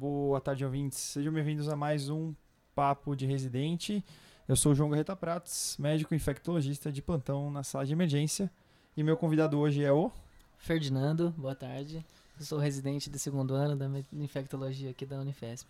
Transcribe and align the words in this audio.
Boa 0.00 0.40
tarde, 0.40 0.64
ouvintes. 0.64 0.96
Sejam 0.96 1.32
bem-vindos 1.32 1.68
a 1.68 1.74
mais 1.74 2.08
um 2.08 2.32
Papo 2.72 3.16
de 3.16 3.26
Residente. 3.26 4.04
Eu 4.46 4.54
sou 4.54 4.70
o 4.70 4.74
João 4.74 4.90
Garreta 4.90 5.16
Pratos, 5.16 5.74
médico 5.76 6.14
infectologista 6.14 6.92
de 6.92 7.02
plantão 7.02 7.50
na 7.50 7.64
sala 7.64 7.84
de 7.84 7.94
emergência. 7.94 8.48
E 8.96 9.02
meu 9.02 9.16
convidado 9.16 9.58
hoje 9.58 9.82
é 9.82 9.90
o. 9.90 10.12
Ferdinando, 10.56 11.34
boa 11.36 11.56
tarde. 11.56 12.06
Eu 12.38 12.46
sou 12.46 12.60
residente 12.60 13.10
do 13.10 13.18
segundo 13.18 13.54
ano 13.54 13.74
da 13.74 13.90
infectologia 14.12 14.90
aqui 14.90 15.04
da 15.04 15.18
Unifesp. 15.18 15.66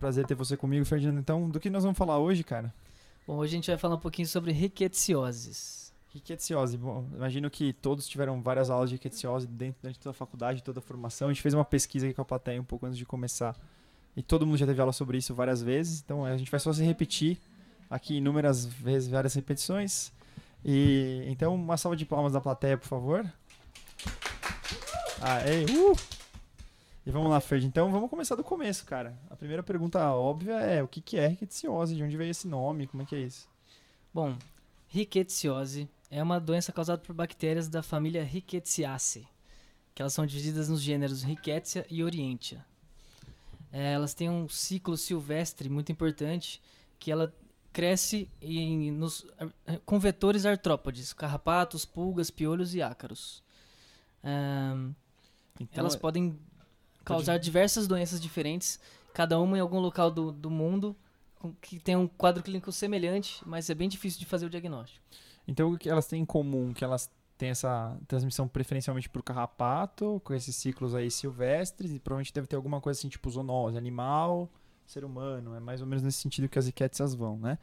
Prazer 0.00 0.26
ter 0.26 0.34
você 0.34 0.56
comigo, 0.56 0.84
Ferdinando. 0.84 1.20
Então, 1.20 1.48
do 1.48 1.60
que 1.60 1.70
nós 1.70 1.84
vamos 1.84 1.96
falar 1.96 2.18
hoje, 2.18 2.42
cara? 2.42 2.74
Bom, 3.24 3.36
hoje 3.36 3.52
a 3.52 3.56
gente 3.56 3.70
vai 3.70 3.78
falar 3.78 3.94
um 3.94 4.00
pouquinho 4.00 4.26
sobre 4.26 4.50
rickettsioses. 4.50 5.89
Rickettsiose. 6.12 6.76
Bom, 6.76 7.06
imagino 7.14 7.48
que 7.48 7.72
todos 7.72 8.06
tiveram 8.06 8.42
várias 8.42 8.68
aulas 8.68 8.90
de 8.90 8.96
rickettsiose 8.96 9.46
dentro, 9.46 9.80
dentro 9.82 10.02
da 10.02 10.12
faculdade, 10.12 10.62
toda 10.62 10.80
a 10.80 10.82
formação. 10.82 11.28
A 11.28 11.32
gente 11.32 11.42
fez 11.42 11.54
uma 11.54 11.64
pesquisa 11.64 12.06
aqui 12.06 12.14
com 12.14 12.22
a 12.22 12.24
plateia 12.24 12.60
um 12.60 12.64
pouco 12.64 12.86
antes 12.86 12.98
de 12.98 13.06
começar. 13.06 13.56
E 14.16 14.22
todo 14.22 14.44
mundo 14.44 14.58
já 14.58 14.66
teve 14.66 14.80
aula 14.80 14.92
sobre 14.92 15.18
isso 15.18 15.34
várias 15.34 15.62
vezes. 15.62 16.00
Então, 16.04 16.24
a 16.24 16.36
gente 16.36 16.50
vai 16.50 16.58
só 16.58 16.72
se 16.72 16.82
repetir 16.82 17.38
aqui 17.88 18.16
inúmeras 18.16 18.66
vezes, 18.66 19.08
várias 19.08 19.34
repetições. 19.34 20.12
E 20.64 21.22
então, 21.28 21.54
uma 21.54 21.76
salva 21.76 21.96
de 21.96 22.04
palmas 22.04 22.32
da 22.32 22.40
plateia, 22.40 22.76
por 22.76 22.88
favor. 22.88 23.24
Aê, 25.20 25.64
uh! 25.64 25.96
E 27.06 27.10
vamos 27.10 27.30
lá, 27.30 27.40
Fred. 27.40 27.64
Então, 27.64 27.90
vamos 27.92 28.10
começar 28.10 28.34
do 28.34 28.42
começo, 28.42 28.84
cara. 28.84 29.16
A 29.30 29.36
primeira 29.36 29.62
pergunta 29.62 30.12
óbvia 30.12 30.54
é 30.54 30.82
o 30.82 30.88
que, 30.88 31.16
é 31.16 31.28
rickettsiose? 31.28 31.94
De 31.94 32.02
onde 32.02 32.16
veio 32.16 32.30
esse 32.30 32.48
nome? 32.48 32.88
Como 32.88 33.02
é 33.02 33.06
que 33.06 33.14
é 33.14 33.20
isso? 33.20 33.48
Bom, 34.12 34.36
rickettsiose 34.88 35.88
é 36.10 36.22
uma 36.22 36.40
doença 36.40 36.72
causada 36.72 37.00
por 37.00 37.14
bactérias 37.14 37.68
da 37.68 37.82
família 37.82 38.24
Rickettsiaceae, 38.24 39.28
que 39.94 40.02
elas 40.02 40.12
são 40.12 40.26
divididas 40.26 40.68
nos 40.68 40.80
gêneros 40.80 41.22
Rickettsia 41.22 41.86
e 41.88 42.02
Orientia. 42.02 42.64
É, 43.72 43.92
elas 43.92 44.12
têm 44.12 44.28
um 44.28 44.48
ciclo 44.48 44.96
silvestre 44.96 45.68
muito 45.68 45.92
importante, 45.92 46.60
que 46.98 47.12
ela 47.12 47.32
cresce 47.72 48.28
em, 48.42 48.90
nos, 48.90 49.24
com 49.86 50.00
vetores 50.00 50.44
artrópodes, 50.44 51.12
carrapatos, 51.12 51.84
pulgas, 51.84 52.30
piolhos 52.30 52.74
e 52.74 52.82
ácaros. 52.82 53.42
Um, 54.24 54.92
então, 55.60 55.80
elas 55.80 55.94
é 55.94 55.98
podem 55.98 56.36
causar 57.04 57.34
pode... 57.34 57.44
diversas 57.44 57.86
doenças 57.86 58.20
diferentes, 58.20 58.80
cada 59.14 59.38
uma 59.38 59.56
em 59.56 59.60
algum 59.60 59.78
local 59.78 60.10
do, 60.10 60.32
do 60.32 60.50
mundo, 60.50 60.96
que 61.60 61.78
tem 61.78 61.94
um 61.94 62.08
quadro 62.08 62.42
clínico 62.42 62.72
semelhante, 62.72 63.40
mas 63.46 63.70
é 63.70 63.74
bem 63.74 63.88
difícil 63.88 64.18
de 64.18 64.26
fazer 64.26 64.46
o 64.46 64.50
diagnóstico. 64.50 65.04
Então, 65.50 65.72
o 65.72 65.76
que 65.76 65.90
elas 65.90 66.06
têm 66.06 66.22
em 66.22 66.24
comum? 66.24 66.72
Que 66.72 66.84
elas 66.84 67.10
têm 67.36 67.50
essa 67.50 67.98
transmissão 68.06 68.46
preferencialmente 68.46 69.08
por 69.08 69.20
carrapato, 69.20 70.22
com 70.24 70.32
esses 70.32 70.54
ciclos 70.54 70.94
aí 70.94 71.10
silvestres, 71.10 71.90
e 71.90 71.98
provavelmente 71.98 72.32
deve 72.32 72.46
ter 72.46 72.54
alguma 72.54 72.80
coisa 72.80 73.00
assim, 73.00 73.08
tipo 73.08 73.28
zoonose, 73.28 73.76
animal, 73.76 74.48
ser 74.86 75.04
humano. 75.04 75.52
É 75.56 75.58
mais 75.58 75.80
ou 75.80 75.88
menos 75.88 76.04
nesse 76.04 76.18
sentido 76.18 76.48
que 76.48 76.56
as 76.56 76.66
riquetsias 76.66 77.14
vão, 77.14 77.36
né? 77.36 77.58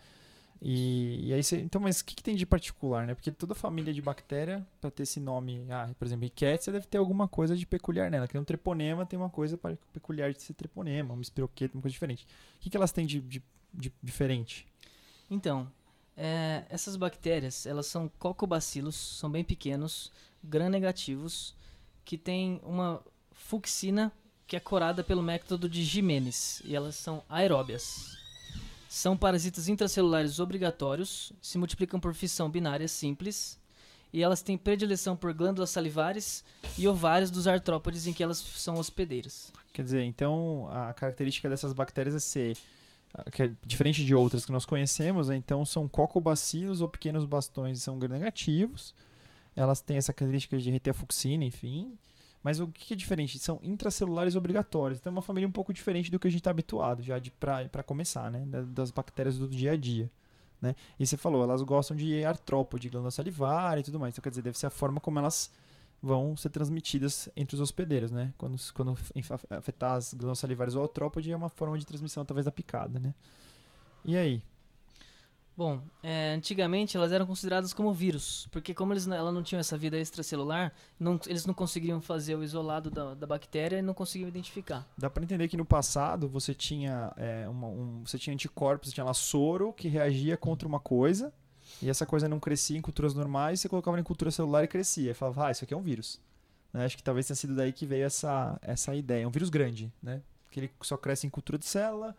E, 0.62 1.30
e 1.30 1.34
aí 1.34 1.42
você, 1.42 1.60
então, 1.62 1.80
mas 1.80 2.02
o 2.02 2.06
que, 2.06 2.16
que, 2.16 2.24
tem 2.24 2.36
de 2.36 2.46
particular, 2.46 3.08
né? 3.08 3.16
Porque 3.16 3.32
toda 3.32 3.56
família 3.56 3.94
de 3.94 4.02
bactéria, 4.02 4.68
para 4.82 4.92
ter 4.92 5.04
esse 5.04 5.22
nome, 5.22 5.66
ah, 5.70 5.90
por 5.98 6.06
exemplo, 6.06 6.24
Rickettsia, 6.26 6.74
deve 6.74 6.88
ter 6.88 6.98
alguma 6.98 7.26
coisa 7.28 7.56
de 7.56 7.66
peculiar 7.66 8.12
nela. 8.12 8.28
Que 8.28 8.38
um 8.38 8.44
treponema 8.44 9.06
tem 9.06 9.18
uma 9.18 9.30
coisa 9.30 9.58
peculiar 9.94 10.34
de 10.34 10.42
ser 10.42 10.56
treponema, 10.56 11.14
um 11.14 11.22
espiroqueta, 11.22 11.78
uma 11.78 11.82
coisa 11.82 11.94
diferente. 11.94 12.28
O 12.58 12.60
que, 12.60 12.70
que 12.70 12.76
elas 12.76 12.92
têm 12.92 13.06
de, 13.06 13.22
de, 13.22 13.42
de 13.74 13.94
diferente? 14.04 14.68
Então, 15.30 15.72
é, 16.18 16.64
essas 16.70 16.96
bactérias, 16.96 17.68
elas 17.68 17.86
são 17.86 18.10
cocobacilos, 18.18 18.96
são 18.96 19.30
bem 19.30 19.44
pequenos, 19.44 20.12
gram-negativos, 20.44 21.56
que 22.04 22.18
têm 22.18 22.60
uma 22.64 23.02
fuxina 23.32 24.12
que 24.48 24.56
é 24.56 24.60
corada 24.60 25.04
pelo 25.04 25.22
método 25.22 25.70
de 25.70 25.84
Jimenez, 25.84 26.62
e 26.66 26.76
elas 26.76 26.96
são 26.96 27.24
aeróbias. 27.30 28.18
São 28.90 29.16
parasitas 29.16 29.68
intracelulares 29.68 30.40
obrigatórios, 30.40 31.34
se 31.42 31.58
multiplicam 31.58 32.00
por 32.00 32.16
fissão 32.16 32.50
binária 32.50 32.88
simples, 32.88 33.60
e 34.12 34.24
elas 34.24 34.42
têm 34.42 34.58
predileção 34.58 35.16
por 35.16 35.34
glândulas 35.34 35.70
salivares 35.70 36.44
e 36.78 36.88
ovários 36.88 37.30
dos 37.30 37.46
artrópodes 37.46 38.08
em 38.08 38.14
que 38.14 38.24
elas 38.24 38.38
são 38.38 38.76
hospedeiras. 38.76 39.52
Quer 39.74 39.84
dizer, 39.84 40.04
então 40.04 40.70
a 40.72 40.94
característica 40.94 41.50
dessas 41.50 41.74
bactérias 41.74 42.16
é 42.16 42.20
ser 42.20 42.58
que 43.32 43.44
é 43.44 43.52
diferente 43.66 44.06
de 44.06 44.14
outras 44.14 44.46
que 44.46 44.52
nós 44.52 44.66
conhecemos, 44.66 45.30
né? 45.30 45.36
então 45.36 45.66
são 45.66 45.88
cocobacilos 45.88 46.82
ou 46.82 46.88
pequenos 46.88 47.26
bastões 47.26 47.82
são 47.82 47.98
negativos. 47.98 48.94
Elas 49.56 49.82
têm 49.82 49.98
essa 49.98 50.14
característica 50.14 50.58
de 50.58 50.70
reter 50.70 50.92
a 50.92 50.94
fuxina, 50.94 51.44
enfim, 51.44 51.98
mas 52.44 52.60
o 52.60 52.68
que 52.68 52.94
é 52.94 52.98
diferente? 52.98 53.40
São 53.40 53.60
intracelulares 53.64 54.36
obrigatórios. 54.36 55.00
Então 55.00 55.12
é 55.12 55.16
uma 55.16 55.22
família 55.22 55.48
um 55.48 55.52
pouco 55.52 55.74
diferente 55.74 56.12
do 56.12 56.20
que 56.20 56.28
a 56.28 56.32
gente 56.32 56.42
está 56.42 56.52
habituado 56.52 57.02
já 57.02 57.20
para 57.40 57.84
começar, 57.84 58.30
né? 58.32 58.46
Das 58.68 58.92
bactérias 58.92 59.38
do 59.38 59.48
dia 59.48 59.72
a 59.72 59.76
dia. 59.76 60.10
Né? 60.62 60.76
E 61.00 61.06
você 61.06 61.18
falou, 61.18 61.44
elas 61.44 61.62
gostam 61.62 61.96
de 61.96 62.24
artrópode, 62.24 62.90
glândula 62.90 63.12
salivar 63.12 63.78
e 63.78 63.84
tudo 63.84 64.00
mais. 64.00 64.14
Então 64.14 64.24
quer 64.24 64.30
dizer, 64.30 64.42
deve 64.42 64.58
ser 64.58 64.68
a 64.68 64.70
forma 64.70 65.00
como 65.00 65.20
elas 65.20 65.52
vão 66.02 66.38
ser 66.38 66.50
transmitidas 66.50 67.30
entre 67.36 67.56
os 67.56 67.62
hospedeiros, 67.62 68.12
né? 68.12 68.34
Quando, 68.38 68.58
quando 68.74 68.98
afetar 69.50 69.94
as 69.94 70.14
glândulas 70.14 70.40
salivares 70.40 70.76
ou 70.76 70.84
artrópode 70.84 71.32
é 71.32 71.36
uma 71.36 71.50
forma 71.50 71.78
de 71.78 71.86
transmissão 71.86 72.24
talvez 72.24 72.46
da 72.46 72.52
picada, 72.52 73.00
né? 73.00 73.14
E 74.06 74.16
aí? 74.16 74.42
Bom, 75.58 75.82
é, 76.04 76.36
antigamente 76.36 76.96
elas 76.96 77.12
eram 77.12 77.26
consideradas 77.26 77.74
como 77.74 77.92
vírus, 77.92 78.48
porque 78.52 78.76
como 78.76 78.94
eles, 78.94 79.08
ela 79.08 79.32
não 79.32 79.42
tinham 79.42 79.60
essa 79.60 79.76
vida 79.76 79.98
extracelular, 79.98 80.72
não, 81.00 81.20
eles 81.26 81.48
não 81.48 81.54
conseguiam 81.54 82.00
fazer 82.00 82.36
o 82.36 82.44
isolado 82.44 82.92
da, 82.92 83.16
da 83.16 83.26
bactéria 83.26 83.80
e 83.80 83.82
não 83.82 83.96
conseguiam 83.96 84.28
identificar. 84.28 84.88
Dá 84.96 85.10
para 85.10 85.24
entender 85.24 85.48
que 85.48 85.58
no 85.58 85.66
passado 85.66 86.30
você 86.30 86.54
tinha, 86.54 87.12
é, 87.18 87.50
uma, 87.50 87.68
um, 87.70 88.04
você 88.06 88.20
tinha 88.20 88.36
anticorpos, 88.36 88.90
você 88.90 88.94
tinha 88.94 89.04
lá 89.04 89.16
soro 89.16 89.74
que 89.74 89.88
reagia 89.88 90.38
contra 90.38 90.68
uma 90.68 90.80
coisa, 90.80 91.34
e 91.82 91.90
essa 91.90 92.06
coisa 92.06 92.28
não 92.28 92.40
crescia 92.40 92.78
em 92.78 92.82
culturas 92.82 93.14
normais, 93.14 93.60
você 93.60 93.70
colocava 93.70 94.00
em 94.00 94.04
cultura 94.04 94.32
celular 94.32 94.64
e 94.64 94.68
crescia. 94.68 95.12
E 95.12 95.14
falava, 95.14 95.48
ah, 95.48 95.52
isso 95.52 95.64
aqui 95.64 95.74
é 95.74 95.78
um 95.78 95.82
vírus. 95.82 96.20
Né? 96.74 96.86
Acho 96.86 96.98
que 96.98 97.04
talvez 97.04 97.28
tenha 97.28 97.36
sido 97.36 97.56
daí 97.56 97.72
que 97.72 97.86
veio 97.86 98.06
essa, 98.06 98.58
essa 98.62 98.96
ideia. 98.96 99.24
É 99.24 99.28
um 99.28 99.32
vírus 99.32 99.50
grande, 99.50 99.92
né? 100.02 100.22
Que 100.52 100.60
ele 100.60 100.72
só 100.82 100.98
cresce 100.98 101.28
em 101.28 101.30
cultura 101.30 101.58
de 101.58 101.66
célula 101.66 102.16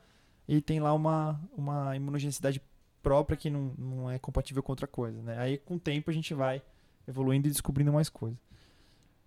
e 0.46 0.60
tem 0.60 0.80
lá 0.80 0.94
uma, 0.94 1.40
uma 1.56 1.96
imunogenicidade 1.96 2.62
própria 3.02 3.36
que 3.36 3.50
não, 3.50 3.74
não 3.78 4.10
é 4.10 4.18
compatível 4.18 4.62
com 4.62 4.72
outra 4.72 4.86
coisa, 4.86 5.20
né? 5.22 5.38
Aí 5.38 5.58
com 5.58 5.76
o 5.76 5.80
tempo 5.80 6.10
a 6.10 6.14
gente 6.14 6.34
vai 6.34 6.62
evoluindo 7.06 7.48
e 7.48 7.50
descobrindo 7.50 7.92
mais 7.92 8.08
coisas. 8.08 8.38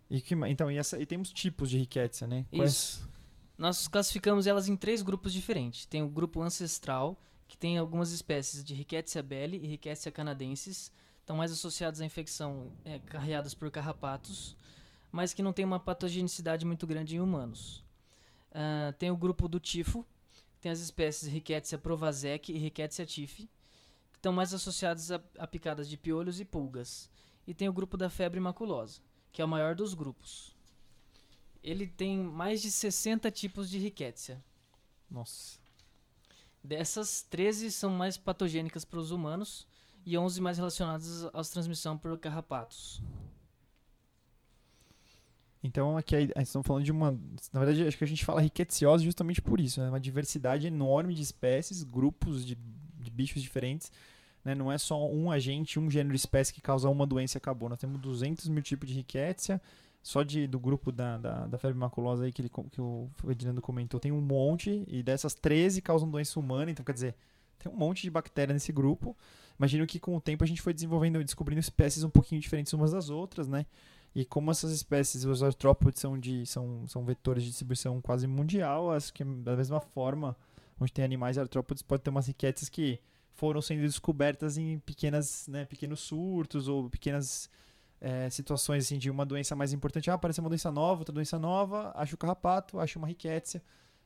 E 0.10 0.20
que, 0.22 0.36
então, 0.48 0.70
e, 0.70 0.78
essa, 0.78 1.00
e 1.00 1.06
temos 1.06 1.32
tipos 1.32 1.70
de 1.70 1.78
riqueza, 1.78 2.28
né? 2.28 2.46
Quais... 2.54 2.72
Isso. 2.72 3.12
Nós 3.58 3.88
classificamos 3.88 4.48
elas 4.48 4.68
em 4.68 4.76
três 4.76 5.02
grupos 5.02 5.32
diferentes. 5.32 5.86
Tem 5.86 6.02
o 6.02 6.08
grupo 6.08 6.42
ancestral, 6.42 7.16
que 7.52 7.58
tem 7.58 7.78
algumas 7.78 8.12
espécies 8.14 8.64
de 8.64 8.74
Rickettsia 8.74 9.22
belli 9.22 9.58
e 9.58 9.68
Rickettsia 9.68 10.10
canadensis, 10.10 10.90
estão 11.20 11.36
mais 11.36 11.52
associadas 11.52 12.00
à 12.00 12.06
infecção 12.06 12.72
é, 12.86 12.98
carreadas 13.00 13.54
por 13.54 13.70
carrapatos, 13.70 14.56
mas 15.12 15.34
que 15.34 15.44
não 15.44 15.52
tem 15.52 15.66
uma 15.66 15.78
patogenicidade 15.78 16.66
muito 16.66 16.88
grande 16.88 17.18
em 17.18 17.20
humanos. 17.20 17.84
Uh, 18.52 18.94
tem 18.98 19.12
o 19.12 19.18
grupo 19.18 19.50
do 19.50 19.60
tifo, 19.60 20.06
tem 20.62 20.72
as 20.72 20.80
espécies 20.80 21.28
Rickettsia 21.28 21.78
provazek 21.78 22.54
e 22.54 22.58
Rickettsia 22.58 23.06
tifi, 23.06 23.50
estão 24.16 24.32
mais 24.32 24.54
associados 24.54 25.12
a, 25.12 25.22
a, 25.38 25.46
picadas 25.46 25.90
de 25.90 25.98
piolhos 25.98 26.40
e 26.40 26.46
pulgas. 26.46 27.10
E 27.46 27.54
tem 27.54 27.68
o 27.68 27.74
grupo 27.74 27.98
da 27.98 28.10
febre 28.10 28.40
maculosa, 28.40 29.02
que 29.30 29.42
é 29.42 29.46
o 29.46 29.50
maior 29.50 29.76
dos 29.76 29.94
grupos. 29.94 30.56
Ele 31.62 31.86
tem 31.86 32.18
mais 32.18 32.62
de 32.62 32.72
60 32.72 33.30
tipos 33.30 33.70
de 33.70 33.78
rickettsia. 33.78 34.42
Nossa. 35.10 35.61
Dessas, 36.64 37.24
13 37.30 37.72
são 37.72 37.90
mais 37.90 38.18
patogênicas 38.18 38.86
para 38.86 39.00
os 39.00 39.12
humanos 39.12 39.68
e 40.06 40.18
11 40.18 40.42
mais 40.42 40.58
relacionadas 40.58 41.26
à 41.26 41.42
transmissão 41.44 41.98
por 41.98 42.18
carrapatos. 42.18 43.02
Então, 45.64 45.96
aqui 45.96 46.32
estamos 46.38 46.66
falando 46.66 46.84
de 46.84 46.92
uma. 46.92 47.12
Na 47.54 47.60
verdade, 47.60 47.88
acho 47.88 47.98
que 47.98 48.04
a 48.04 48.08
gente 48.08 48.26
fala 48.26 48.42
riquetsiose 48.42 49.04
justamente 49.04 49.42
por 49.42 49.60
isso. 49.60 49.80
Né? 49.80 49.90
Uma 49.90 50.00
diversidade 50.00 50.66
enorme 50.66 51.14
de 51.14 51.22
espécies, 51.22 51.84
grupos 51.84 52.46
de, 52.46 52.56
de 52.56 53.12
bichos 53.12 53.42
diferentes 53.42 53.92
né? 54.44 54.56
Não 54.56 54.72
é 54.72 54.78
só 54.78 55.08
um 55.08 55.32
agente, 55.32 55.80
um 55.80 55.90
gênero 55.90 56.14
de 56.14 56.20
espécie 56.20 56.54
que 56.54 56.62
causa 56.62 56.90
uma 56.90 57.06
doença 57.06 57.38
e 57.38 57.40
acabou. 57.40 57.70
Nós 57.70 57.80
temos 57.80 58.00
200 58.02 58.48
mil 58.50 58.62
tipos 58.62 58.90
de 58.90 58.96
riquétia. 58.96 59.62
Só 60.02 60.24
de, 60.24 60.48
do 60.48 60.60
grupo 60.60 60.92
da, 60.92 61.18
da, 61.18 61.48
da, 61.48 61.58
febre 61.60 61.78
maculosa 61.78 62.24
aí 62.24 62.32
que, 62.32 62.42
ele, 62.42 62.50
que 62.72 62.82
o 62.82 63.08
Ferdinando 63.18 63.62
comentou, 63.62 64.00
tem 64.00 64.12
um 64.12 64.22
monte, 64.22 64.84
e 64.88 65.04
dessas 65.04 65.36
13 65.36 65.82
causam 65.82 66.10
doença 66.10 66.40
humana, 66.40 66.72
então 66.72 66.84
quer 66.84 66.94
dizer, 66.94 67.16
tem 67.60 67.72
um 67.72 67.76
monte 67.76 68.02
de 68.02 68.10
bactéria 68.10 68.52
nesse 68.52 68.72
grupo. 68.72 69.16
Imagino 69.60 69.86
que 69.86 70.00
com 70.00 70.16
o 70.16 70.22
tempo 70.22 70.44
a 70.44 70.48
gente 70.48 70.62
foi 70.62 70.74
desenvolvendo, 70.74 71.24
descobrindo 71.24 71.60
espécies 71.60 72.04
um 72.04 72.10
pouquinho 72.10 72.42
diferentes 72.42 72.74
umas 72.74 72.92
das 72.92 73.10
outras, 73.10 73.48
né? 73.48 73.66
E 74.14 74.26
como 74.26 74.52
essas 74.52 74.72
espécies, 74.72 75.24
os 75.24 75.42
artrópodes 75.42 76.02
são, 76.02 76.18
de, 76.20 76.46
são, 76.46 76.86
são 76.88 77.06
vetores 77.06 77.44
de 77.44 77.50
distribuição 77.50 78.02
quase 78.02 78.28
mundial, 78.28 78.92
acho 78.92 79.14
que 79.14 79.24
da 79.24 79.56
mesma 79.56 79.80
forma, 79.80 80.36
onde 80.80 80.92
tem 80.92 81.06
animais 81.06 81.38
artrópodes, 81.38 81.84
pode 81.84 82.02
ter 82.02 82.10
umas 82.10 82.28
riquezas 82.28 82.68
que 82.68 83.00
foram 83.34 83.62
sendo 83.62 83.82
descobertas 83.82 84.58
em 84.58 84.80
pequenas, 84.80 85.48
né, 85.48 85.64
pequenos 85.66 86.02
surtos 86.02 86.68
ou 86.68 86.90
pequenas 86.90 87.50
é, 88.02 88.28
situações 88.32 88.86
assim, 88.86 88.98
de 88.98 89.12
uma 89.12 89.26
doença 89.26 89.56
mais 89.56 89.72
importante. 89.72 90.10
Ah, 90.10 90.20
uma 90.40 90.50
doença 90.50 90.72
nova, 90.72 91.02
outra 91.02 91.14
doença 91.14 91.38
nova, 91.38 91.94
acho 91.96 92.16
o 92.16 92.18
carrapato, 92.18 92.80
acho 92.80 92.98
uma 92.98 93.08
riquétia. 93.08 93.62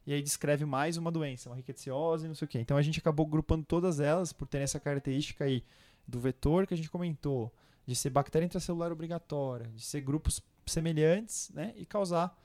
e 0.06 0.14
aí 0.14 0.22
descreve 0.22 0.66
mais 0.66 0.98
uma 0.98 1.12
doença, 1.12 1.50
uma 1.50 1.56
rickettsiosi, 1.56 2.28
não 2.28 2.36
sei 2.36 2.46
o 2.46 2.50
quê. 2.50 2.60
Então 2.60 2.78
a 2.78 2.82
gente 2.82 3.00
acabou 3.00 3.26
agrupando 3.26 3.64
todas 3.66 4.00
elas 4.00 4.34
por 4.34 4.48
terem 4.48 4.66
essa 4.66 4.80
característica 4.80 5.46
aí 5.46 5.64
do 6.08 6.20
vetor 6.20 6.68
que 6.68 6.74
a 6.74 6.78
gente 6.78 6.92
comentou, 6.92 7.52
de 7.88 7.96
ser 7.96 8.12
bactéria 8.12 8.46
intracelular 8.46 8.92
obrigatória, 8.92 9.68
de 9.74 9.82
ser 9.82 10.02
grupos 10.02 10.42
semelhantes, 10.68 11.50
né, 11.54 11.74
e 11.76 11.86
causar 11.86 12.38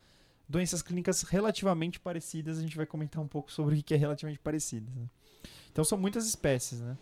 doenças 0.49 0.83
clínicas 0.83 1.23
relativamente 1.23 2.01
parecidas. 2.01 2.59
A 2.59 2.63
gente 2.63 2.77
vai 2.77 2.87
comentar 2.87 3.23
um 3.23 3.29
pouco 3.29 3.53
sobre 3.53 3.79
o 3.79 3.83
que 3.83 3.93
é 3.93 3.97
relativamente 3.97 4.41
parecido. 4.41 4.91
Né? 4.95 5.09
Então 5.71 5.85
são 5.85 5.99
muitas 5.99 6.27
espécies, 6.27 6.81
né? 6.81 6.97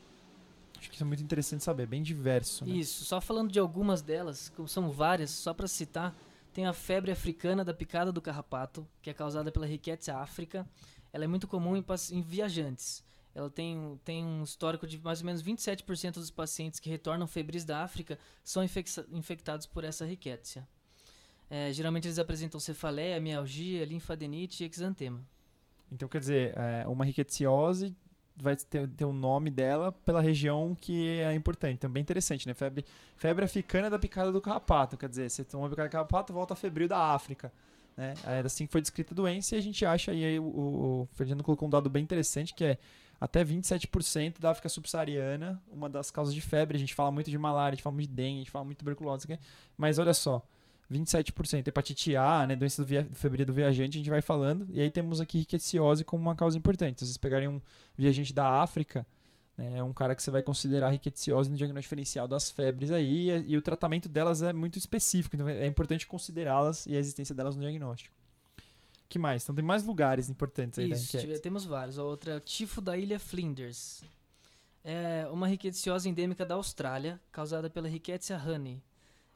Acho 0.79 0.89
que 0.89 0.95
isso 0.95 1.03
é 1.03 1.07
muito 1.07 1.23
interessante 1.23 1.65
saber, 1.65 1.87
bem 1.87 2.03
diverso. 2.03 2.65
Né? 2.65 2.77
Isso, 2.77 3.05
só 3.05 3.21
falando 3.21 3.51
de 3.51 3.59
algumas 3.59 4.01
delas, 4.01 4.49
como 4.51 4.69
são 4.69 4.91
várias, 4.91 5.31
só 5.31 5.53
para 5.53 5.67
citar, 5.67 6.15
tem 6.53 6.67
a 6.67 6.73
febre 6.73 7.11
africana 7.11 7.65
da 7.65 7.75
picada 7.75 8.13
do 8.13 8.23
carrapato, 8.23 8.87
que 9.03 9.11
é 9.11 9.15
causada 9.15 9.51
pela 9.51 9.67
Rickettsia 9.67 10.17
africa. 10.17 10.69
Ela 11.13 11.25
é 11.25 11.27
muito 11.27 11.49
comum 11.49 11.77
em, 11.77 11.85
em 12.13 12.23
viajantes. 12.23 13.05
Ela 13.35 13.51
tem, 13.51 14.01
tem 14.05 14.25
um 14.25 14.43
histórico 14.43 14.87
de 14.87 14.99
mais 14.99 15.21
ou 15.21 15.27
menos 15.27 15.43
27% 15.43 16.15
dos 16.15 16.31
pacientes 16.31 16.81
que 16.81 16.89
retornam 16.89 17.27
febris 17.27 17.65
da 17.65 17.83
África 17.83 18.19
são 18.43 18.65
infectados 19.13 19.67
por 19.67 19.85
essa 19.85 20.05
Rickettsia. 20.05 20.67
É, 21.51 21.73
geralmente 21.73 22.07
eles 22.07 22.19
apresentam 22.19 22.61
cefaleia, 22.61 23.21
mialgia, 23.21 23.85
linfadenite 23.85 24.65
e 24.65 24.67
exantema. 24.67 25.25
Então, 25.91 26.09
quer 26.09 26.21
dizer, 26.21 26.55
é, 26.57 26.87
uma 26.87 27.05
ricketsiose 27.05 27.97
vai 28.41 28.57
ter, 28.57 28.89
ter 28.89 29.05
o 29.05 29.13
nome 29.13 29.51
dela 29.51 29.93
pela 29.93 30.21
região 30.21 30.77
que 30.81 31.19
é 31.21 31.35
importante. 31.35 31.75
Então, 31.75 31.91
bem 31.91 32.01
interessante, 32.01 32.47
né? 32.47 32.55
Febre, 32.55 32.85
febre 33.17 33.45
africana 33.45 33.91
da 33.91 33.99
picada 33.99 34.33
do 34.33 34.41
carrapato. 34.41 34.97
Quer 34.97 35.09
dizer, 35.09 35.31
você 35.31 35.45
toma 35.45 35.67
a 35.67 35.71
picada 35.71 35.89
do 35.89 35.93
carrapato, 35.93 36.33
volta 36.33 36.55
a 36.55 36.57
febril 36.57 36.89
da 36.89 36.99
África. 36.99 37.53
Né? 37.97 38.15
Era 38.25 38.47
assim 38.47 38.67
que 38.67 38.73
foi 38.73 38.81
descrita 38.81 39.13
a 39.13 39.17
doença 39.17 39.57
e 39.57 39.59
a 39.59 39.63
gente 39.63 39.85
acha, 39.85 40.13
e 40.13 40.25
aí 40.25 40.39
o, 40.39 40.45
o 40.45 41.09
Fernando 41.15 41.43
colocou 41.43 41.67
um 41.67 41.71
dado 41.71 41.91
bem 41.91 42.03
interessante, 42.03 42.55
que 42.55 42.65
é 42.65 42.79
até 43.21 43.45
27% 43.45 44.39
da 44.39 44.51
África 44.51 44.69
subsaariana, 44.69 45.61
uma 45.69 45.89
das 45.89 46.11
causas 46.11 46.33
de 46.33 46.41
febre. 46.41 46.77
A 46.77 46.81
gente 46.81 46.95
fala 46.95 47.11
muito 47.11 47.29
de 47.31 47.37
malária, 47.37 47.75
a 47.75 47.77
gente 47.77 47.83
fala 47.83 47.95
muito 47.95 48.09
de 48.09 48.15
dengue, 48.15 48.37
a 48.37 48.39
gente 48.39 48.51
fala 48.51 48.65
muito 48.65 48.79
de 48.79 48.85
tuberculose, 48.85 49.27
mas 49.77 49.99
olha 49.99 50.15
só, 50.15 50.47
27%. 50.91 51.69
Hepatite 51.69 52.17
A, 52.17 52.47
né, 52.47 52.57
doença 52.57 52.83
do 52.83 52.87
via, 52.87 53.07
febril 53.13 53.45
do 53.45 53.53
viajante, 53.53 53.97
a 53.97 54.01
gente 54.01 54.11
vai 54.11 54.23
falando. 54.23 54.67
E 54.71 54.81
aí 54.81 54.91
temos 54.91 55.21
aqui 55.21 55.39
riqueciose 55.39 56.05
como 56.05 56.23
uma 56.23 56.35
causa 56.35 56.57
importante. 56.57 57.01
Se 57.01 57.07
vocês 57.07 57.17
pegarem 57.17 57.49
um 57.49 57.61
viajante 57.97 58.33
da 58.33 58.63
África, 58.63 59.07
né, 59.57 59.79
é 59.79 59.83
um 59.83 59.93
cara 59.93 60.15
que 60.15 60.23
você 60.23 60.31
vai 60.31 60.43
considerar 60.43 60.91
riqueciose 60.91 61.51
no 61.51 61.57
diagnóstico 61.57 61.89
diferencial 61.89 62.27
das 62.27 62.51
febres 62.51 62.91
aí, 62.91 63.31
e, 63.31 63.53
e, 63.53 63.57
o 63.57 63.63
tratamento 63.63 64.09
delas 64.09 64.43
é 64.43 64.53
muito 64.53 64.79
específico, 64.79 65.37
então 65.37 65.49
é 65.49 65.67
importante 65.67 66.07
considerá-las 66.07 66.87
e 66.87 66.97
a 66.97 66.99
existência 66.99 67.35
delas 67.35 67.57
no 67.57 67.63
diagnóstico. 67.63 68.15
que 69.09 69.19
mais? 69.19 69.43
Então 69.43 69.55
tem 69.55 69.65
mais 69.65 69.85
lugares 69.85 70.29
importantes 70.31 70.79
aí 70.79 70.91
Isso, 70.91 71.13
da 71.13 71.23
enquete. 71.23 71.43
temos 71.43 71.65
vários. 71.65 71.99
A 71.99 72.05
outra, 72.05 72.41
tifo 72.41 72.81
da 72.81 72.97
ilha 72.97 73.19
Flinders. 73.19 74.03
É 74.85 75.29
uma 75.31 75.47
riqueciose 75.47 76.09
endêmica 76.09 76.47
da 76.47 76.55
Austrália, 76.55 77.21
causada 77.31 77.69
pela 77.69 77.89
Rickettsia 77.89 78.39
honey. 78.39 78.81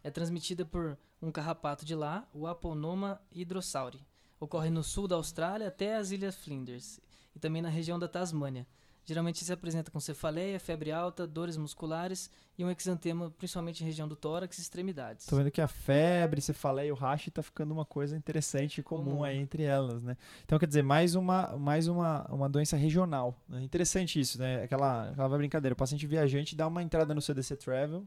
É 0.04 0.10
transmitida 0.10 0.64
por 0.64 0.98
um 1.20 1.30
carrapato 1.30 1.84
de 1.84 1.94
lá, 1.94 2.28
o 2.32 2.46
Aponoma 2.46 3.20
hydrosauri. 3.30 4.04
Ocorre 4.40 4.70
no 4.70 4.82
sul 4.82 5.06
da 5.06 5.14
Austrália 5.14 5.68
até 5.68 5.96
as 5.96 6.10
Ilhas 6.10 6.34
Flinders 6.34 7.00
e 7.34 7.38
também 7.38 7.62
na 7.62 7.68
região 7.68 7.98
da 7.98 8.08
Tasmânia. 8.08 8.66
Geralmente 9.04 9.44
se 9.44 9.52
apresenta 9.52 9.90
com 9.90 9.98
cefaleia, 9.98 10.60
febre 10.60 10.92
alta, 10.92 11.26
dores 11.26 11.56
musculares 11.56 12.30
e 12.56 12.64
um 12.64 12.70
exantema, 12.70 13.30
principalmente 13.30 13.82
em 13.82 13.86
região 13.86 14.06
do 14.06 14.14
tórax 14.14 14.58
e 14.58 14.60
extremidades. 14.60 15.26
Tô 15.26 15.36
vendo 15.36 15.50
que 15.50 15.60
a 15.60 15.66
febre, 15.66 16.40
cefaleia 16.40 16.88
e 16.88 16.92
o 16.92 16.94
rash 16.94 17.28
tá 17.32 17.42
ficando 17.42 17.72
uma 17.72 17.84
coisa 17.84 18.16
interessante 18.16 18.78
e 18.78 18.82
comum, 18.82 19.04
comum 19.04 19.24
aí 19.24 19.38
entre 19.38 19.64
elas, 19.64 20.04
né? 20.04 20.16
Então, 20.44 20.56
quer 20.56 20.66
dizer, 20.66 20.82
mais 20.82 21.16
uma, 21.16 21.56
mais 21.56 21.88
uma, 21.88 22.24
uma 22.30 22.48
doença 22.48 22.76
regional. 22.76 23.36
Né? 23.48 23.62
Interessante 23.62 24.20
isso, 24.20 24.38
né? 24.38 24.62
Aquela, 24.62 25.10
aquela 25.10 25.36
brincadeira. 25.36 25.72
O 25.72 25.76
paciente 25.76 26.06
viajante 26.06 26.54
dá 26.54 26.68
uma 26.68 26.82
entrada 26.82 27.12
no 27.12 27.20
CDC 27.20 27.56
Travel, 27.56 28.06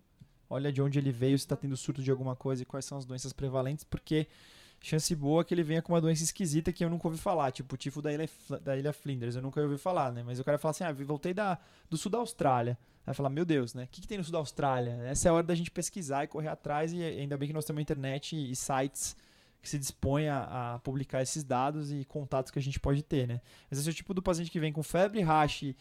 olha 0.50 0.72
de 0.72 0.82
onde 0.82 1.00
ele 1.00 1.12
veio, 1.12 1.38
se 1.38 1.46
está 1.46 1.56
tendo 1.56 1.76
surto 1.76 2.02
de 2.02 2.12
alguma 2.12 2.36
coisa 2.36 2.64
e 2.64 2.66
quais 2.66 2.86
são 2.86 2.98
as 2.98 3.06
doenças 3.06 3.34
prevalentes, 3.34 3.84
porque 3.84 4.28
chance 4.82 5.16
boa 5.16 5.44
que 5.44 5.54
ele 5.54 5.64
venha 5.64 5.82
com 5.82 5.94
uma 5.94 6.02
doença 6.02 6.24
esquisita 6.24 6.72
que 6.72 6.84
eu 6.84 6.90
nunca 6.90 7.08
ouvi 7.08 7.18
falar, 7.18 7.52
tipo 7.52 7.74
o 7.74 7.78
tifo 7.78 8.02
da 8.02 8.14
ilha, 8.14 8.30
da 8.62 8.78
ilha 8.78 8.94
Flinders, 8.94 9.36
eu 9.36 9.42
nunca 9.42 9.60
ouvi 9.62 9.78
falar, 9.78 10.12
né? 10.12 10.24
Mas 10.24 10.40
o 10.40 10.44
cara 10.44 10.58
fala 10.58 10.72
assim, 10.72 10.84
ah, 10.84 10.92
voltei 10.94 11.34
da, 11.34 11.58
do 11.90 11.98
sul 11.98 12.12
da 12.12 12.20
Austrália. 12.20 12.78
Aí 13.06 13.14
falar, 13.14 13.30
meu 13.30 13.46
Deus, 13.46 13.74
né? 13.74 13.84
O 13.84 13.88
que, 13.88 14.02
que 14.02 14.08
tem 14.08 14.18
no 14.18 14.24
sul 14.24 14.34
da 14.34 14.40
Austrália? 14.40 14.94
Essa 15.06 15.28
é 15.28 15.32
a 15.32 15.34
hora 15.34 15.46
da 15.46 15.56
gente 15.56 15.72
pesquisar 15.72 16.24
e 16.24 16.28
correr 16.28 16.48
atrás, 16.48 16.94
e 16.94 17.04
ainda 17.04 17.38
bem 17.38 17.48
que 17.48 17.54
nós 17.54 17.66
temos 17.66 17.82
internet 17.82 18.36
e, 18.36 18.56
sites 18.56 19.16
que 19.62 19.70
se 19.70 19.80
dispõem 19.80 20.30
a, 20.30 20.76
a, 20.76 20.80
publicar 20.80 21.24
esses 21.24 21.44
dados 21.44 21.92
e 21.92 22.06
contatos 22.06 22.52
que 22.52 22.60
a 22.60 22.62
gente 22.62 22.80
pode 22.80 23.02
ter, 23.02 23.28
né? 23.28 23.42
Mas 23.70 23.80
esse 23.80 23.90
é 23.90 23.92
o 23.92 23.96
tipo 23.96 24.14
do 24.14 24.22
paciente 24.22 24.52
que 24.52 24.60
vem 24.60 24.72
com 24.72 24.84
febre, 24.84 25.22
rash 25.22 25.74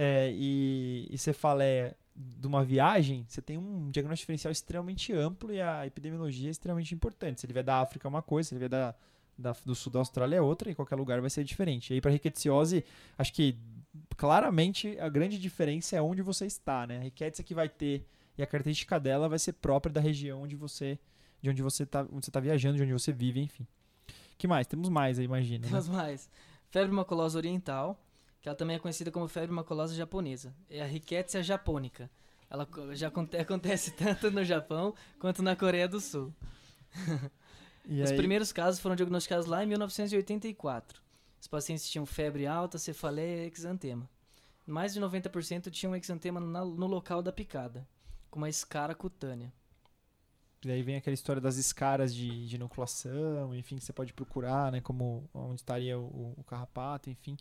é, 0.00 0.30
e, 0.32 1.08
e 1.10 1.18
cefaleia 1.18 1.96
de 2.14 2.46
uma 2.46 2.64
viagem, 2.64 3.24
você 3.26 3.42
tem 3.42 3.58
um 3.58 3.90
diagnóstico 3.90 4.22
diferencial 4.22 4.52
extremamente 4.52 5.12
amplo 5.12 5.52
e 5.52 5.60
a 5.60 5.84
epidemiologia 5.86 6.48
é 6.48 6.50
extremamente 6.52 6.94
importante. 6.94 7.40
Se 7.40 7.46
ele 7.46 7.52
vier 7.52 7.64
da 7.64 7.80
África 7.80 8.06
é 8.06 8.08
uma 8.08 8.22
coisa, 8.22 8.48
se 8.48 8.54
ele 8.54 8.60
vier 8.60 8.68
da, 8.68 8.94
da, 9.36 9.56
do 9.64 9.74
sul 9.74 9.90
da 9.92 9.98
Austrália 9.98 10.36
é 10.36 10.40
outra, 10.40 10.70
e 10.70 10.74
qualquer 10.74 10.94
lugar 10.94 11.20
vai 11.20 11.28
ser 11.28 11.42
diferente. 11.42 11.90
E 11.90 11.94
aí, 11.94 12.00
para 12.00 12.12
riquetiose, 12.12 12.84
acho 13.16 13.32
que 13.32 13.58
claramente 14.16 14.96
a 15.00 15.08
grande 15.08 15.36
diferença 15.36 15.96
é 15.96 16.02
onde 16.02 16.22
você 16.22 16.46
está, 16.46 16.86
né? 16.86 16.98
A 16.98 17.02
riqueza 17.02 17.42
que 17.42 17.52
vai 17.52 17.68
ter 17.68 18.06
e 18.36 18.42
a 18.42 18.46
característica 18.46 19.00
dela 19.00 19.28
vai 19.28 19.38
ser 19.40 19.54
própria 19.54 19.92
da 19.92 20.00
região 20.00 20.42
onde 20.42 20.54
você, 20.54 20.96
de 21.42 21.50
onde 21.50 21.60
você 21.60 21.82
está 21.82 22.02
onde 22.02 22.24
você 22.24 22.30
tá 22.30 22.38
viajando, 22.38 22.76
de 22.76 22.84
onde 22.84 22.92
você 22.92 23.12
vive, 23.12 23.40
enfim. 23.40 23.66
que 24.36 24.46
mais? 24.46 24.64
Temos 24.68 24.88
mais 24.88 25.18
aí, 25.18 25.24
imagina. 25.24 25.66
Né? 25.66 25.70
Temos 25.70 25.88
né? 25.88 25.96
mais. 25.96 26.30
Febre 26.70 26.92
maculosa 26.92 27.36
oriental, 27.36 28.00
que 28.40 28.48
ela 28.48 28.56
também 28.56 28.76
é 28.76 28.78
conhecida 28.78 29.10
como 29.10 29.28
febre 29.28 29.54
maculosa 29.54 29.94
japonesa. 29.94 30.54
É 30.70 30.80
a 30.80 30.86
Rickettsia 30.86 31.42
japonica. 31.42 32.10
Ela 32.50 32.66
já 32.94 33.08
acontece 33.40 33.90
tanto 33.92 34.30
no 34.30 34.44
Japão 34.44 34.94
quanto 35.18 35.42
na 35.42 35.56
Coreia 35.56 35.88
do 35.88 36.00
Sul. 36.00 36.32
Os 38.04 38.12
primeiros 38.12 38.52
casos 38.52 38.80
foram 38.80 38.94
diagnosticados 38.94 39.46
lá 39.46 39.64
em 39.64 39.66
1984. 39.66 41.00
Os 41.40 41.46
pacientes 41.46 41.88
tinham 41.88 42.04
febre 42.04 42.46
alta, 42.46 42.78
cefaleia 42.78 43.44
e 43.44 43.50
exantema. 43.50 44.08
Mais 44.66 44.92
de 44.92 45.00
90% 45.00 45.70
tinham 45.70 45.96
exantema 45.96 46.38
no 46.38 46.86
local 46.86 47.22
da 47.22 47.32
picada, 47.32 47.88
com 48.30 48.38
uma 48.38 48.48
escara 48.48 48.94
cutânea. 48.94 49.50
E 50.64 50.70
aí 50.70 50.82
vem 50.82 50.96
aquela 50.96 51.14
história 51.14 51.40
das 51.40 51.56
escaras 51.56 52.14
de, 52.14 52.46
de 52.46 52.56
inoculação, 52.56 53.54
enfim, 53.54 53.76
que 53.76 53.84
você 53.84 53.92
pode 53.92 54.12
procurar, 54.12 54.72
né, 54.72 54.80
como 54.80 55.30
onde 55.32 55.60
estaria 55.60 55.98
o, 55.98 56.34
o 56.36 56.44
carrapato, 56.44 57.08
enfim. 57.08 57.36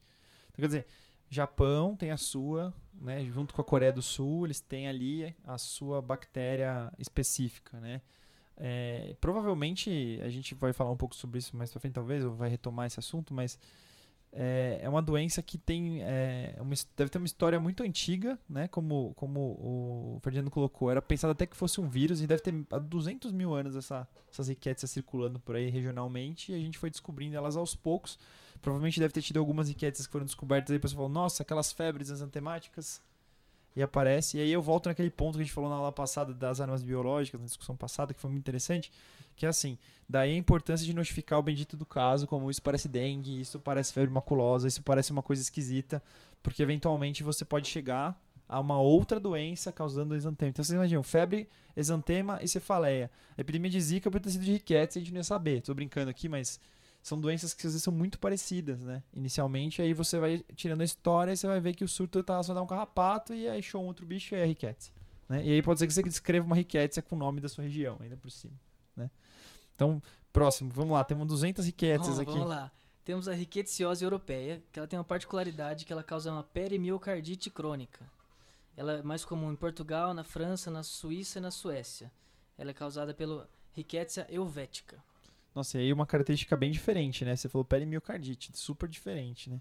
Então, 0.58 0.64
quer 0.64 0.68
dizer, 0.68 0.88
Japão 1.30 1.96
tem 1.96 2.12
a 2.12 2.18
sua, 2.18 2.74
né, 2.94 3.24
junto 3.26 3.54
com 3.54 3.62
a 3.62 3.66
Coreia 3.66 3.94
do 3.94 4.02
Sul, 4.02 4.46
eles 4.46 4.60
têm 4.60 4.88
ali 4.88 5.36
a 5.44 5.58
sua 5.58 6.02
bactéria 6.02 6.92
específica, 6.98 7.80
né? 7.80 8.02
É, 8.60 9.16
provavelmente 9.22 10.20
a 10.24 10.30
gente 10.30 10.56
vai 10.56 10.74
falar 10.74 10.92
um 10.92 10.98
pouco 10.98 11.16
sobre 11.16 11.38
isso 11.38 11.56
mais 11.56 11.70
pra 11.72 11.80
frente, 11.80 11.94
talvez, 11.94 12.26
ou 12.26 12.34
vai 12.34 12.50
retomar 12.50 12.88
esse 12.88 13.00
assunto, 13.00 13.34
mas 13.34 13.60
é, 14.40 14.80
é 14.84 14.90
uma 14.90 15.02
doença 15.02 15.42
que 15.42 15.58
tem 15.58 16.04
é, 16.04 16.56
uma, 16.60 16.76
deve 16.96 17.10
ter 17.10 17.18
uma 17.18 17.26
história 17.26 17.60
muito 17.60 17.84
antiga, 17.84 18.38
né? 18.48 18.68
Como, 18.68 19.14
como 19.16 19.40
o 19.40 20.20
Ferdinando 20.22 20.52
colocou, 20.52 20.92
era 20.92 21.02
pensado 21.02 21.32
até 21.32 21.46
que 21.46 21.58
fosse 21.58 21.82
um 21.82 21.90
vírus 21.90 22.22
e 22.22 22.28
deve 22.28 22.42
ter 22.42 22.54
há 22.72 22.78
200 22.78 23.32
mil 23.32 23.54
anos 23.54 23.76
essa, 23.76 24.08
essas 24.32 24.48
riquezas 24.48 24.92
circulando 24.92 25.40
por 25.40 25.56
aí 25.56 25.70
regionalmente 25.70 26.52
e 26.52 26.56
a 26.56 26.60
gente 26.60 26.78
foi 26.78 26.90
descobrindo 26.90 27.36
elas 27.36 27.56
aos 27.56 27.76
poucos 27.76 28.20
Provavelmente 28.62 29.00
deve 29.00 29.14
ter 29.14 29.22
tido 29.22 29.40
algumas 29.40 29.70
enquetes 29.70 30.06
que 30.06 30.12
foram 30.12 30.26
descobertas 30.26 30.72
aí, 30.72 30.78
o 30.78 30.80
pessoal 30.82 30.98
falou, 30.98 31.10
nossa, 31.10 31.44
aquelas 31.44 31.72
febres 31.72 32.10
antemáticas. 32.22 33.02
E 33.76 33.82
aparece. 33.82 34.38
E 34.38 34.42
aí 34.42 34.52
eu 34.52 34.62
volto 34.62 34.88
naquele 34.88 35.10
ponto 35.10 35.36
que 35.36 35.42
a 35.42 35.44
gente 35.44 35.54
falou 35.54 35.70
na 35.70 35.76
aula 35.76 35.92
passada 35.92 36.34
das 36.34 36.60
armas 36.60 36.82
biológicas, 36.82 37.40
na 37.40 37.46
discussão 37.46 37.76
passada, 37.76 38.14
que 38.14 38.20
foi 38.20 38.30
muito 38.30 38.42
interessante. 38.42 38.92
Que 39.36 39.46
é 39.46 39.50
assim, 39.50 39.78
daí 40.10 40.34
a 40.34 40.38
importância 40.38 40.86
de 40.86 40.94
notificar 40.94 41.38
o 41.38 41.44
bendito 41.44 41.78
do 41.78 41.86
caso, 41.86 42.26
como 42.26 42.50
isso 42.50 42.62
parece 42.62 42.88
dengue, 42.88 43.40
isso 43.40 43.60
parece 43.60 43.94
febre 43.94 44.12
maculosa, 44.12 44.68
isso 44.68 44.82
parece 44.82 45.12
uma 45.12 45.22
coisa 45.22 45.42
esquisita, 45.44 46.02
porque 46.42 46.64
eventualmente 46.64 47.22
você 47.22 47.46
pode 47.46 47.68
chegar 47.68 48.20
a 48.50 48.60
uma 48.60 48.80
outra 48.80 49.20
doença 49.20 49.72
causando 49.72 50.16
exantema. 50.16 50.50
Então 50.50 50.64
vocês 50.64 50.76
imaginam, 50.76 51.04
febre, 51.04 51.48
exantema 51.76 52.40
e 52.42 52.48
cefaleia. 52.48 53.12
A 53.38 53.42
epidemia 53.42 53.70
de 53.70 53.80
zika 53.80 54.10
pode 54.10 54.24
ter 54.24 54.32
sido 54.32 54.46
de 54.46 54.54
riqueza, 54.54 54.92
a 54.96 55.00
gente 55.00 55.12
não 55.12 55.20
ia 55.20 55.24
saber. 55.24 55.62
Tô 55.62 55.74
brincando 55.74 56.10
aqui, 56.10 56.28
mas 56.28 56.60
são 57.02 57.20
doenças 57.20 57.54
que 57.54 57.66
às 57.66 57.74
vezes 57.74 57.84
são 57.84 57.94
muito 57.94 58.20
parecidas, 58.20 58.82
né? 58.82 59.02
Inicialmente, 59.14 59.82
aí 59.82 59.94
você 59.94 60.20
vai 60.20 60.44
tirando 60.56 60.82
a 60.82 60.84
história 60.84 61.32
e 61.32 61.38
você 61.38 61.48
vai 61.48 61.60
ver 61.60 61.74
que 61.74 61.84
o 61.84 61.88
surto 61.88 62.22
tá 62.24 62.42
só 62.44 62.54
dar 62.54 62.62
um 62.62 62.68
carrapato 62.68 63.34
e 63.34 63.48
aí 63.48 63.60
achou 63.60 63.84
um 63.84 63.88
outro 63.88 64.06
bicho 64.06 64.36
e 64.36 64.38
é 64.38 64.44
a 64.44 64.46
riquete. 64.46 64.92
Né? 65.30 65.46
E 65.46 65.52
aí 65.54 65.62
pode 65.62 65.80
ser 65.80 65.88
que 65.88 65.94
você 65.94 66.04
descreva 66.04 66.46
uma 66.46 66.56
riquete 66.56 67.02
com 67.02 67.16
o 67.16 67.20
nome 67.20 67.42
da 67.42 67.50
sua 67.50 67.64
região, 67.64 67.98
ainda 68.00 68.18
por 68.18 68.30
cima, 68.30 68.54
né? 68.96 69.10
Então, 69.76 70.02
próximo, 70.34 70.72
vamos 70.74 70.94
lá, 70.94 71.04
temos 71.04 71.28
200 71.28 71.66
riquetes 71.66 72.20
aqui. 72.20 72.32
Vamos 72.32 72.48
lá. 72.48 72.72
Temos 73.06 73.30
a 73.30 73.34
riquetiose 73.34 74.04
europeia, 74.04 74.62
que 74.72 74.80
ela 74.80 74.88
tem 74.88 75.00
uma 75.00 75.06
particularidade 75.06 75.86
que 75.86 75.94
ela 75.94 76.04
causa 76.04 76.30
uma 76.30 76.44
perimiocardite 76.44 77.50
crônica. 77.50 78.06
Ela 78.76 78.94
é 78.94 79.02
mais 79.02 79.24
comum 79.24 79.52
em 79.52 79.56
Portugal, 79.56 80.14
na 80.14 80.26
França, 80.26 80.70
na 80.70 80.84
Suíça 80.84 81.40
e 81.40 81.42
na 81.42 81.50
Suécia. 81.50 82.12
Ela 82.58 82.72
é 82.72 82.74
causada 82.74 83.14
pelo 83.14 83.48
Rickettsia 83.74 84.28
helvética. 84.30 85.02
Nossa, 85.58 85.80
e 85.80 85.82
aí 85.82 85.92
uma 85.92 86.06
característica 86.06 86.56
bem 86.56 86.70
diferente, 86.70 87.26
né? 87.26 87.36
Você 87.36 87.50
falou 87.50 87.66
perimiocardite, 87.66 88.52
super 88.54 88.88
diferente, 88.88 89.50
né? 89.50 89.60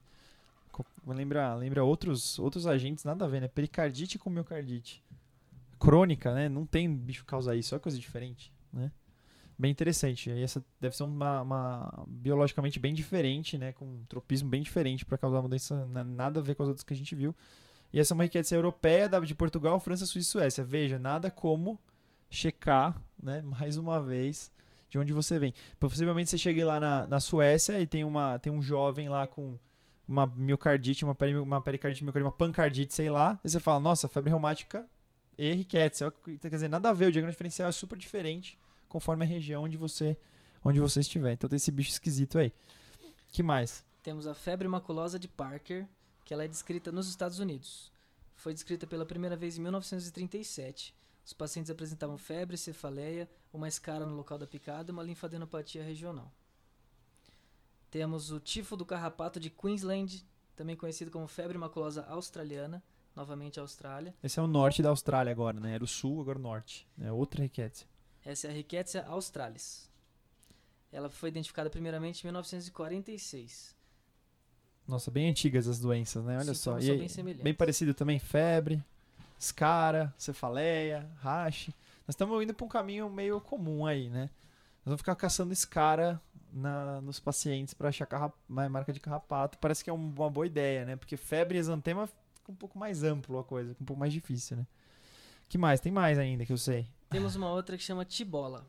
Lembra, 1.06 1.54
lembra 1.54 1.82
outros, 1.82 2.38
outros 2.38 2.66
agentes, 2.66 3.02
nada 3.02 3.24
a 3.24 3.28
ver, 3.28 3.40
né? 3.40 3.48
Pericardite 3.48 4.18
com 4.18 4.28
miocardite. 4.28 5.02
Crônica, 5.80 6.34
né? 6.34 6.50
Não 6.50 6.66
tem 6.66 6.94
bicho 6.94 7.20
que 7.20 7.26
causa 7.30 7.56
isso, 7.56 7.74
é 7.74 7.78
coisa 7.78 7.98
diferente, 7.98 8.52
né? 8.70 8.92
Bem 9.58 9.70
interessante. 9.70 10.28
E 10.28 10.42
essa 10.42 10.62
deve 10.78 10.94
ser 10.94 11.04
uma, 11.04 11.40
uma 11.40 12.04
biologicamente 12.06 12.78
bem 12.78 12.92
diferente, 12.92 13.56
né? 13.56 13.72
Com 13.72 13.86
um 13.86 14.04
tropismo 14.06 14.50
bem 14.50 14.60
diferente 14.60 15.02
para 15.02 15.16
causar 15.16 15.42
na- 15.88 16.04
nada 16.04 16.40
a 16.40 16.42
ver 16.42 16.56
com 16.56 16.62
as 16.62 16.68
outras 16.68 16.84
que 16.84 16.92
a 16.92 16.96
gente 16.96 17.14
viu. 17.14 17.34
E 17.90 17.98
essa 17.98 18.12
é 18.12 18.14
uma 18.14 18.24
riqueza 18.24 18.54
europeia, 18.54 19.08
de 19.08 19.34
Portugal, 19.34 19.80
França, 19.80 20.04
Suíça 20.04 20.28
e 20.28 20.32
Suécia. 20.32 20.62
Veja, 20.62 20.98
nada 20.98 21.30
como 21.30 21.80
checar, 22.28 23.00
né? 23.22 23.40
Mais 23.40 23.78
uma 23.78 23.98
vez, 23.98 24.52
de 24.96 25.00
onde 25.00 25.12
você 25.12 25.38
vem. 25.38 25.52
Possivelmente 25.78 26.30
você 26.30 26.38
chegue 26.38 26.64
lá 26.64 26.80
na, 26.80 27.06
na 27.06 27.20
Suécia 27.20 27.78
e 27.80 27.86
tem, 27.86 28.02
uma, 28.02 28.38
tem 28.38 28.52
um 28.52 28.62
jovem 28.62 29.08
lá 29.08 29.26
com 29.26 29.58
uma 30.08 30.26
miocardite, 30.26 31.04
uma, 31.04 31.14
peri, 31.14 31.36
uma 31.36 31.60
pericardite, 31.60 32.02
miocardite, 32.02 32.26
uma 32.26 32.36
pancardite, 32.36 32.94
sei 32.94 33.10
lá. 33.10 33.38
E 33.44 33.50
você 33.50 33.60
fala, 33.60 33.78
nossa, 33.80 34.08
febre 34.08 34.30
reumática 34.30 34.86
e 35.36 35.52
riqueza. 35.52 36.12
Quer 36.40 36.48
dizer, 36.48 36.68
nada 36.68 36.90
a 36.90 36.92
ver, 36.92 37.06
o 37.06 37.12
diagnóstico 37.12 37.44
diferencial 37.44 37.68
é 37.68 37.72
super 37.72 37.98
diferente 37.98 38.58
conforme 38.88 39.24
a 39.24 39.28
região 39.28 39.64
onde 39.64 39.76
você, 39.76 40.16
onde 40.64 40.80
você 40.80 41.00
estiver. 41.00 41.32
Então 41.32 41.48
tem 41.48 41.56
esse 41.56 41.70
bicho 41.70 41.90
esquisito 41.90 42.38
aí. 42.38 42.52
que 43.30 43.42
mais? 43.42 43.84
Temos 44.02 44.26
a 44.26 44.34
febre 44.34 44.68
maculosa 44.68 45.18
de 45.18 45.28
Parker, 45.28 45.86
que 46.24 46.32
ela 46.32 46.44
é 46.44 46.48
descrita 46.48 46.90
nos 46.90 47.08
Estados 47.08 47.38
Unidos. 47.38 47.92
Foi 48.34 48.54
descrita 48.54 48.86
pela 48.86 49.04
primeira 49.04 49.36
vez 49.36 49.58
em 49.58 49.62
1937. 49.62 50.94
Os 51.26 51.32
pacientes 51.32 51.70
apresentavam 51.70 52.16
febre, 52.16 52.56
cefaleia, 52.56 53.28
uma 53.56 53.68
escara 53.68 54.06
no 54.06 54.14
local 54.14 54.38
da 54.38 54.46
picada 54.46 54.90
e 54.90 54.92
uma 54.92 55.02
linfadenopatia 55.02 55.82
regional. 55.82 56.30
Temos 57.90 58.30
o 58.30 58.38
tifo 58.38 58.76
do 58.76 58.84
carrapato 58.84 59.40
de 59.40 59.50
Queensland, 59.50 60.24
também 60.54 60.76
conhecido 60.76 61.10
como 61.10 61.26
febre 61.26 61.56
maculosa 61.56 62.04
australiana, 62.06 62.82
novamente 63.14 63.58
Austrália. 63.58 64.14
Esse 64.22 64.38
é 64.38 64.42
o 64.42 64.46
norte 64.46 64.82
da 64.82 64.90
Austrália 64.90 65.32
agora, 65.32 65.58
né? 65.58 65.74
Era 65.74 65.84
o 65.84 65.86
sul, 65.86 66.20
agora 66.20 66.38
o 66.38 66.42
norte. 66.42 66.86
É 67.00 67.10
outra 67.10 67.42
riqueza. 67.42 67.84
Essa 68.24 68.48
é 68.48 68.50
a 68.50 68.52
Rickettsia 68.52 69.06
australis. 69.06 69.88
Ela 70.92 71.08
foi 71.08 71.30
identificada 71.30 71.70
primeiramente 71.70 72.22
em 72.22 72.26
1946. 72.26 73.74
Nossa, 74.86 75.10
bem 75.10 75.30
antigas 75.30 75.66
as 75.66 75.80
doenças, 75.80 76.24
né? 76.24 76.34
Olha 76.36 76.54
Sintomas 76.54 76.84
só. 76.84 76.92
E 76.92 76.98
bem 76.98 77.08
semelhantes. 77.08 77.42
bem 77.42 77.54
parecido 77.54 77.94
também, 77.94 78.18
febre, 78.18 78.82
escara, 79.38 80.14
cefaleia, 80.18 81.08
rache. 81.20 81.74
Nós 82.06 82.14
estamos 82.14 82.42
indo 82.42 82.54
para 82.54 82.64
um 82.64 82.68
caminho 82.68 83.10
meio 83.10 83.40
comum 83.40 83.84
aí, 83.86 84.08
né? 84.08 84.30
Nós 84.78 84.84
vamos 84.86 85.00
ficar 85.00 85.16
caçando 85.16 85.52
escara 85.52 86.20
na, 86.52 87.00
nos 87.00 87.18
pacientes 87.18 87.74
para 87.74 87.88
achar 87.88 88.06
carra, 88.06 88.32
ma- 88.48 88.68
marca 88.68 88.92
de 88.92 89.00
carrapato. 89.00 89.58
Parece 89.58 89.82
que 89.82 89.90
é 89.90 89.92
um- 89.92 90.12
uma 90.16 90.30
boa 90.30 90.46
ideia, 90.46 90.84
né? 90.84 90.94
Porque 90.96 91.16
febre 91.16 91.56
e 91.58 91.60
exantema 91.60 92.06
fica 92.06 92.52
um 92.52 92.54
pouco 92.54 92.78
mais 92.78 93.02
amplo 93.02 93.38
a 93.38 93.44
coisa, 93.44 93.70
fica 93.70 93.82
um 93.82 93.86
pouco 93.86 93.98
mais 94.00 94.12
difícil, 94.12 94.56
né? 94.56 94.66
que 95.48 95.56
mais? 95.58 95.80
Tem 95.80 95.92
mais 95.92 96.18
ainda 96.18 96.44
que 96.44 96.52
eu 96.52 96.58
sei. 96.58 96.88
Temos 97.08 97.36
uma 97.36 97.48
outra 97.52 97.76
que 97.76 97.82
chama 97.84 98.04
tibola, 98.04 98.66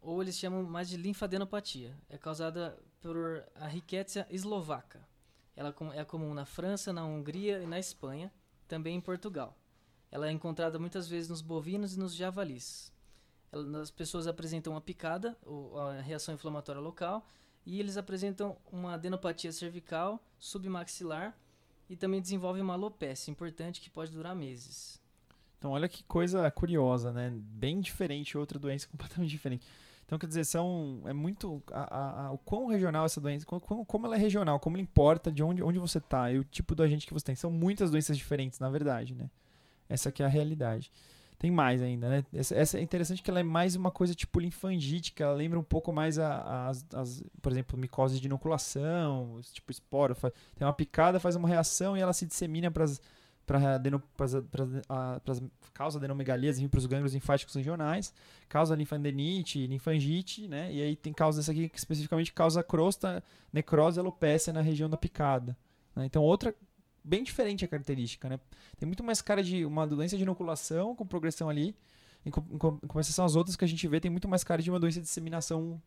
ou 0.00 0.22
eles 0.22 0.34
chamam 0.38 0.62
mais 0.62 0.88
de 0.88 0.96
linfadenopatia. 0.96 1.94
É 2.08 2.16
causada 2.16 2.78
por 3.02 3.44
a 3.54 3.66
Rickettsia 3.66 4.26
eslovaca. 4.30 5.06
Ela 5.54 5.74
é 5.94 6.02
comum 6.04 6.32
na 6.32 6.46
França, 6.46 6.94
na 6.94 7.04
Hungria 7.04 7.62
e 7.62 7.66
na 7.66 7.78
Espanha, 7.78 8.32
também 8.66 8.96
em 8.96 9.00
Portugal. 9.02 9.54
Ela 10.14 10.28
é 10.28 10.30
encontrada 10.30 10.78
muitas 10.78 11.08
vezes 11.08 11.28
nos 11.28 11.42
bovinos 11.42 11.96
e 11.96 11.98
nos 11.98 12.14
javalis. 12.14 12.92
Ela- 13.50 13.80
as 13.80 13.90
pessoas 13.90 14.28
apresentam 14.28 14.72
uma 14.72 14.80
picada, 14.80 15.36
ou 15.44 15.76
a 15.76 16.00
reação 16.00 16.32
inflamatória 16.32 16.80
local, 16.80 17.26
e 17.66 17.80
eles 17.80 17.96
apresentam 17.96 18.56
uma 18.70 18.94
adenopatia 18.94 19.50
cervical, 19.50 20.22
submaxilar, 20.38 21.36
e 21.90 21.96
também 21.96 22.20
desenvolvem 22.20 22.62
uma 22.62 22.74
alopecia 22.74 23.32
importante 23.32 23.80
que 23.80 23.90
pode 23.90 24.12
durar 24.12 24.36
meses. 24.36 25.00
Então, 25.58 25.72
olha 25.72 25.88
que 25.88 26.04
coisa 26.04 26.48
curiosa, 26.48 27.12
né? 27.12 27.32
Bem 27.34 27.80
diferente, 27.80 28.38
outra 28.38 28.56
doença 28.56 28.86
completamente 28.92 29.30
diferente. 29.30 29.66
Então, 30.06 30.16
quer 30.16 30.26
dizer, 30.28 30.44
são, 30.44 31.00
é 31.06 31.12
muito. 31.12 31.60
A, 31.72 31.80
a- 31.82 32.26
a- 32.26 32.32
o 32.32 32.38
quão 32.38 32.66
regional 32.68 33.04
essa 33.04 33.20
doença, 33.20 33.44
como, 33.44 33.84
como- 33.84 34.06
ela 34.06 34.14
é 34.14 34.18
regional, 34.18 34.60
como 34.60 34.76
ela 34.76 34.82
importa 34.82 35.32
de 35.32 35.42
onde, 35.42 35.60
onde 35.60 35.78
você 35.80 35.98
tá 35.98 36.30
e 36.30 36.38
o 36.38 36.44
tipo 36.44 36.72
do 36.74 36.82
agente 36.84 37.04
que 37.06 37.12
você 37.12 37.24
tem. 37.24 37.34
São 37.34 37.50
muitas 37.50 37.90
doenças 37.90 38.16
diferentes, 38.16 38.60
na 38.60 38.68
verdade, 38.70 39.12
né? 39.14 39.28
Essa 39.88 40.12
é 40.18 40.24
a 40.24 40.28
realidade. 40.28 40.90
Tem 41.38 41.50
mais 41.50 41.82
ainda, 41.82 42.08
né? 42.08 42.24
Essa, 42.32 42.54
essa 42.54 42.78
é 42.78 42.80
interessante 42.82 43.22
que 43.22 43.28
ela 43.30 43.40
é 43.40 43.42
mais 43.42 43.74
uma 43.76 43.90
coisa 43.90 44.14
tipo 44.14 44.40
linfangítica, 44.40 45.24
ela 45.24 45.34
lembra 45.34 45.58
um 45.58 45.64
pouco 45.64 45.92
mais 45.92 46.18
a- 46.18 46.36
a- 46.36 46.68
as, 46.68 46.86
as, 46.94 47.24
por 47.42 47.52
exemplo, 47.52 47.78
micose 47.78 48.18
de 48.20 48.26
inoculação, 48.26 49.38
tipo 49.52 49.70
esporo. 49.70 50.14
fa- 50.14 50.32
Tem 50.56 50.66
uma 50.66 50.72
picada, 50.72 51.20
faz 51.20 51.36
uma 51.36 51.48
reação 51.48 51.96
e 51.96 52.00
ela 52.00 52.12
se 52.12 52.24
dissemina 52.26 52.70
para 52.70 52.86
para 53.46 53.58
causa 55.74 55.98
adenomegalias 55.98 56.60
para 56.62 56.78
os 56.78 56.86
gânglios 56.86 57.12
linfáticos 57.12 57.54
regionais, 57.54 58.12
causa 58.48 58.74
linfadenite, 58.74 59.66
linfangite, 59.66 60.48
né? 60.48 60.72
E 60.72 60.80
aí 60.82 60.96
tem 60.96 61.12
causa 61.12 61.38
dessa 61.40 61.52
aqui 61.52 61.68
que 61.68 61.78
especificamente 61.78 62.32
causa 62.32 62.62
crosta, 62.62 63.22
necrose 63.52 63.98
e 63.98 64.00
alopecia 64.00 64.52
na 64.52 64.60
região 64.60 64.88
da 64.88 64.96
picada. 64.96 65.56
né? 65.94 66.06
Então 66.06 66.22
outra 66.22 66.54
bem 67.04 67.22
diferente 67.22 67.64
a 67.64 67.68
característica, 67.68 68.28
né? 68.28 68.40
Tem 68.78 68.86
muito 68.86 69.04
mais 69.04 69.20
cara 69.20 69.42
de 69.42 69.64
uma 69.66 69.86
doença 69.86 70.16
de 70.16 70.22
inoculação 70.22 70.96
com 70.96 71.06
progressão 71.06 71.48
ali, 71.50 71.76
em, 72.24 72.30
com- 72.30 72.44
em 72.50 72.56
com- 72.58 72.78
em 72.82 72.86
compensação 72.86 73.24
às 73.24 73.36
outras 73.36 73.54
que 73.56 73.64
a 73.64 73.68
gente 73.68 73.86
vê 73.86 74.00
tem 74.00 74.10
muito 74.10 74.26
mais 74.26 74.42
cara 74.42 74.62
de 74.62 74.70
uma 74.70 74.80
doença 74.80 74.98
de 75.00 75.04
disseminação 75.06 75.80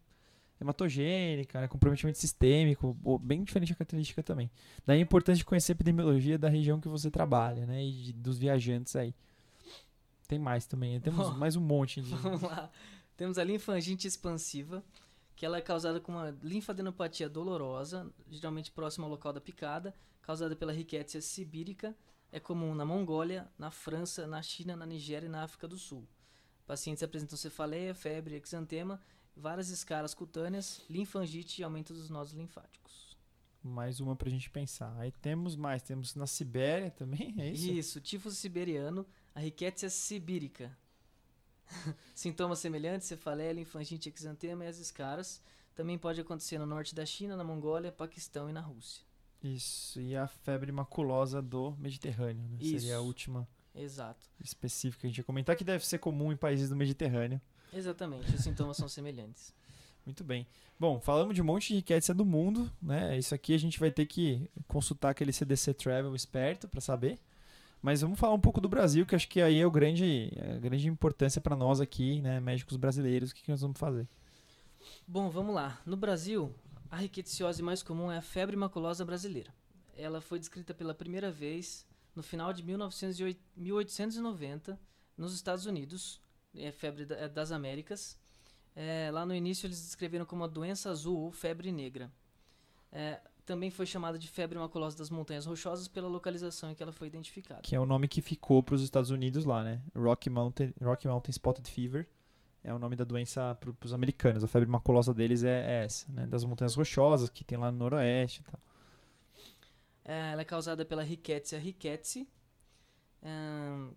hematogênica, 0.59 1.61
né, 1.61 1.67
comprometimento 1.67 2.17
sistêmico, 2.17 2.93
bem 3.21 3.43
diferente 3.43 3.71
a 3.73 3.75
característica 3.75 4.23
também. 4.23 4.49
Daí 4.85 4.97
a 4.99 5.01
importância 5.01 5.37
de 5.37 5.45
conhecer 5.45 5.71
a 5.71 5.75
epidemiologia 5.75 6.37
da 6.37 6.49
região 6.49 6.79
que 6.79 6.87
você 6.87 7.11
trabalha, 7.11 7.65
né, 7.65 7.83
e 7.83 7.91
de- 7.91 8.13
dos 8.13 8.37
viajantes 8.37 8.95
aí. 8.95 9.13
Tem 10.27 10.39
mais 10.39 10.65
também, 10.65 10.99
temos 10.99 11.29
Bom. 11.29 11.37
mais 11.37 11.55
um 11.55 11.61
monte 11.61 12.01
de... 12.01 12.09
Vamos 12.15 12.41
lá. 12.41 12.69
Temos 13.15 13.37
a 13.37 13.43
linfangite 13.43 14.07
expansiva, 14.07 14.83
que 15.35 15.45
ela 15.45 15.57
é 15.57 15.61
causada 15.61 15.99
com 15.99 16.11
uma 16.11 16.35
linfadenopatia 16.43 17.29
dolorosa, 17.29 18.07
geralmente 18.29 18.71
próxima 18.71 19.05
ao 19.05 19.11
local 19.11 19.31
da 19.31 19.39
picada, 19.39 19.93
causada 20.27 20.57
pela 20.57 20.73
Rickettsia 20.73 21.21
sibírica. 21.21 21.95
É 22.29 22.37
comum 22.37 22.75
na 22.75 22.83
Mongólia, 22.83 23.49
na 23.57 23.71
França, 23.71 24.27
na 24.27 24.41
China, 24.41 24.75
na 24.75 24.85
Nigéria 24.85 25.27
e 25.27 25.29
na 25.29 25.43
África 25.43 25.65
do 25.65 25.77
Sul. 25.77 26.05
Pacientes 26.65 27.01
apresentam 27.01 27.37
cefaleia, 27.37 27.95
febre, 27.95 28.35
exantema, 28.35 29.01
várias 29.33 29.69
escaras 29.69 30.13
cutâneas, 30.13 30.81
linfangite 30.89 31.61
e 31.61 31.63
aumento 31.63 31.93
dos 31.93 32.09
nodos 32.09 32.33
linfáticos. 32.33 33.15
Mais 33.63 34.01
uma 34.01 34.17
pra 34.17 34.29
gente 34.29 34.49
pensar. 34.49 34.93
Aí 34.97 35.13
temos 35.13 35.55
mais, 35.55 35.81
temos 35.81 36.13
na 36.13 36.27
Sibéria 36.27 36.91
também, 36.91 37.33
é 37.39 37.49
isso? 37.49 37.71
Isso, 37.71 38.01
tifo 38.01 38.29
siberiano, 38.29 39.05
a 39.33 39.39
Rickettsia 39.39 39.89
sibírica. 39.89 40.77
Sintomas 42.13 42.59
semelhantes, 42.59 43.07
cefaleia, 43.07 43.53
linfangite, 43.53 44.13
exantema 44.13 44.65
e 44.65 44.67
as 44.67 44.77
escaras. 44.77 45.41
Também 45.73 45.97
pode 45.97 46.19
acontecer 46.19 46.57
no 46.57 46.65
norte 46.65 46.93
da 46.93 47.05
China, 47.05 47.37
na 47.37 47.45
Mongólia, 47.45 47.93
Paquistão 47.93 48.49
e 48.49 48.53
na 48.53 48.61
Rússia. 48.61 49.06
Isso, 49.43 50.01
e 50.01 50.15
a 50.15 50.27
febre 50.27 50.71
maculosa 50.71 51.41
do 51.41 51.75
Mediterrâneo, 51.77 52.43
né? 52.49 52.57
Seria 52.59 52.95
a 52.95 52.97
Isso. 52.97 53.05
última 53.05 53.47
Exato. 53.75 54.25
específica 54.43 55.01
que 55.01 55.07
a 55.07 55.09
gente 55.09 55.17
ia 55.19 55.23
comentar, 55.23 55.55
que 55.55 55.63
deve 55.63 55.85
ser 55.85 55.99
comum 55.99 56.31
em 56.31 56.35
países 56.37 56.69
do 56.69 56.75
Mediterrâneo. 56.75 57.39
Exatamente, 57.71 58.33
os 58.33 58.41
sintomas 58.41 58.77
são 58.77 58.89
semelhantes. 58.89 59.53
Muito 60.05 60.23
bem. 60.23 60.47
Bom, 60.79 60.99
falamos 61.01 61.35
de 61.35 61.41
um 61.41 61.45
monte 61.45 61.69
de 61.69 61.75
riqueza 61.75 62.13
do 62.13 62.25
mundo, 62.25 62.71
né? 62.81 63.17
Isso 63.17 63.35
aqui 63.35 63.53
a 63.53 63.59
gente 63.59 63.79
vai 63.79 63.91
ter 63.91 64.05
que 64.05 64.49
consultar 64.67 65.09
aquele 65.09 65.33
CDC 65.33 65.73
Travel 65.73 66.15
esperto 66.15 66.67
para 66.67 66.79
saber. 66.79 67.19
Mas 67.81 68.01
vamos 68.01 68.19
falar 68.19 68.33
um 68.33 68.39
pouco 68.39 68.59
do 68.59 68.67
Brasil, 68.69 69.05
que 69.05 69.15
acho 69.15 69.27
que 69.27 69.41
aí 69.41 69.59
é 69.59 69.65
o 69.65 69.71
grande, 69.71 70.31
a 70.55 70.57
grande 70.59 70.87
importância 70.87 71.39
para 71.39 71.55
nós 71.55 71.79
aqui, 71.79 72.21
né, 72.21 72.39
médicos 72.39 72.75
brasileiros, 72.75 73.31
o 73.31 73.35
que, 73.35 73.43
que 73.43 73.51
nós 73.51 73.61
vamos 73.61 73.77
fazer? 73.77 74.07
Bom, 75.07 75.29
vamos 75.29 75.53
lá. 75.53 75.79
No 75.85 75.95
Brasil, 75.95 76.53
a 76.89 76.97
riqueticiose 76.97 77.61
mais 77.61 77.83
comum 77.83 78.11
é 78.11 78.17
a 78.17 78.21
febre 78.21 78.55
maculosa 78.55 79.03
brasileira. 79.03 79.53
Ela 79.95 80.21
foi 80.21 80.39
descrita 80.39 80.73
pela 80.73 80.93
primeira 80.93 81.31
vez 81.31 81.85
no 82.15 82.23
final 82.23 82.53
de 82.53 82.63
1908 82.63 83.39
1890 83.55 84.79
nos 85.17 85.33
Estados 85.33 85.65
Unidos, 85.65 86.21
é 86.55 86.71
febre 86.71 87.07
é 87.11 87.27
das 87.27 87.51
Américas. 87.51 88.17
É, 88.75 89.09
lá 89.11 89.25
no 89.25 89.33
início 89.33 89.65
eles 89.65 89.81
descreveram 89.81 90.25
como 90.25 90.43
a 90.43 90.47
doença 90.47 90.91
azul 90.91 91.17
ou 91.17 91.31
febre 91.31 91.71
negra. 91.71 92.11
É, 92.91 93.19
também 93.43 93.71
foi 93.71 93.85
chamada 93.85 94.19
de 94.19 94.27
febre 94.27 94.59
maculosa 94.59 94.97
das 94.97 95.09
montanhas 95.09 95.45
rochosas 95.45 95.87
pela 95.87 96.07
localização 96.07 96.69
em 96.69 96.75
que 96.75 96.83
ela 96.83 96.91
foi 96.91 97.07
identificada. 97.07 97.61
Que 97.61 97.75
é 97.75 97.79
o 97.79 97.85
nome 97.85 98.07
que 98.07 98.21
ficou 98.21 98.61
para 98.61 98.75
os 98.75 98.83
Estados 98.83 99.09
Unidos 99.09 99.45
lá, 99.45 99.63
né? 99.63 99.81
Rocky 99.95 100.29
Mountain, 100.29 100.73
Rocky 100.81 101.07
Mountain 101.07 101.31
Spotted 101.31 101.69
Fever 101.69 102.07
é 102.63 102.73
o 102.73 102.79
nome 102.79 102.95
da 102.95 103.03
doença 103.03 103.55
para 103.55 103.73
os 103.85 103.93
americanos. 103.93 104.43
A 104.43 104.47
febre 104.47 104.69
maculosa 104.69 105.13
deles 105.13 105.43
é, 105.43 105.81
é 105.81 105.85
essa, 105.85 106.11
né? 106.11 106.27
Das 106.27 106.43
montanhas 106.43 106.75
rochosas 106.75 107.29
que 107.29 107.43
tem 107.43 107.57
lá 107.57 107.71
no 107.71 107.77
noroeste 107.77 108.41
e 108.41 108.43
tal. 108.43 108.59
É, 110.03 110.31
ela 110.31 110.41
é 110.41 110.45
causada 110.45 110.85
pela 110.85 111.03
Rickettsia 111.03 111.59
rickettsii. 111.59 112.27
Ahn, 113.23 113.91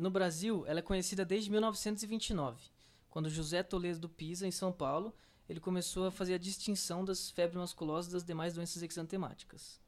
no 0.00 0.10
Brasil, 0.10 0.64
ela 0.66 0.78
é 0.78 0.82
conhecida 0.82 1.24
desde 1.26 1.50
1929, 1.50 2.58
quando 3.10 3.28
José 3.28 3.62
Toledo 3.62 4.08
Pisa, 4.08 4.46
em 4.46 4.50
São 4.50 4.72
Paulo, 4.72 5.14
ele 5.46 5.60
começou 5.60 6.06
a 6.06 6.10
fazer 6.10 6.34
a 6.34 6.38
distinção 6.38 7.04
das 7.04 7.30
febres 7.30 7.58
masculosas 7.58 8.10
das 8.10 8.24
demais 8.24 8.54
doenças 8.54 8.82
exantemáticas. 8.82 9.78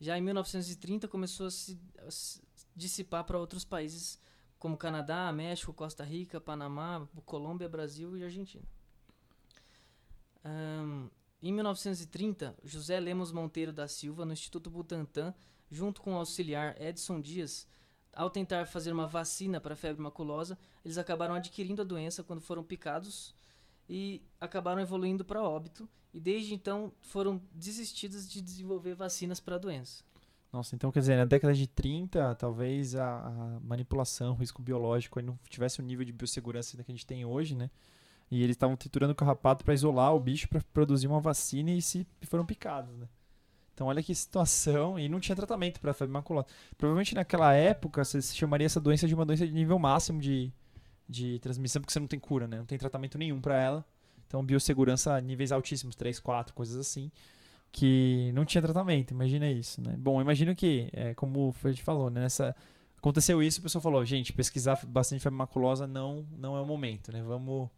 Já 0.00 0.18
em 0.18 0.20
1930 0.20 1.06
começou 1.06 1.46
a 1.46 1.50
se, 1.50 1.78
a 1.98 2.10
se 2.10 2.42
dissipar 2.74 3.24
para 3.24 3.38
outros 3.38 3.64
países 3.64 4.18
como 4.58 4.76
Canadá, 4.76 5.30
México, 5.32 5.72
Costa 5.72 6.04
Rica, 6.04 6.40
Panamá, 6.40 7.06
Colômbia, 7.24 7.68
Brasil 7.68 8.16
e 8.16 8.24
Argentina. 8.24 8.64
Um, 10.44 11.10
em 11.42 11.52
1930, 11.52 12.56
José 12.64 12.98
Lemos 12.98 13.32
Monteiro 13.32 13.72
da 13.72 13.86
Silva, 13.86 14.24
no 14.24 14.32
Instituto 14.32 14.70
Butantan, 14.70 15.34
junto 15.70 16.00
com 16.00 16.14
o 16.14 16.16
auxiliar 16.16 16.80
Edson 16.80 17.20
Dias, 17.20 17.66
ao 18.12 18.30
tentar 18.30 18.66
fazer 18.66 18.92
uma 18.92 19.06
vacina 19.06 19.60
para 19.60 19.74
a 19.74 19.76
febre 19.76 20.02
maculosa, 20.02 20.58
eles 20.84 20.96
acabaram 20.96 21.34
adquirindo 21.34 21.82
a 21.82 21.84
doença 21.84 22.24
quando 22.24 22.40
foram 22.40 22.64
picados 22.64 23.34
e 23.88 24.22
acabaram 24.40 24.80
evoluindo 24.80 25.24
para 25.24 25.42
óbito. 25.42 25.88
E 26.14 26.20
desde 26.20 26.54
então 26.54 26.92
foram 27.02 27.42
desistidos 27.52 28.26
de 28.26 28.40
desenvolver 28.40 28.94
vacinas 28.94 29.38
para 29.38 29.56
a 29.56 29.58
doença. 29.58 30.02
Nossa, 30.52 30.74
então 30.74 30.90
quer 30.90 31.00
dizer, 31.00 31.16
na 31.16 31.24
década 31.24 31.52
de 31.52 31.66
30, 31.66 32.34
talvez 32.36 32.94
a, 32.94 33.04
a 33.04 33.60
manipulação, 33.60 34.32
o 34.32 34.36
risco 34.36 34.62
biológico 34.62 35.20
não 35.20 35.38
tivesse 35.48 35.80
o 35.80 35.82
nível 35.82 36.04
de 36.04 36.12
biossegurança 36.12 36.76
que 36.82 36.90
a 36.90 36.94
gente 36.94 37.06
tem 37.06 37.24
hoje, 37.24 37.54
né? 37.54 37.70
E 38.30 38.42
eles 38.42 38.54
estavam 38.54 38.76
triturando 38.76 39.12
o 39.12 39.16
carrapato 39.16 39.64
para 39.64 39.74
isolar 39.74 40.14
o 40.14 40.20
bicho 40.20 40.48
para 40.48 40.60
produzir 40.72 41.06
uma 41.06 41.20
vacina 41.20 41.70
e 41.70 41.82
se 41.82 42.06
foram 42.22 42.44
picados, 42.44 42.96
né? 42.96 43.06
Então 43.76 43.88
olha 43.88 44.02
que 44.02 44.14
situação 44.14 44.98
e 44.98 45.06
não 45.06 45.20
tinha 45.20 45.36
tratamento 45.36 45.78
para 45.80 45.92
febre 45.92 46.12
maculosa. 46.12 46.46
Provavelmente 46.78 47.14
naquela 47.14 47.52
época 47.52 48.02
você 48.02 48.22
chamaria 48.22 48.64
essa 48.64 48.80
doença 48.80 49.06
de 49.06 49.14
uma 49.14 49.26
doença 49.26 49.46
de 49.46 49.52
nível 49.52 49.78
máximo 49.78 50.18
de, 50.18 50.50
de 51.06 51.38
transmissão 51.40 51.82
porque 51.82 51.92
você 51.92 52.00
não 52.00 52.06
tem 52.06 52.18
cura, 52.18 52.48
né? 52.48 52.56
Não 52.56 52.64
tem 52.64 52.78
tratamento 52.78 53.18
nenhum 53.18 53.38
para 53.38 53.60
ela. 53.60 53.84
Então 54.26 54.42
biossegurança 54.42 55.20
níveis 55.20 55.52
altíssimos, 55.52 55.94
3, 55.94 56.18
4, 56.18 56.54
coisas 56.54 56.76
assim, 56.76 57.12
que 57.76 58.32
não 58.32 58.46
tinha 58.46 58.62
tratamento. 58.62 59.10
Imagina 59.10 59.50
isso, 59.50 59.82
né? 59.82 59.94
Bom, 59.98 60.18
imagino 60.18 60.56
que, 60.56 60.88
é, 60.94 61.14
como 61.14 61.48
o 61.48 61.52
Fred 61.52 61.82
falou, 61.82 62.08
né? 62.08 62.22
Nessa, 62.22 62.56
aconteceu 62.96 63.42
isso, 63.42 63.60
a 63.60 63.62
pessoa 63.64 63.82
falou, 63.82 64.02
gente, 64.02 64.32
pesquisar 64.32 64.80
bastante 64.86 65.22
febre 65.22 65.36
maculosa 65.36 65.86
não, 65.86 66.26
não 66.38 66.56
é 66.56 66.60
o 66.60 66.64
momento, 66.64 67.12
né? 67.12 67.22
Vamos, 67.22 67.68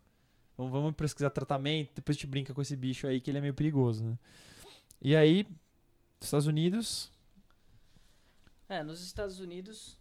vamos, 0.57 0.73
vamos 0.73 0.95
pesquisar 0.95 1.31
tratamento, 1.31 1.97
depois 1.97 2.17
a 2.17 2.21
gente 2.21 2.28
brinca 2.28 2.55
com 2.55 2.62
esse 2.62 2.76
bicho 2.76 3.09
aí 3.09 3.21
que 3.21 3.28
ele 3.28 3.38
é 3.38 3.40
meio 3.40 3.55
perigoso, 3.55 4.05
né? 4.05 4.17
E 5.02 5.17
aí, 5.17 5.45
Estados 6.21 6.47
Unidos. 6.47 7.11
É, 8.69 8.85
nos 8.85 9.02
Estados 9.02 9.40
Unidos, 9.40 9.99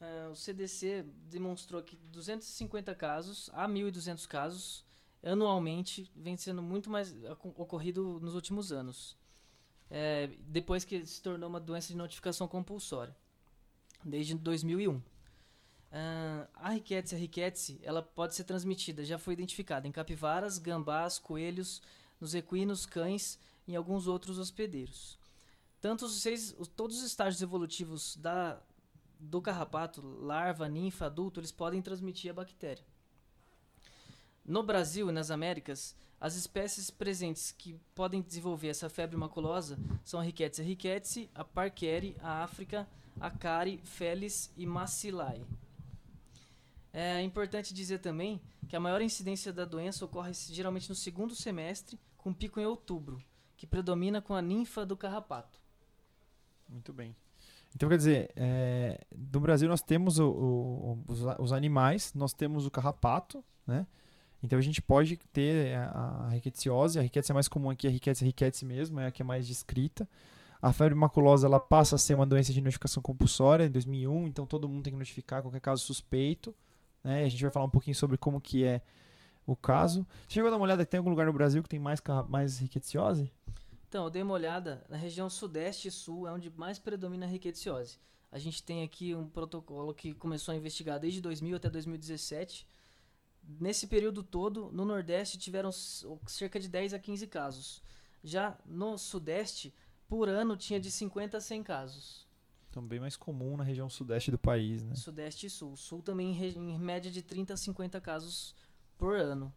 uh, 0.00 0.32
o 0.32 0.34
CDC 0.34 1.06
demonstrou 1.30 1.84
que 1.84 1.94
250 2.10 2.92
casos 2.96 3.48
a 3.52 3.68
1.200 3.68 4.26
casos 4.26 4.84
anualmente 5.22 6.10
vem 6.16 6.36
sendo 6.36 6.62
muito 6.62 6.90
mais 6.90 7.14
ocorrido 7.56 8.18
nos 8.20 8.34
últimos 8.34 8.72
anos. 8.72 9.16
É, 9.90 10.28
depois 10.48 10.84
que 10.84 11.06
se 11.06 11.22
tornou 11.22 11.48
uma 11.48 11.60
doença 11.60 11.88
de 11.88 11.96
notificação 11.96 12.48
compulsória, 12.48 13.14
desde 14.04 14.34
2001. 14.34 14.96
Uh, 14.96 15.02
a 16.54 16.70
Rickettsia 16.70 17.16
rickettsii, 17.16 17.80
ela 17.82 18.02
pode 18.02 18.34
ser 18.34 18.44
transmitida, 18.44 19.04
já 19.04 19.18
foi 19.18 19.34
identificada 19.34 19.86
em 19.86 19.92
capivaras, 19.92 20.58
gambás, 20.58 21.18
coelhos, 21.18 21.80
nos 22.20 22.34
equinos, 22.34 22.84
cães 22.84 23.38
e 23.66 23.72
em 23.72 23.76
alguns 23.76 24.06
outros 24.06 24.38
hospedeiros. 24.38 25.18
Tanto 25.80 26.06
os 26.06 26.20
seis, 26.20 26.54
todos 26.74 26.98
os 26.98 27.04
estágios 27.04 27.40
evolutivos 27.40 28.16
da, 28.16 28.60
do 29.18 29.40
carrapato, 29.40 30.02
larva, 30.02 30.68
ninfa, 30.68 31.06
adulto, 31.06 31.40
eles 31.40 31.52
podem 31.52 31.80
transmitir 31.80 32.30
a 32.30 32.34
bactéria. 32.34 32.84
No 34.44 34.62
Brasil 34.62 35.08
e 35.08 35.12
nas 35.12 35.30
Américas, 35.30 35.94
as 36.20 36.34
espécies 36.34 36.90
presentes 36.90 37.52
que 37.52 37.78
podem 37.94 38.22
desenvolver 38.22 38.68
essa 38.68 38.88
febre 38.88 39.16
maculosa 39.16 39.78
são 40.04 40.18
a 40.18 40.22
Rickettsia 40.22 40.64
rickettsii, 40.64 41.30
a 41.34 41.44
Parkeri, 41.44 42.16
a 42.22 42.42
África, 42.42 42.88
a 43.20 43.30
Cari, 43.30 43.80
Felis 43.84 44.50
e 44.56 44.66
Macilae. 44.66 45.44
É 46.92 47.20
importante 47.22 47.74
dizer 47.74 47.98
também 47.98 48.40
que 48.68 48.74
a 48.74 48.80
maior 48.80 49.02
incidência 49.02 49.52
da 49.52 49.64
doença 49.64 50.04
ocorre 50.04 50.32
geralmente 50.32 50.88
no 50.88 50.94
segundo 50.94 51.34
semestre, 51.34 51.98
com 52.16 52.32
pico 52.32 52.58
em 52.58 52.64
outubro, 52.64 53.22
que 53.56 53.66
predomina 53.66 54.22
com 54.22 54.34
a 54.34 54.40
ninfa 54.40 54.86
do 54.86 54.96
carrapato. 54.96 55.60
Muito 56.68 56.92
bem. 56.92 57.14
Então, 57.74 57.88
quer 57.90 57.98
dizer, 57.98 58.32
é, 58.34 58.98
no 59.14 59.38
Brasil 59.38 59.68
nós 59.68 59.82
temos 59.82 60.18
o, 60.18 60.26
o, 60.26 61.04
os, 61.06 61.20
os, 61.38 61.52
animais, 61.52 62.14
nós 62.14 62.32
temos 62.32 62.64
o 62.64 62.70
carrapato, 62.70 63.44
né? 63.66 63.86
Então 64.42 64.58
a 64.58 64.62
gente 64.62 64.82
pode 64.82 65.16
ter 65.32 65.74
a, 65.76 66.26
a 66.26 66.28
rickettsiose, 66.28 66.98
a 66.98 67.02
rickettsiose 67.02 67.32
é 67.32 67.34
mais 67.34 67.48
comum 67.48 67.70
aqui, 67.70 67.86
a 67.86 67.90
rickettsiose 67.90 68.24
rickettsii 68.24 68.66
mesmo, 68.66 69.00
é 69.00 69.06
a 69.06 69.10
que 69.10 69.22
é 69.22 69.24
mais 69.24 69.46
descrita. 69.46 70.08
A 70.60 70.72
febre 70.72 70.94
maculosa 70.94 71.46
ela 71.46 71.60
passa 71.60 71.96
a 71.96 71.98
ser 71.98 72.14
uma 72.14 72.26
doença 72.26 72.52
de 72.52 72.60
notificação 72.60 73.02
compulsória 73.02 73.64
em 73.64 73.70
2001, 73.70 74.26
então 74.26 74.46
todo 74.46 74.68
mundo 74.68 74.84
tem 74.84 74.92
que 74.92 74.98
notificar 74.98 75.42
qualquer 75.42 75.60
caso 75.60 75.82
suspeito. 75.82 76.54
Né? 77.04 77.24
A 77.24 77.28
gente 77.28 77.42
vai 77.42 77.50
falar 77.50 77.66
um 77.66 77.70
pouquinho 77.70 77.94
sobre 77.94 78.16
como 78.16 78.40
que 78.40 78.64
é 78.64 78.80
o 79.46 79.54
caso. 79.54 80.06
Chegou 80.28 80.48
a 80.48 80.50
dar 80.50 80.56
uma 80.56 80.64
olhada, 80.64 80.84
tem 80.84 80.98
algum 80.98 81.10
lugar 81.10 81.26
no 81.26 81.32
Brasil 81.32 81.62
que 81.62 81.68
tem 81.68 81.78
mais, 81.78 82.02
mais 82.28 82.58
rickettsiose? 82.58 83.30
Então, 83.88 84.04
eu 84.04 84.10
dei 84.10 84.22
uma 84.22 84.34
olhada 84.34 84.84
na 84.88 84.96
região 84.96 85.30
sudeste 85.30 85.88
e 85.88 85.90
sul, 85.90 86.26
é 86.26 86.32
onde 86.32 86.50
mais 86.50 86.78
predomina 86.78 87.24
a 87.24 87.28
rickettsiose. 87.28 87.98
A 88.32 88.38
gente 88.38 88.62
tem 88.62 88.82
aqui 88.82 89.14
um 89.14 89.28
protocolo 89.28 89.94
que 89.94 90.12
começou 90.14 90.52
a 90.52 90.56
investigar 90.56 90.98
desde 90.98 91.20
2000 91.20 91.56
até 91.56 91.70
2017. 91.70 92.66
Nesse 93.46 93.86
período 93.86 94.22
todo, 94.22 94.70
no 94.72 94.84
Nordeste 94.84 95.38
tiveram 95.38 95.70
cerca 95.72 96.58
de 96.58 96.68
10 96.68 96.94
a 96.94 96.98
15 96.98 97.26
casos. 97.28 97.82
Já 98.22 98.58
no 98.66 98.98
Sudeste, 98.98 99.72
por 100.08 100.28
ano 100.28 100.56
tinha 100.56 100.80
de 100.80 100.90
50 100.90 101.36
a 101.36 101.40
100 101.40 101.62
casos. 101.62 102.26
Então, 102.68 102.86
bem 102.86 103.00
mais 103.00 103.16
comum 103.16 103.56
na 103.56 103.64
região 103.64 103.88
sudeste 103.88 104.30
do 104.30 104.38
país, 104.38 104.82
né? 104.82 104.94
Sudeste 104.94 105.46
e 105.46 105.50
sul. 105.50 105.76
Sul 105.76 106.02
também 106.02 106.36
em 106.38 106.78
média 106.78 107.10
de 107.10 107.22
30 107.22 107.54
a 107.54 107.56
50 107.56 108.00
casos 108.02 108.54
por 108.98 109.16
ano. 109.16 109.50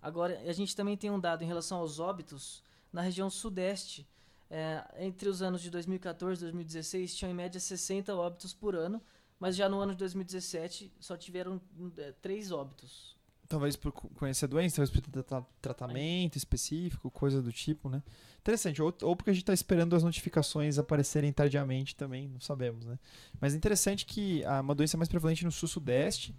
Agora, 0.00 0.38
a 0.48 0.52
gente 0.52 0.76
também 0.76 0.96
tem 0.96 1.10
um 1.10 1.18
dado 1.18 1.42
em 1.42 1.46
relação 1.46 1.78
aos 1.78 1.98
óbitos 1.98 2.62
na 2.92 3.02
região 3.02 3.28
sudeste. 3.28 4.06
É, 4.48 4.84
entre 4.98 5.28
os 5.28 5.42
anos 5.42 5.62
de 5.62 5.70
2014 5.70 6.40
e 6.40 6.44
2016, 6.44 7.16
tinham 7.16 7.32
em 7.32 7.34
média 7.34 7.58
60 7.58 8.14
óbitos 8.14 8.52
por 8.52 8.76
ano, 8.76 9.02
mas 9.40 9.56
já 9.56 9.68
no 9.68 9.80
ano 9.80 9.92
de 9.92 9.98
2017 9.98 10.92
só 11.00 11.16
tiveram 11.16 11.60
é, 11.96 12.12
três 12.12 12.52
óbitos. 12.52 13.11
Talvez 13.52 13.76
por 13.76 13.92
conhecer 13.92 14.46
a 14.46 14.48
doença, 14.48 14.76
talvez 14.76 14.90
por 14.90 15.10
ter 15.10 15.22
tratamento 15.60 16.38
específico, 16.38 17.10
coisa 17.10 17.42
do 17.42 17.52
tipo, 17.52 17.90
né? 17.90 18.02
Interessante, 18.40 18.80
ou, 18.80 18.94
ou 19.02 19.14
porque 19.14 19.28
a 19.28 19.32
gente 19.34 19.42
está 19.42 19.52
esperando 19.52 19.94
as 19.94 20.02
notificações 20.02 20.78
aparecerem 20.78 21.30
tardiamente 21.30 21.94
também, 21.94 22.28
não 22.28 22.40
sabemos, 22.40 22.86
né? 22.86 22.98
Mas 23.38 23.52
é 23.52 23.58
interessante 23.58 24.06
que 24.06 24.42
a, 24.46 24.62
uma 24.62 24.74
doença 24.74 24.96
mais 24.96 25.06
prevalente 25.06 25.44
no 25.44 25.52
sul-sudeste, 25.52 26.34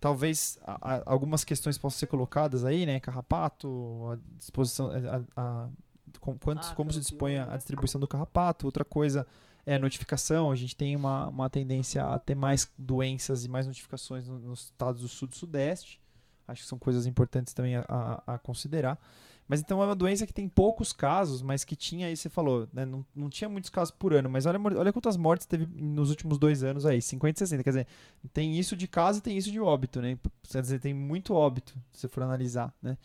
talvez 0.00 0.58
a, 0.64 0.96
a, 0.96 1.02
algumas 1.06 1.44
questões 1.44 1.78
possam 1.78 2.00
ser 2.00 2.08
colocadas 2.08 2.64
aí, 2.64 2.84
né? 2.84 2.98
Carrapato, 2.98 3.68
a 4.10 4.18
disposição, 4.36 4.90
a, 5.36 5.68
com, 6.18 6.36
quantos, 6.36 6.70
ah, 6.70 6.74
como 6.74 6.92
se 6.92 6.98
dispõe 6.98 7.38
a, 7.38 7.56
distribuição 7.56 8.00
do 8.00 8.08
carrapato. 8.08 8.66
Outra 8.66 8.84
coisa 8.84 9.24
é 9.64 9.76
a 9.76 9.78
notificação. 9.78 10.50
A 10.50 10.56
gente 10.56 10.74
tem 10.74 10.96
uma, 10.96 11.28
uma 11.28 11.48
tendência 11.48 12.04
a 12.04 12.18
ter 12.18 12.34
mais 12.34 12.68
doenças 12.76 13.44
e 13.44 13.48
mais 13.48 13.68
notificações 13.68 14.26
nos 14.26 14.64
estados 14.64 15.02
do 15.02 15.06
sul 15.08 15.28
e 15.30 15.36
sudeste. 15.36 16.04
Acho 16.46 16.62
que 16.62 16.68
são 16.68 16.78
coisas 16.78 17.06
importantes 17.06 17.52
também 17.52 17.76
a, 17.76 17.84
a, 17.88 18.34
a, 18.34 18.38
considerar. 18.38 18.98
Mas 19.48 19.60
então 19.60 19.80
é 19.80 19.86
uma 19.86 19.94
doença 19.94 20.26
que 20.26 20.32
tem 20.32 20.48
poucos 20.48 20.92
casos, 20.92 21.40
mas 21.40 21.64
que 21.64 21.76
tinha 21.76 22.08
aí, 22.08 22.16
você 22.16 22.28
falou, 22.28 22.68
né, 22.72 22.84
não, 22.84 23.06
não 23.14 23.30
tinha 23.30 23.48
muitos 23.48 23.70
casos 23.70 23.92
por 23.92 24.12
ano, 24.12 24.28
mas 24.28 24.44
olha, 24.44 24.58
olha 24.60 24.92
quantas 24.92 25.16
mortes 25.16 25.46
teve 25.46 25.66
nos 25.66 26.10
últimos 26.10 26.36
dois 26.36 26.64
anos 26.64 26.84
aí, 26.84 27.00
50 27.00 27.36
e 27.36 27.38
60. 27.38 27.62
Quer 27.62 27.70
dizer, 27.70 27.86
tem 28.32 28.58
isso 28.58 28.76
de 28.76 28.88
caso 28.88 29.20
e 29.20 29.22
tem 29.22 29.36
isso 29.36 29.50
de 29.50 29.60
óbito, 29.60 30.02
né? 30.02 30.18
Quer 30.50 30.62
dizer, 30.62 30.80
tem 30.80 30.92
muito 30.92 31.32
óbito, 31.32 31.74
se 31.92 32.00
você 32.00 32.08
for 32.08 32.24
analisar, 32.24 32.74
né? 32.82 32.98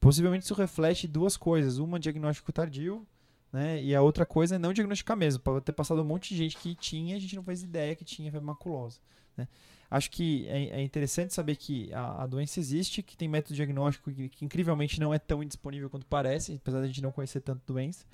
Possivelmente 0.00 0.44
isso 0.44 0.54
reflete 0.54 1.08
duas 1.08 1.36
coisas. 1.36 1.78
Uma, 1.78 1.98
diagnóstico 1.98 2.52
tardio, 2.52 3.04
né? 3.52 3.82
E 3.82 3.94
a 3.94 4.00
outra 4.02 4.24
coisa 4.24 4.54
é 4.54 4.58
não 4.58 4.72
diagnosticar 4.72 5.16
mesmo. 5.16 5.42
Pode 5.42 5.64
ter 5.64 5.72
passado 5.72 6.00
um 6.00 6.04
monte 6.04 6.30
de 6.30 6.36
gente 6.36 6.56
que 6.56 6.74
tinha 6.74 7.16
a 7.16 7.18
gente 7.18 7.34
não 7.34 7.42
faz 7.42 7.62
ideia 7.62 7.96
que 7.96 8.04
tinha 8.04 8.30
febre 8.30 8.46
maculosa, 8.46 9.00
né? 9.36 9.48
Acho 9.90 10.10
que 10.10 10.46
é, 10.48 10.80
é 10.80 10.82
interessante 10.82 11.32
saber 11.32 11.56
que 11.56 11.92
a, 11.94 12.24
a, 12.24 12.26
doença 12.26 12.60
existe, 12.60 13.02
que 13.02 13.16
tem 13.16 13.26
método 13.26 13.54
diagnóstico 13.54 14.12
que, 14.12 14.28
que, 14.28 14.44
incrivelmente 14.44 15.00
não 15.00 15.14
é 15.14 15.18
tão 15.18 15.42
indisponível 15.42 15.88
quanto 15.88 16.04
parece, 16.06 16.56
apesar 16.60 16.80
de 16.80 16.84
a 16.84 16.88
gente 16.88 17.02
não 17.02 17.10
conhecer 17.10 17.40
tanto 17.40 17.62
doença. 17.66 18.04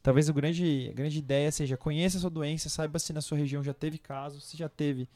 Talvez 0.00 0.28
a 0.28 0.32
grande, 0.32 0.88
a 0.90 0.94
grande 0.94 1.18
ideia 1.18 1.50
seja 1.50 1.76
conheça 1.76 2.18
a 2.18 2.20
sua 2.20 2.30
doença, 2.30 2.68
saiba 2.68 2.98
se 2.98 3.12
na 3.12 3.20
sua 3.20 3.36
região 3.38 3.64
já 3.64 3.74
teve 3.74 3.98
caso, 3.98 4.40
se 4.40 4.56
já 4.56 4.68
teve, 4.68 5.08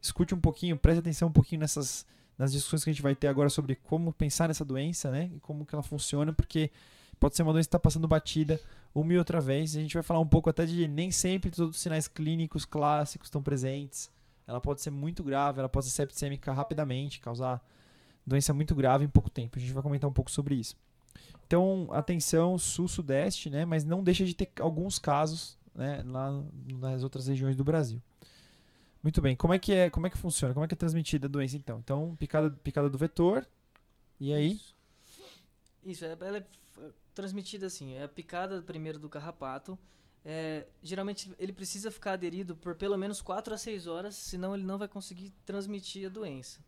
escute 0.00 0.34
um 0.34 0.40
pouquinho, 0.40 0.78
preste 0.78 1.00
atenção 1.00 1.28
um 1.28 1.32
pouquinho 1.32 1.60
nessas 1.60 2.06
nas 2.38 2.52
discussões 2.52 2.82
que 2.82 2.88
a 2.88 2.92
gente 2.94 3.02
vai 3.02 3.14
ter 3.14 3.28
agora 3.28 3.50
sobre 3.50 3.74
como 3.74 4.14
pensar 4.14 4.48
nessa 4.48 4.64
doença, 4.64 5.10
né? 5.10 5.30
E 5.36 5.40
como 5.40 5.66
que 5.66 5.74
ela 5.74 5.82
funciona, 5.82 6.32
porque 6.32 6.70
pode 7.18 7.36
ser 7.36 7.42
uma 7.42 7.52
doença 7.52 7.66
que 7.66 7.68
está 7.68 7.78
passando 7.78 8.08
batida 8.08 8.58
uma 8.94 9.12
e 9.12 9.18
outra 9.18 9.42
vez. 9.42 9.76
A 9.76 9.80
gente 9.80 9.92
vai 9.92 10.02
falar 10.02 10.20
um 10.20 10.26
pouco 10.26 10.48
até 10.48 10.64
de 10.64 10.88
nem 10.88 11.10
sempre 11.10 11.50
todos 11.50 11.76
os 11.76 11.82
sinais 11.82 12.08
clínicos 12.08 12.64
clássicos 12.64 13.26
estão 13.26 13.42
presentes. 13.42 14.10
Ela 14.50 14.60
pode 14.60 14.80
ser 14.80 14.90
muito 14.90 15.22
grave, 15.22 15.60
ela 15.60 15.68
pode 15.68 15.86
ser 15.86 15.92
septicêmica 15.92 16.52
rapidamente, 16.52 17.20
causar 17.20 17.64
doença 18.26 18.52
muito 18.52 18.74
grave 18.74 19.04
em 19.04 19.08
pouco 19.08 19.30
tempo. 19.30 19.58
A 19.58 19.60
gente 19.60 19.72
vai 19.72 19.82
comentar 19.82 20.08
um 20.10 20.12
pouco 20.12 20.30
sobre 20.30 20.54
isso. 20.56 20.76
Então, 21.46 21.88
atenção, 21.90 22.58
sul-sudeste, 22.58 23.50
né? 23.50 23.64
Mas 23.64 23.84
não 23.84 24.02
deixa 24.02 24.24
de 24.24 24.34
ter 24.34 24.50
alguns 24.60 24.98
casos 24.98 25.58
né, 25.74 26.02
lá 26.06 26.44
nas 26.78 27.02
outras 27.02 27.26
regiões 27.26 27.56
do 27.56 27.64
Brasil. 27.64 28.00
Muito 29.02 29.20
bem. 29.22 29.34
Como 29.34 29.54
é 29.54 29.58
que 29.58 29.72
é? 29.72 29.90
Como 29.90 30.06
é 30.06 30.10
que 30.10 30.18
funciona? 30.18 30.52
Como 30.52 30.64
é 30.64 30.68
que 30.68 30.74
é 30.74 30.76
transmitida 30.76 31.26
a 31.26 31.30
doença 31.30 31.56
então? 31.56 31.78
Então, 31.78 32.14
picada, 32.16 32.50
picada 32.50 32.90
do 32.90 32.98
vetor. 32.98 33.46
E 34.18 34.32
aí? 34.32 34.52
Isso, 34.52 34.74
Isso 35.84 36.04
ela 36.04 36.38
é 36.38 36.44
transmitida 37.14 37.66
assim, 37.66 37.94
é 37.94 38.04
a 38.04 38.08
picada 38.08 38.62
primeiro 38.62 38.98
do 38.98 39.08
carrapato. 39.08 39.78
É, 40.24 40.66
geralmente 40.82 41.30
ele 41.38 41.52
precisa 41.52 41.90
ficar 41.90 42.12
aderido 42.12 42.54
por 42.54 42.74
pelo 42.74 42.96
menos 42.96 43.22
4 43.22 43.54
a 43.54 43.58
6 43.58 43.86
horas, 43.86 44.14
senão 44.14 44.54
ele 44.54 44.64
não 44.64 44.78
vai 44.78 44.88
conseguir 44.88 45.32
transmitir 45.46 46.06
a 46.06 46.10
doença. 46.10 46.60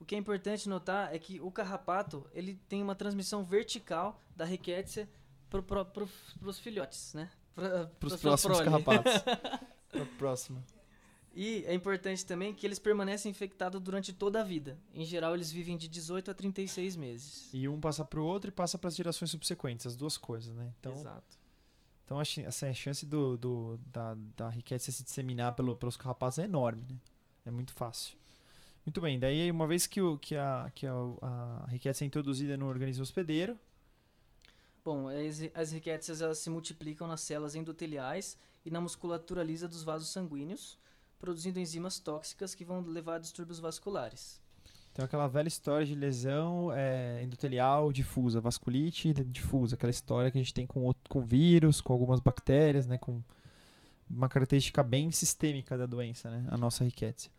O 0.00 0.04
que 0.04 0.16
é 0.16 0.18
importante 0.18 0.68
notar 0.68 1.14
é 1.14 1.18
que 1.18 1.40
o 1.40 1.50
carrapato 1.50 2.26
ele 2.32 2.58
tem 2.68 2.82
uma 2.82 2.94
transmissão 2.94 3.44
vertical 3.44 4.20
da 4.34 4.44
rickettsia 4.44 5.08
para 5.48 5.84
pro, 5.84 6.08
os 6.44 6.58
filhotes, 6.58 7.14
né? 7.14 7.30
Para 7.54 7.88
os 8.02 8.16
próximos 8.16 8.58
prole. 8.58 8.70
carrapatos. 8.70 9.12
Para 9.92 10.06
próxima. 10.18 10.64
E 11.34 11.64
é 11.66 11.74
importante 11.74 12.24
também 12.24 12.54
que 12.54 12.66
eles 12.66 12.78
permanecem 12.78 13.30
infectados 13.30 13.80
durante 13.80 14.12
toda 14.12 14.40
a 14.40 14.42
vida. 14.42 14.78
Em 14.94 15.04
geral, 15.04 15.34
eles 15.34 15.52
vivem 15.52 15.76
de 15.76 15.86
18 15.86 16.30
a 16.30 16.34
36 16.34 16.96
meses. 16.96 17.50
E 17.52 17.68
um 17.68 17.78
passa 17.78 18.04
para 18.04 18.20
o 18.20 18.24
outro 18.24 18.48
e 18.48 18.52
passa 18.52 18.78
para 18.78 18.88
as 18.88 18.96
gerações 18.96 19.30
subsequentes, 19.30 19.86
as 19.86 19.94
duas 19.94 20.16
coisas, 20.16 20.54
né? 20.54 20.72
Então, 20.80 20.92
Exato. 20.92 21.41
Então 22.04 22.18
a, 22.20 22.24
chan- 22.24 22.46
assim, 22.46 22.66
a 22.66 22.74
chance 22.74 23.06
do, 23.06 23.36
do, 23.36 23.78
da, 23.92 24.16
da 24.36 24.48
riqueza 24.50 24.90
se 24.92 25.04
disseminar 25.04 25.54
pelo, 25.54 25.76
pelos 25.76 25.96
carrapatos 25.96 26.38
é 26.38 26.44
enorme, 26.44 26.84
né? 26.90 26.96
É 27.46 27.50
muito 27.50 27.72
fácil. 27.74 28.16
Muito 28.86 29.00
bem, 29.00 29.18
daí 29.20 29.50
uma 29.50 29.66
vez 29.66 29.86
que, 29.86 30.00
o, 30.02 30.18
que, 30.18 30.36
a, 30.36 30.70
que 30.74 30.86
a, 30.86 30.92
a 31.22 31.66
riqueza 31.68 32.04
é 32.04 32.08
introduzida 32.08 32.56
no 32.56 32.66
organismo 32.68 33.02
hospedeiro, 33.04 33.58
Bom, 34.84 35.08
as, 35.08 35.40
as 35.54 35.72
riquétsias 35.72 36.20
elas 36.20 36.38
se 36.38 36.50
multiplicam 36.50 37.06
nas 37.08 37.20
células 37.22 37.54
endoteliais 37.54 38.36
e 38.64 38.70
na 38.70 38.80
musculatura 38.80 39.42
lisa 39.42 39.68
dos 39.68 39.82
vasos 39.84 40.10
sanguíneos, 40.10 40.78
produzindo 41.18 41.60
enzimas 41.60 41.98
tóxicas 42.00 42.54
que 42.54 42.64
vão 42.64 42.80
levar 42.82 43.16
a 43.16 43.20
distúrbios 43.20 43.60
vasculares. 43.60 44.41
Então, 44.92 45.06
aquela 45.06 45.26
velha 45.26 45.48
história 45.48 45.86
de 45.86 45.94
lesão 45.94 46.70
é, 46.70 47.22
endotelial 47.22 47.90
difusa, 47.90 48.42
vasculite 48.42 49.14
difusa, 49.24 49.74
aquela 49.74 49.90
história 49.90 50.30
que 50.30 50.36
a 50.36 50.40
gente 50.40 50.52
tem 50.52 50.66
com, 50.66 50.82
outro, 50.82 51.02
com 51.08 51.22
vírus, 51.22 51.80
com 51.80 51.94
algumas 51.94 52.20
bactérias, 52.20 52.86
né, 52.86 52.98
com 52.98 53.22
uma 54.08 54.28
característica 54.28 54.82
bem 54.82 55.10
sistêmica 55.10 55.78
da 55.78 55.86
doença, 55.86 56.30
né, 56.30 56.46
a 56.50 56.58
nossa 56.58 56.84
riqueza. 56.84 57.30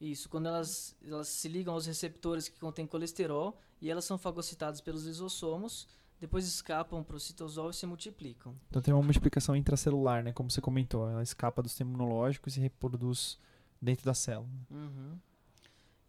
Isso, 0.00 0.28
quando 0.28 0.46
elas, 0.46 0.96
elas 1.04 1.26
se 1.26 1.48
ligam 1.48 1.74
aos 1.74 1.86
receptores 1.86 2.48
que 2.48 2.58
contêm 2.58 2.86
colesterol 2.86 3.58
e 3.80 3.90
elas 3.90 4.04
são 4.04 4.16
fagocitadas 4.16 4.80
pelos 4.80 5.04
lisossomos, 5.04 5.88
depois 6.20 6.46
escapam 6.46 7.02
para 7.02 7.16
o 7.16 7.20
citosol 7.20 7.70
e 7.70 7.74
se 7.74 7.84
multiplicam. 7.84 8.54
Então, 8.68 8.80
tem 8.80 8.94
uma 8.94 9.02
multiplicação 9.02 9.56
intracelular, 9.56 10.22
né, 10.22 10.32
como 10.32 10.48
você 10.48 10.60
comentou, 10.60 11.10
ela 11.10 11.22
escapa 11.24 11.60
do 11.60 11.68
sistema 11.68 11.90
imunológico 11.90 12.48
e 12.48 12.52
se 12.52 12.60
reproduz 12.60 13.40
dentro 13.80 14.04
da 14.04 14.14
célula. 14.14 14.48
Uhum. 14.70 15.18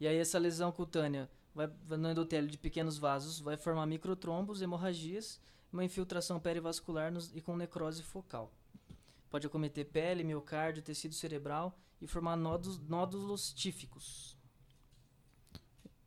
E 0.03 0.07
aí 0.07 0.17
essa 0.17 0.37
lesão 0.37 0.69
cutânea 0.69 1.29
vai, 1.55 1.71
no 1.97 2.11
endotélio 2.11 2.49
de 2.49 2.57
pequenos 2.57 2.97
vasos, 2.97 3.39
vai 3.39 3.55
formar 3.55 3.85
microtrombos, 3.85 4.61
hemorragias, 4.61 5.39
uma 5.71 5.85
infiltração 5.85 6.41
perivascular 6.41 7.09
nos- 7.09 7.33
e 7.33 7.39
com 7.39 7.55
necrose 7.55 8.03
focal. 8.03 8.51
Pode 9.29 9.47
acometer 9.47 9.85
pele, 9.85 10.21
miocárdio, 10.21 10.83
tecido 10.83 11.15
cerebral 11.15 11.79
e 12.01 12.05
formar 12.05 12.35
nódulos, 12.35 12.79
nódulos 12.79 13.53
tíficos. 13.53 14.37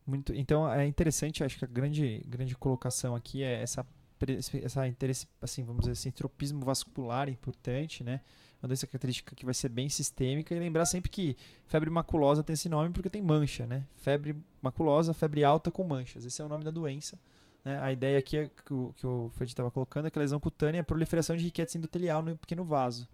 Muito, 0.05 0.31
então 0.31 0.71
é 0.71 0.85
interessante, 0.85 1.43
acho 1.43 1.57
que 1.57 1.65
a 1.65 1.67
grande, 1.67 2.23
grande 2.27 2.55
colocação 2.55 3.15
aqui 3.15 3.41
é 3.41 3.63
essa, 3.63 3.83
essa 4.61 4.87
interesse, 4.87 5.27
assim, 5.41 5.63
vamos 5.63 5.79
dizer 5.79 5.93
assim, 5.93 6.11
tropismo 6.11 6.63
vascular 6.63 7.29
importante, 7.29 8.03
né? 8.03 8.21
Uma 8.61 8.67
doença 8.69 8.87
característica 8.87 9.35
que 9.35 9.45
vai 9.45 9.53
ser 9.53 9.69
bem 9.69 9.87
sistêmica 9.87 10.53
e 10.55 10.59
lembrar 10.59 10.85
sempre 10.85 11.11
que 11.11 11.37
febre 11.67 11.89
maculosa 11.89 12.43
tem 12.43 12.53
esse 12.55 12.67
nome 12.67 12.91
porque 12.91 13.09
tem 13.09 13.21
mancha, 13.21 13.67
né? 13.67 13.85
Febre 13.97 14.35
maculosa, 14.61 15.13
febre 15.13 15.43
alta 15.43 15.69
com 15.69 15.83
manchas, 15.83 16.25
esse 16.25 16.41
é 16.41 16.45
o 16.45 16.49
nome 16.49 16.63
da 16.63 16.71
doença. 16.71 17.19
né? 17.63 17.79
A 17.79 17.91
ideia 17.91 18.17
aqui 18.17 18.37
é 18.37 18.49
que 18.65 18.73
o, 18.73 18.93
que 18.97 19.05
o 19.05 19.29
Fred 19.35 19.51
estava 19.51 19.69
colocando 19.69 20.07
é 20.07 20.09
que 20.09 20.17
a 20.17 20.21
lesão 20.21 20.39
cutânea 20.39 20.79
é 20.79 20.81
a 20.81 20.83
proliferação 20.83 21.35
de 21.37 21.43
riqueza 21.43 21.77
endotelial 21.77 22.23
no 22.23 22.35
pequeno 22.35 22.63
vaso. 22.63 23.07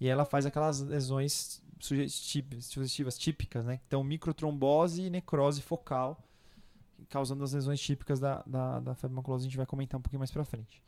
E 0.00 0.06
ela 0.08 0.24
faz 0.24 0.46
aquelas 0.46 0.80
lesões 0.80 1.62
sugestivas, 1.80 3.18
típicas, 3.18 3.64
né? 3.64 3.80
Então, 3.86 4.02
microtrombose 4.04 5.02
e 5.02 5.10
necrose 5.10 5.60
focal, 5.60 6.18
causando 7.08 7.44
as 7.44 7.52
lesões 7.52 7.80
típicas 7.80 8.20
da, 8.20 8.42
da, 8.46 8.80
da 8.80 8.94
febre 8.94 9.16
maculosa, 9.16 9.42
a 9.42 9.46
gente 9.48 9.56
vai 9.56 9.66
comentar 9.66 9.98
um 9.98 10.02
pouquinho 10.02 10.20
mais 10.20 10.30
pra 10.30 10.44
frente. 10.44 10.82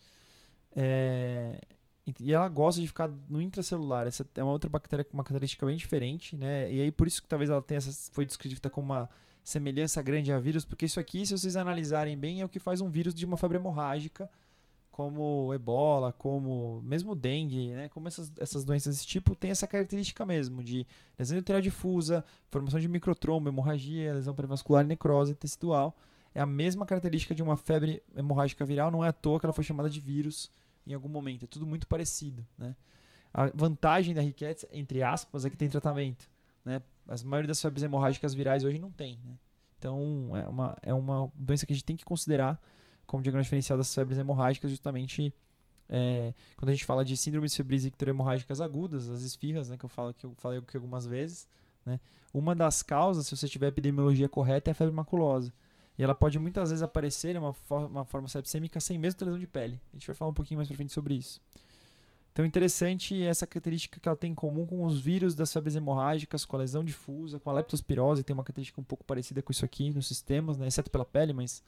É, 0.74 1.60
e- 2.06 2.32
ela 2.32 2.48
gosta 2.48 2.80
de 2.80 2.86
ficar 2.86 3.10
no 3.28 3.40
intracelular. 3.40 4.06
Essa 4.06 4.26
é 4.34 4.42
uma 4.42 4.52
outra 4.52 4.70
bactéria 4.70 5.04
com 5.04 5.14
uma 5.14 5.24
característica 5.24 5.66
bem 5.66 5.76
diferente, 5.76 6.36
né? 6.36 6.72
E 6.72 6.80
aí 6.80 6.90
por 6.92 7.06
isso 7.06 7.22
que 7.22 7.28
talvez 7.28 7.50
ela 7.50 7.62
tenha 7.62 7.78
essa, 7.78 8.10
foi 8.12 8.24
descrita 8.24 8.70
como 8.70 8.92
uma 8.92 9.08
semelhança 9.42 10.02
grande 10.02 10.32
a 10.32 10.38
vírus, 10.38 10.64
porque 10.64 10.86
isso 10.86 10.98
aqui, 10.98 11.24
se 11.24 11.36
vocês 11.36 11.56
analisarem 11.56 12.16
bem, 12.18 12.40
é 12.40 12.44
o 12.44 12.48
que 12.48 12.58
faz 12.58 12.80
um 12.80 12.90
vírus 12.90 13.14
de 13.14 13.24
uma 13.24 13.36
febre 13.36 13.58
hemorrágica, 13.58 14.28
como 14.90 15.52
ebola, 15.52 16.12
como 16.12 16.80
mesmo 16.82 17.14
dengue, 17.14 17.68
né? 17.72 17.88
Como 17.90 18.08
essas, 18.08 18.32
essas 18.38 18.64
doenças 18.64 18.96
desse 18.96 19.06
tipo 19.06 19.34
tem 19.34 19.50
essa 19.50 19.66
característica 19.66 20.24
mesmo 20.24 20.64
de 20.64 20.86
lesão 21.18 21.36
endotelial 21.36 21.60
difusa, 21.60 22.24
formação 22.50 22.80
de 22.80 22.88
microtrombo, 22.88 23.48
hemorragia, 23.48 24.14
lesão 24.14 24.34
perivascular, 24.34 24.84
necrose 24.84 25.34
tecidual. 25.34 25.94
É 26.34 26.40
a 26.40 26.46
mesma 26.46 26.86
característica 26.86 27.34
de 27.34 27.42
uma 27.42 27.56
febre 27.56 28.02
hemorrágica 28.16 28.64
viral, 28.64 28.90
não 28.90 29.04
é 29.04 29.08
à 29.08 29.12
toa 29.12 29.38
que 29.38 29.46
ela 29.46 29.52
foi 29.52 29.64
chamada 29.64 29.90
de 29.90 30.00
vírus 30.00 30.50
em 30.86 30.94
algum 30.94 31.08
momento. 31.08 31.44
É 31.44 31.48
tudo 31.48 31.66
muito 31.66 31.86
parecido, 31.86 32.46
né? 32.56 32.74
A 33.32 33.46
vantagem 33.54 34.14
da 34.14 34.22
riqueza, 34.22 34.66
entre 34.72 35.02
aspas, 35.02 35.44
é 35.44 35.50
que 35.50 35.56
tem 35.56 35.68
tratamento, 35.68 36.28
né? 36.64 36.80
As 37.06 37.22
maioria 37.22 37.48
das 37.48 37.60
febres 37.60 37.82
hemorrágicas 37.82 38.32
virais 38.32 38.64
hoje 38.64 38.78
não 38.78 38.90
tem, 38.90 39.18
né? 39.24 39.36
Então, 39.78 40.30
é 40.34 40.48
uma, 40.48 40.76
é 40.82 40.94
uma 40.94 41.30
doença 41.34 41.66
que 41.66 41.72
a 41.72 41.76
gente 41.76 41.84
tem 41.84 41.96
que 41.96 42.04
considerar 42.04 42.60
como 43.06 43.22
diagnóstico 43.22 43.50
diferencial 43.50 43.78
das 43.78 43.94
febres 43.94 44.18
hemorrágicas, 44.18 44.70
justamente 44.70 45.32
é, 45.88 46.34
quando 46.56 46.70
a 46.70 46.72
gente 46.72 46.84
fala 46.84 47.04
de 47.04 47.16
síndromes 47.16 47.54
febris 47.54 47.84
ictorohemorrágicas 47.84 48.60
agudas, 48.60 49.08
as 49.08 49.22
esfirras, 49.22 49.68
né, 49.68 49.76
que 49.76 49.84
eu 49.84 49.88
falo 49.88 50.12
que 50.12 50.26
eu 50.26 50.34
falei 50.36 50.58
aqui 50.58 50.76
algumas 50.76 51.06
vezes, 51.06 51.46
né? 51.84 52.00
Uma 52.34 52.54
das 52.54 52.82
causas, 52.82 53.26
se 53.26 53.36
você 53.36 53.48
tiver 53.48 53.66
a 53.66 53.68
epidemiologia 53.68 54.28
correta, 54.28 54.70
é 54.70 54.72
a 54.72 54.74
febre 54.74 54.94
maculosa. 54.94 55.52
E 55.98 56.02
ela 56.02 56.14
pode 56.14 56.38
muitas 56.38 56.70
vezes 56.70 56.82
aparecer 56.82 57.34
em 57.34 57.38
uma, 57.38 57.52
for- 57.52 57.86
uma 57.86 58.04
forma 58.04 58.28
sepsêmica 58.28 58.78
sem 58.80 58.98
mesmo 58.98 59.18
ter 59.18 59.24
lesão 59.24 59.40
de 59.40 59.46
pele. 59.46 59.80
A 59.92 59.96
gente 59.96 60.06
vai 60.06 60.14
falar 60.14 60.30
um 60.30 60.34
pouquinho 60.34 60.58
mais 60.58 60.68
pra 60.68 60.76
frente 60.76 60.92
sobre 60.92 61.14
isso. 61.14 61.40
Então, 62.32 62.44
interessante 62.44 63.22
essa 63.22 63.46
característica 63.46 63.98
que 63.98 64.06
ela 64.06 64.16
tem 64.16 64.32
em 64.32 64.34
comum 64.34 64.66
com 64.66 64.84
os 64.84 65.00
vírus 65.00 65.34
das 65.34 65.50
febres 65.50 65.74
hemorrágicas, 65.74 66.44
com 66.44 66.54
a 66.56 66.58
lesão 66.58 66.84
difusa, 66.84 67.40
com 67.40 67.48
a 67.48 67.52
leptospirose, 67.54 68.22
tem 68.22 68.34
uma 68.34 68.44
característica 68.44 68.78
um 68.78 68.84
pouco 68.84 69.04
parecida 69.04 69.40
com 69.40 69.50
isso 69.50 69.64
aqui 69.64 69.90
nos 69.90 70.06
sistemas, 70.06 70.58
né? 70.58 70.66
exceto 70.66 70.90
pela 70.90 71.04
pele, 71.04 71.32
mas 71.32 71.62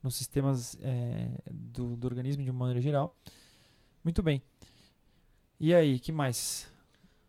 nos 0.00 0.14
sistemas 0.14 0.78
é, 0.80 1.28
do, 1.50 1.96
do 1.96 2.06
organismo 2.06 2.44
de 2.44 2.50
uma 2.50 2.60
maneira 2.60 2.80
geral. 2.80 3.16
Muito 4.04 4.22
bem. 4.22 4.40
E 5.58 5.74
aí, 5.74 5.98
que 5.98 6.12
mais? 6.12 6.70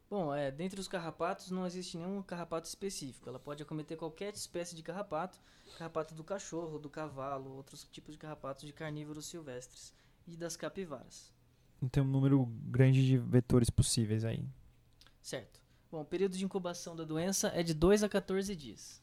Bom, 0.10 0.34
é, 0.34 0.50
dentre 0.50 0.80
os 0.80 0.88
carrapatos 0.88 1.52
não 1.52 1.66
existe 1.66 1.98
nenhum 1.98 2.22
carrapato 2.22 2.68
específico. 2.68 3.28
Ela 3.28 3.40
pode 3.40 3.62
acometer 3.62 3.98
qualquer 3.98 4.34
espécie 4.34 4.76
de 4.76 4.82
carrapato, 4.82 5.38
carrapato 5.78 6.16
do 6.16 6.24
cachorro, 6.24 6.80
do 6.80 6.90
cavalo, 6.90 7.56
outros 7.56 7.84
tipos 7.92 8.14
de 8.14 8.20
carrapatos 8.20 8.66
de 8.66 8.72
carnívoros 8.72 9.26
silvestres 9.26 9.94
e 10.26 10.38
das 10.38 10.56
capivaras. 10.56 11.32
Tem 11.92 12.02
um 12.02 12.08
número 12.08 12.46
grande 12.64 13.06
de 13.06 13.18
vetores 13.18 13.70
possíveis 13.70 14.24
aí. 14.24 14.46
Certo. 15.22 15.60
Bom, 15.92 16.02
o 16.02 16.06
período 16.06 16.38
de 16.38 16.44
incubação 16.44 16.96
da 16.96 17.04
doença 17.04 17.50
é 17.54 17.62
de 17.62 17.74
2 17.74 18.04
a 18.04 18.10
14 18.10 18.56
dias. 18.56 19.02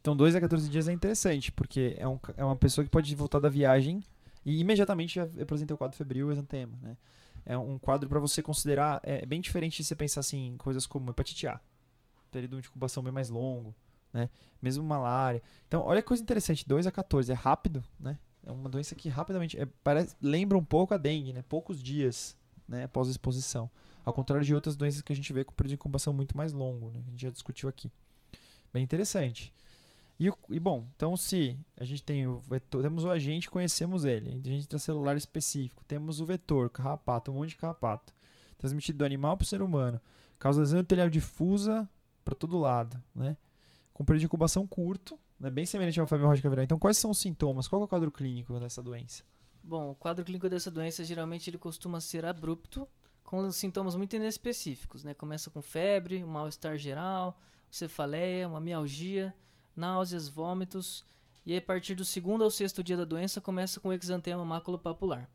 Então, 0.00 0.16
2 0.16 0.34
a 0.34 0.40
14 0.40 0.68
dias 0.68 0.88
é 0.88 0.92
interessante, 0.92 1.52
porque 1.52 1.94
é, 1.98 2.08
um, 2.08 2.18
é 2.36 2.44
uma 2.44 2.56
pessoa 2.56 2.84
que 2.84 2.90
pode 2.90 3.14
voltar 3.14 3.38
da 3.38 3.48
viagem 3.48 4.02
e 4.44 4.58
imediatamente 4.58 5.14
já 5.14 5.24
apresenta 5.40 5.74
o 5.74 5.78
quadro 5.78 5.96
febril 5.96 6.28
e 6.28 6.32
exantema, 6.32 6.76
né? 6.82 6.96
É 7.44 7.56
um 7.56 7.78
quadro 7.78 8.08
para 8.08 8.20
você 8.20 8.42
considerar, 8.42 9.00
é 9.02 9.26
bem 9.26 9.40
diferente 9.40 9.78
de 9.78 9.84
você 9.84 9.96
pensar 9.96 10.20
assim, 10.20 10.48
em 10.48 10.56
coisas 10.56 10.86
como 10.86 11.10
hepatite 11.10 11.46
A, 11.46 11.60
período 12.30 12.60
de 12.60 12.68
incubação 12.68 13.02
bem 13.02 13.12
mais 13.12 13.28
longo, 13.28 13.74
né? 14.12 14.30
Mesmo 14.60 14.84
malária. 14.84 15.42
Então, 15.66 15.82
olha 15.82 16.00
que 16.00 16.08
coisa 16.08 16.22
interessante, 16.22 16.66
2 16.66 16.86
a 16.86 16.92
14, 16.92 17.32
é 17.32 17.34
rápido, 17.34 17.82
né? 17.98 18.18
É 18.44 18.50
uma 18.50 18.68
doença 18.68 18.94
que 18.94 19.08
rapidamente, 19.08 19.58
é, 19.58 19.66
parece, 19.84 20.16
lembra 20.20 20.58
um 20.58 20.64
pouco 20.64 20.94
a 20.94 20.96
dengue, 20.96 21.32
né? 21.32 21.44
Poucos 21.48 21.82
dias, 21.82 22.36
né, 22.66 22.84
após 22.84 23.08
a 23.08 23.10
exposição. 23.10 23.70
Ao 24.04 24.12
contrário 24.12 24.44
de 24.44 24.54
outras 24.54 24.74
doenças 24.74 25.00
que 25.00 25.12
a 25.12 25.16
gente 25.16 25.32
vê 25.32 25.44
com 25.44 25.52
período 25.52 25.70
de 25.70 25.74
incubação 25.74 26.12
muito 26.12 26.36
mais 26.36 26.52
longo, 26.52 26.90
né? 26.90 27.02
A 27.06 27.10
gente 27.10 27.22
já 27.22 27.30
discutiu 27.30 27.68
aqui. 27.68 27.90
Bem 28.72 28.82
interessante. 28.82 29.52
E, 30.22 30.32
e, 30.50 30.60
bom, 30.60 30.86
então 30.94 31.16
se 31.16 31.58
a 31.76 31.84
gente 31.84 32.00
tem 32.00 32.28
o 32.28 32.38
vetor, 32.38 32.80
temos 32.80 33.02
o 33.02 33.10
agente, 33.10 33.50
conhecemos 33.50 34.04
ele, 34.04 34.30
a 34.30 34.48
gente 34.48 34.68
tem 34.68 34.78
celular 34.78 35.16
específico, 35.16 35.84
temos 35.84 36.20
o 36.20 36.24
vetor, 36.24 36.70
carrapato, 36.70 37.32
um 37.32 37.34
monte 37.34 37.50
de 37.50 37.56
carrapato, 37.56 38.14
transmitido 38.56 38.98
do 38.98 39.04
animal 39.04 39.36
para 39.36 39.42
o 39.42 39.46
ser 39.46 39.60
humano, 39.60 40.00
causa 40.38 40.60
lesão 40.60 40.78
endotelial 40.78 41.10
difusa 41.10 41.90
para 42.24 42.36
todo 42.36 42.56
lado, 42.56 43.02
né? 43.12 43.36
Com 43.92 44.04
período 44.04 44.20
de 44.20 44.26
incubação 44.26 44.64
curto, 44.64 45.18
É 45.42 45.50
bem 45.50 45.66
semelhante 45.66 45.98
a 45.98 46.02
uma 46.04 46.06
febre 46.06 46.22
hemorrágica 46.22 46.48
viral. 46.48 46.62
Então, 46.62 46.78
quais 46.78 46.96
são 46.96 47.10
os 47.10 47.18
sintomas? 47.18 47.66
Qual 47.66 47.82
é 47.82 47.84
o 47.84 47.88
quadro 47.88 48.12
clínico 48.12 48.60
dessa 48.60 48.80
doença? 48.80 49.24
Bom, 49.60 49.90
o 49.90 49.94
quadro 49.96 50.24
clínico 50.24 50.48
dessa 50.48 50.70
doença 50.70 51.02
geralmente 51.02 51.50
ele 51.50 51.58
costuma 51.58 52.00
ser 52.00 52.24
abrupto, 52.24 52.88
com 53.24 53.50
sintomas 53.50 53.96
muito 53.96 54.14
inespecíficos, 54.14 55.02
né? 55.02 55.14
Começa 55.14 55.50
com 55.50 55.60
febre, 55.60 56.22
um 56.22 56.28
mal-estar 56.28 56.78
geral, 56.78 57.40
cefaleia, 57.68 58.46
uma 58.46 58.60
mialgia, 58.60 59.34
náuseas, 59.76 60.28
vômitos, 60.28 61.04
e 61.44 61.56
a 61.56 61.60
partir 61.60 61.94
do 61.94 62.04
segundo 62.04 62.44
ao 62.44 62.50
sexto 62.50 62.82
dia 62.82 62.96
da 62.96 63.04
doença 63.04 63.40
começa 63.40 63.80
com 63.80 63.92
exantema 63.92 64.44
maculopapular. 64.44 65.28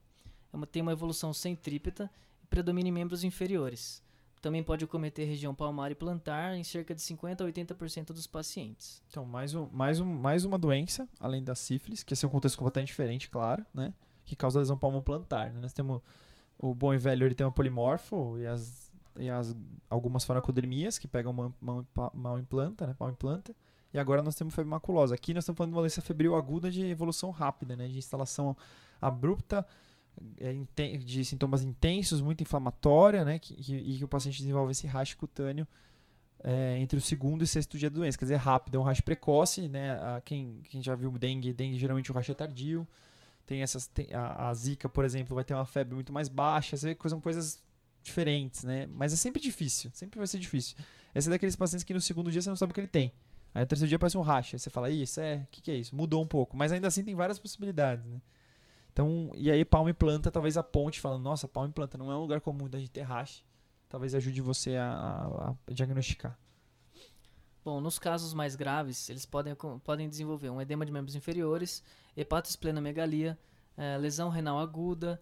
É 0.54 0.56
uma, 0.56 0.66
tem 0.66 0.82
uma 0.82 0.94
evolução 0.94 1.34
centrípeta 1.34 2.10
e 2.44 2.48
predomina 2.48 2.88
em 2.88 2.92
membros 2.92 3.24
inferiores. 3.24 4.02
Também 4.42 4.64
pode 4.64 4.86
acometer 4.86 5.28
região 5.28 5.54
palmar 5.54 5.92
e 5.92 5.96
plantar 5.96 6.56
em 6.56 6.64
cerca 6.64 6.94
de 6.94 7.02
50 7.02 7.44
a 7.44 7.48
80% 7.48 8.08
dos 8.08 8.28
pacientes. 8.28 9.02
Então, 9.10 9.26
mais, 9.26 9.54
um, 9.54 9.68
mais, 9.72 10.00
um, 10.00 10.06
mais 10.06 10.46
uma 10.46 10.58
doença, 10.58 11.08
além 11.20 11.44
da 11.44 11.56
sífilis, 11.56 12.04
que 12.04 12.14
esse 12.14 12.24
é 12.24 12.28
um 12.28 12.32
contexto 12.32 12.58
completamente 12.58 12.90
diferente, 12.90 13.30
claro, 13.30 13.66
né? 13.74 13.94
Que 14.26 14.36
causa 14.36 14.60
lesão 14.60 14.78
palmoplantar. 14.78 15.52
Né? 15.52 15.60
Nós 15.60 15.74
temos 15.74 16.02
o 16.58 16.74
bom 16.74 16.94
e 16.94 16.98
velho, 16.98 17.26
ele 17.26 17.36
tem 17.36 17.46
uma 17.46 17.52
polimorfo 17.52 18.38
e 18.38 18.46
as, 18.46 18.92
e 19.18 19.30
as 19.30 19.56
algumas 19.90 20.24
faracodermias 20.24 20.98
que 20.98 21.08
pegam 21.08 21.34
mal, 21.34 21.54
mal, 21.60 22.12
mal 22.14 22.40
implanta, 22.40 22.86
né? 22.86 22.94
Palma 22.94 23.14
implanta. 23.14 23.56
E 23.94 24.00
agora 24.00 24.22
nós 24.22 24.36
temos 24.36 24.54
febre 24.54 24.70
maculosa. 24.70 25.16
Aqui 25.16 25.34
nós 25.34 25.44
estamos 25.44 25.58
falando 25.58 25.72
de 25.72 25.76
uma 25.76 25.82
doença 25.82 26.02
febril 26.02 26.36
aguda 26.36 26.70
de 26.70 26.86
evolução 26.86 27.32
rápida, 27.32 27.76
né? 27.76 27.88
De 27.88 27.98
instalação 27.98 28.56
abrupta, 29.02 29.66
é, 30.40 30.54
de 30.98 31.24
sintomas 31.24 31.64
intensos, 31.64 32.22
muito 32.22 32.42
inflamatória, 32.42 33.24
né? 33.24 33.40
E 33.50 33.98
que 33.98 34.04
o 34.04 34.08
paciente 34.08 34.40
desenvolve 34.40 34.72
esse 34.72 34.88
rash 34.88 35.14
cutâneo 35.14 35.68
é, 36.44 36.78
entre 36.80 36.98
o 36.98 37.02
segundo 37.02 37.44
e 37.44 37.48
sexto 37.48 37.78
dia 37.78 37.90
da 37.90 37.96
doença. 37.96 38.18
Quer 38.18 38.26
dizer, 38.26 38.36
rápido, 38.36 38.76
é 38.76 38.80
um 38.80 38.84
rash 38.84 39.02
precoce, 39.02 39.68
né? 39.68 39.92
A, 39.94 40.22
quem, 40.22 40.62
quem 40.70 40.82
já 40.82 40.96
viu 40.96 41.12
dengue, 41.12 41.54
dengue 41.54 41.78
geralmente 41.78 42.12
o 42.12 42.14
rash 42.16 42.30
é 42.30 42.34
tardio. 42.34 42.88
Tem 43.46 43.62
essas, 43.62 43.88
tem, 43.88 44.14
a, 44.14 44.50
a, 44.50 44.54
zika, 44.54 44.90
por 44.90 45.06
exemplo, 45.06 45.34
vai 45.34 45.44
ter 45.44 45.54
uma 45.54 45.66
febre 45.66 45.96
muito 45.96 46.12
mais 46.12 46.28
baixa. 46.28 46.76
São 46.78 47.22
coisas 47.22 47.64
diferentes, 48.04 48.64
né? 48.64 48.88
Mas 48.88 49.14
é 49.14 49.16
sempre 49.16 49.42
difícil, 49.42 49.90
sempre 49.94 50.18
vai 50.18 50.28
ser 50.28 50.40
difícil. 50.40 50.76
Esse 51.16 51.28
é 51.28 51.32
daqueles 51.32 51.56
pacientes 51.56 51.84
que 51.84 51.94
no 51.94 52.02
segundo 52.02 52.32
dia 52.32 52.42
você 52.42 52.50
não 52.50 52.56
sabe 52.56 52.72
o 52.72 52.74
que 52.74 52.82
ele 52.82 52.88
tem. 52.88 53.12
Aí 53.54 53.62
no 53.62 53.68
terceiro 53.68 53.90
dia 53.90 53.96
aparece 53.96 54.18
um 54.18 54.22
racha. 54.22 54.56
Aí 54.56 54.60
você 54.60 54.70
fala, 54.70 54.90
isso 54.90 55.20
é, 55.20 55.38
o 55.38 55.48
que, 55.52 55.62
que 55.62 55.72
é 55.72 55.76
isso? 55.76 55.96
Mudou 55.96 56.24
um 56.24 56.28
pouco. 56.28 56.56
Mas 56.56 56.72
ainda 56.72 56.88
assim 56.88 57.04
tem 57.04 57.16
várias 57.16 57.40
possibilidades, 57.40 58.06
né? 58.06 58.22
Então, 58.92 59.32
e 59.36 59.52
aí 59.52 59.64
palma 59.64 59.92
e 59.92 59.94
planta, 59.94 60.32
talvez 60.32 60.58
a 60.58 60.64
ponte 60.64 61.00
falando, 61.00 61.22
nossa, 61.22 61.48
palma 61.48 61.70
e 61.70 61.72
planta 61.72 61.98
não 61.98 62.12
é 62.12 62.16
um 62.16 62.22
lugar 62.22 62.42
comum 62.42 62.68
da 62.68 62.80
gente 62.80 62.90
ter 62.90 63.04
racha. 63.04 63.44
Talvez 63.88 64.16
ajude 64.16 64.42
você 64.42 64.76
a, 64.76 64.92
a, 64.92 65.50
a, 65.50 65.74
diagnosticar. 65.74 66.38
Bom, 67.64 67.80
nos 67.80 68.00
casos 68.00 68.34
mais 68.34 68.56
graves, 68.56 69.10
eles 69.10 69.26
podem, 69.26 69.54
podem 69.84 70.10
desenvolver 70.10 70.50
um 70.50 70.62
edema 70.62 70.86
de 70.86 70.92
membros 70.92 71.16
inferiores, 71.16 71.84
hepatosplenomegalia, 72.16 73.38
é, 73.78 73.98
lesão 73.98 74.30
renal 74.30 74.58
aguda, 74.58 75.22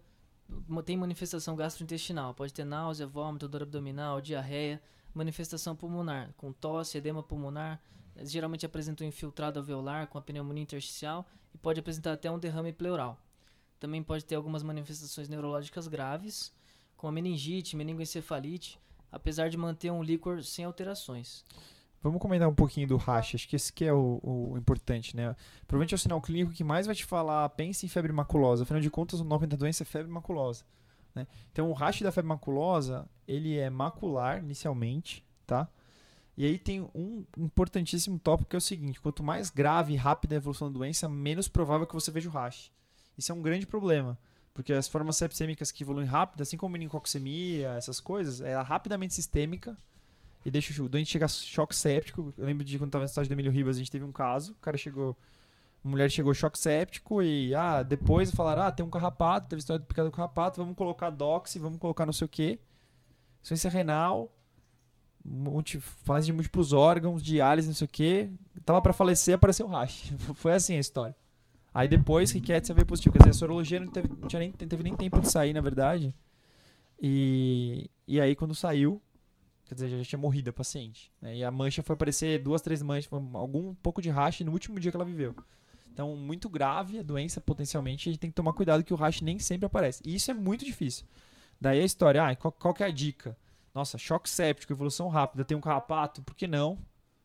tem 0.84 0.96
manifestação 0.96 1.54
gastrointestinal, 1.54 2.34
pode 2.34 2.54
ter 2.54 2.64
náusea, 2.64 3.06
vômito, 3.06 3.48
dor 3.48 3.62
abdominal, 3.62 4.20
diarreia, 4.20 4.80
manifestação 5.12 5.76
pulmonar, 5.76 6.32
com 6.36 6.52
tosse, 6.52 6.98
edema 6.98 7.22
pulmonar, 7.22 7.80
geralmente 8.22 8.66
apresenta 8.66 9.04
um 9.04 9.06
infiltrado 9.06 9.58
alveolar 9.58 10.06
com 10.08 10.18
a 10.18 10.22
pneumonia 10.22 10.62
intersticial 10.62 11.26
e 11.54 11.58
pode 11.58 11.80
apresentar 11.80 12.12
até 12.12 12.30
um 12.30 12.38
derrame 12.38 12.72
pleural. 12.72 13.18
Também 13.78 14.02
pode 14.02 14.24
ter 14.24 14.34
algumas 14.34 14.62
manifestações 14.62 15.28
neurológicas 15.28 15.86
graves, 15.86 16.52
como 16.96 17.10
a 17.10 17.12
meningite, 17.12 17.76
meningoencefalite, 17.76 18.80
apesar 19.12 19.48
de 19.48 19.56
manter 19.56 19.90
um 19.90 20.02
líquor 20.02 20.42
sem 20.42 20.64
alterações. 20.64 21.44
Vamos 22.02 22.20
comentar 22.20 22.48
um 22.48 22.54
pouquinho 22.54 22.86
do 22.86 22.96
rash, 22.96 23.34
acho 23.34 23.48
que 23.48 23.56
esse 23.56 23.72
que 23.72 23.84
é 23.84 23.92
o, 23.92 24.20
o, 24.22 24.56
importante, 24.56 25.16
né? 25.16 25.34
Provavelmente 25.66 25.94
é 25.94 25.96
o 25.96 25.98
sinal 25.98 26.20
clínico 26.20 26.52
que 26.52 26.62
mais 26.62 26.86
vai 26.86 26.94
te 26.94 27.04
falar, 27.04 27.48
pense 27.50 27.84
em 27.84 27.88
febre 27.88 28.12
maculosa. 28.12 28.62
Afinal 28.62 28.80
de 28.80 28.90
contas, 28.90 29.18
o 29.18 29.24
nome 29.24 29.46
da 29.46 29.56
doença 29.56 29.82
é 29.82 29.86
febre 29.86 30.10
maculosa. 30.10 30.64
Né? 31.14 31.26
Então, 31.50 31.68
o 31.68 31.72
rash 31.72 32.02
da 32.02 32.12
febre 32.12 32.28
maculosa, 32.28 33.08
ele 33.26 33.56
é 33.56 33.68
macular 33.70 34.38
inicialmente, 34.38 35.24
tá? 35.46 35.68
E 36.36 36.44
aí 36.44 36.58
tem 36.58 36.82
um 36.94 37.24
importantíssimo 37.38 38.18
tópico 38.18 38.50
que 38.50 38.56
é 38.56 38.58
o 38.58 38.60
seguinte: 38.60 39.00
quanto 39.00 39.22
mais 39.22 39.48
grave 39.48 39.94
e 39.94 39.96
rápida 39.96 40.34
a 40.34 40.38
evolução 40.38 40.70
da 40.70 40.78
doença, 40.78 41.08
menos 41.08 41.48
provável 41.48 41.86
que 41.86 41.94
você 41.94 42.10
veja 42.10 42.28
o 42.28 42.32
rash. 42.32 42.70
Isso 43.16 43.32
é 43.32 43.34
um 43.34 43.40
grande 43.40 43.66
problema, 43.66 44.18
porque 44.52 44.72
as 44.72 44.86
formas 44.86 45.16
sepsêmicas 45.16 45.72
que 45.72 45.82
evoluem 45.82 46.06
rápido, 46.06 46.42
assim 46.42 46.56
como 46.56 46.72
meningococcemia, 46.74 47.70
essas 47.70 48.00
coisas, 48.00 48.42
é 48.42 48.54
rapidamente 48.60 49.14
sistêmica 49.14 49.76
e 50.44 50.50
deixa 50.50 50.82
o 50.82 50.88
doente 50.88 51.10
chegar 51.10 51.28
choque 51.28 51.74
séptico. 51.74 52.34
Eu 52.36 52.44
lembro 52.44 52.64
de 52.64 52.78
quando 52.78 52.90
estava 52.90 53.04
no 53.04 53.08
estágio 53.08 53.30
do 53.30 53.32
Emílio 53.32 53.50
Ribas, 53.50 53.76
a 53.76 53.78
gente 53.78 53.90
teve 53.90 54.04
um 54.04 54.12
caso, 54.12 54.52
o 54.52 54.56
cara 54.56 54.76
chegou, 54.76 55.16
mulher 55.82 56.10
chegou 56.10 56.34
choque 56.34 56.58
séptico 56.58 57.22
e 57.22 57.54
ah, 57.54 57.82
depois 57.82 58.30
falaram: 58.30 58.62
"Ah, 58.62 58.70
tem 58.70 58.84
um 58.84 58.90
carrapato, 58.90 59.48
teve 59.48 59.60
história 59.60 59.80
de 59.80 59.86
picada 59.86 60.10
do 60.10 60.12
carrapato, 60.12 60.60
vamos 60.60 60.76
colocar 60.76 61.08
doxy, 61.08 61.58
vamos 61.58 61.78
colocar 61.78 62.04
não 62.04 62.12
sei 62.12 62.26
o 62.26 62.28
quê". 62.28 62.60
Insuficiência 63.40 63.70
renal, 63.70 64.35
multi, 65.28 65.80
falência 65.80 66.26
de 66.26 66.32
múltiplos 66.32 66.72
órgãos, 66.72 67.22
diálise, 67.22 67.68
não 67.68 67.74
sei 67.74 67.84
o 67.84 67.88
que. 67.88 68.30
Tava 68.64 68.80
para 68.80 68.92
falecer, 68.92 69.34
apareceu 69.34 69.66
rash. 69.66 70.12
Foi 70.34 70.52
assim 70.52 70.76
a 70.76 70.80
história. 70.80 71.14
Aí 71.74 71.88
depois, 71.88 72.30
Riquetes 72.30 72.70
veio 72.70 72.86
positivo. 72.86 73.12
Quer 73.12 73.18
dizer, 73.18 73.30
a 73.30 73.34
sorologia 73.34 73.80
não 73.80 73.88
teve, 73.88 74.08
não 74.08 74.28
nem, 74.38 74.52
teve 74.52 74.82
nem 74.82 74.96
tempo 74.96 75.20
de 75.20 75.30
sair, 75.30 75.52
na 75.52 75.60
verdade. 75.60 76.14
E, 77.00 77.90
e 78.08 78.20
aí, 78.20 78.34
quando 78.34 78.54
saiu, 78.54 79.02
quer 79.66 79.74
dizer, 79.74 79.90
já, 79.90 79.98
já 79.98 80.04
tinha 80.04 80.18
morrido 80.18 80.50
a 80.50 80.52
paciente. 80.52 81.12
Né? 81.20 81.36
E 81.36 81.44
a 81.44 81.50
mancha 81.50 81.82
foi 81.82 81.94
aparecer 81.94 82.42
duas, 82.42 82.62
três 82.62 82.80
manchas, 82.80 83.12
algum 83.34 83.74
pouco 83.74 84.00
de 84.00 84.08
rash 84.08 84.40
no 84.40 84.52
último 84.52 84.80
dia 84.80 84.90
que 84.90 84.96
ela 84.96 85.04
viveu. 85.04 85.34
Então, 85.92 86.14
muito 86.16 86.48
grave 86.48 86.98
a 86.98 87.02
doença, 87.02 87.40
potencialmente, 87.40 88.08
a 88.08 88.12
gente 88.12 88.20
tem 88.20 88.30
que 88.30 88.36
tomar 88.36 88.52
cuidado 88.52 88.84
que 88.84 88.92
o 88.94 88.96
rash 88.96 89.20
nem 89.20 89.38
sempre 89.38 89.66
aparece. 89.66 90.02
E 90.04 90.14
isso 90.14 90.30
é 90.30 90.34
muito 90.34 90.64
difícil. 90.64 91.06
Daí 91.60 91.80
a 91.80 91.84
história, 91.84 92.26
ah, 92.26 92.36
qual, 92.36 92.52
qual 92.52 92.74
que 92.74 92.82
é 92.82 92.86
a 92.86 92.90
dica? 92.90 93.36
Nossa, 93.76 93.98
choque 93.98 94.30
séptico, 94.30 94.72
evolução 94.72 95.06
rápida, 95.08 95.44
tem 95.44 95.54
um 95.54 95.60
carrapato, 95.60 96.22
por 96.22 96.34
que 96.34 96.46
não 96.46 96.78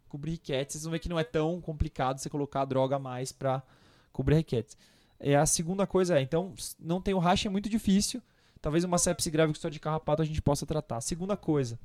cobrir 0.09 0.31
riquetes? 0.31 0.73
Vocês 0.73 0.83
vão 0.83 0.91
ver 0.91 0.99
que 0.99 1.07
não 1.07 1.17
é 1.17 1.23
tão 1.23 1.61
complicado 1.61 2.17
você 2.17 2.29
colocar 2.29 2.63
a 2.63 2.65
droga 2.65 2.97
a 2.97 2.99
mais 2.99 3.31
para 3.31 3.63
cobrir 4.11 4.35
riquetes. 4.35 4.77
E 5.21 5.33
a 5.33 5.45
segunda 5.45 5.87
coisa 5.87 6.19
é, 6.19 6.21
então, 6.21 6.53
não 6.77 7.01
tem 7.01 7.13
o 7.13 7.19
racha, 7.19 7.47
é 7.47 7.49
muito 7.49 7.69
difícil. 7.69 8.21
Talvez 8.61 8.83
uma 8.83 8.97
sepse 8.97 9.31
grave 9.31 9.53
com 9.53 9.55
história 9.55 9.71
de 9.71 9.79
carrapato 9.79 10.21
a 10.21 10.25
gente 10.25 10.41
possa 10.41 10.65
tratar. 10.65 10.99
Segunda 10.99 11.37
coisa, 11.37 11.79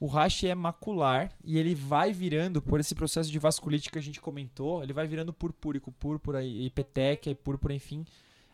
o 0.00 0.06
rash 0.06 0.44
é 0.44 0.54
macular 0.54 1.30
e 1.44 1.58
ele 1.58 1.74
vai 1.74 2.10
virando, 2.10 2.62
por 2.62 2.80
esse 2.80 2.94
processo 2.94 3.30
de 3.30 3.38
vasculite 3.38 3.90
que 3.90 3.98
a 3.98 4.02
gente 4.02 4.18
comentou, 4.18 4.82
ele 4.82 4.94
vai 4.94 5.06
virando 5.06 5.30
purpúrico, 5.30 5.92
púrpura 5.92 6.42
e 6.42 6.70
peteca 6.70 7.28
e 7.28 7.34
púrpura, 7.34 7.74
enfim, 7.74 8.06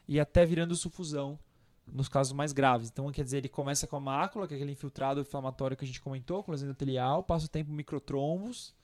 e 0.09 0.18
até 0.18 0.44
virando 0.44 0.74
sufusão 0.74 1.38
nos 1.87 2.09
casos 2.09 2.33
mais 2.33 2.53
graves. 2.53 2.88
Então, 2.90 3.11
quer 3.12 3.25
dizer, 3.25 3.38
ele 3.38 3.49
começa 3.49 3.87
com 3.87 3.97
a 3.97 4.01
mácula, 4.01 4.47
que 4.47 4.55
é 4.55 4.57
aquele 4.57 4.73
infiltrado 4.73 5.20
inflamatório 5.20 5.77
que 5.77 5.85
a 5.85 5.87
gente 5.87 6.01
comentou, 6.01 6.42
com 6.42 6.53
lesão 6.53 6.66
endotelial, 6.66 7.23
passa 7.23 7.47
o 7.47 7.49
tempo 7.49 7.70
microtrombos, 7.70 8.75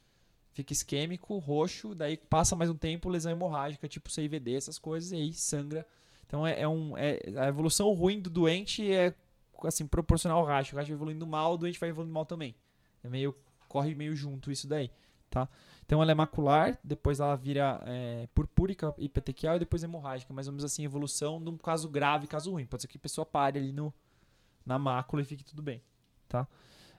fica 0.53 0.73
isquêmico, 0.73 1.39
roxo, 1.39 1.95
daí 1.95 2.17
passa 2.17 2.55
mais 2.55 2.71
um 2.71 2.77
tempo 2.77 3.09
lesão 3.09 3.33
hemorrágica, 3.33 3.89
tipo 3.89 4.11
CIVD, 4.11 4.55
essas 4.55 4.79
coisas, 4.79 5.13
e 5.13 5.17
aí 5.17 5.33
sangra. 5.33 5.87
Então, 6.27 6.47
é, 6.47 6.61
é 6.61 6.69
um, 6.69 6.97
é, 6.97 7.21
a 7.37 7.49
evolução 7.49 7.93
ruim 7.93 8.21
do 8.21 8.31
doente 8.31 8.91
é 8.93 9.15
assim, 9.65 9.87
proporcional 9.87 10.39
ao 10.39 10.45
racho. 10.45 10.75
O 10.75 10.79
racho 10.79 10.89
vai 10.89 10.95
evoluindo 10.95 11.27
mal, 11.27 11.55
o 11.55 11.59
doente 11.59 11.79
vai 11.79 11.89
evoluindo 11.89 12.15
mal 12.15 12.25
também. 12.25 12.55
É 13.03 13.09
meio, 13.09 13.35
corre 13.69 13.95
meio 13.95 14.15
junto 14.15 14.51
isso 14.51 14.69
daí, 14.69 14.91
tá? 15.29 15.49
Então 15.91 16.01
ela 16.01 16.13
é 16.13 16.15
macular, 16.15 16.79
depois 16.85 17.19
ela 17.19 17.35
vira 17.35 17.83
é, 17.85 18.29
purpúrica 18.33 18.95
e 18.97 19.09
petequial 19.09 19.57
e 19.57 19.59
depois 19.59 19.83
hemorrágica. 19.83 20.33
Mais 20.33 20.47
ou 20.47 20.53
menos 20.53 20.65
assim, 20.65 20.85
evolução 20.85 21.41
num 21.41 21.59
caso 21.59 21.89
grave, 21.89 22.29
caso 22.29 22.53
ruim. 22.53 22.65
Pode 22.65 22.83
ser 22.83 22.87
que 22.87 22.97
a 22.97 23.01
pessoa 23.01 23.27
pare 23.27 23.59
ali 23.59 23.73
no, 23.73 23.93
na 24.65 24.79
mácula 24.79 25.21
e 25.21 25.25
fique 25.25 25.43
tudo 25.43 25.61
bem, 25.61 25.83
tá? 26.29 26.47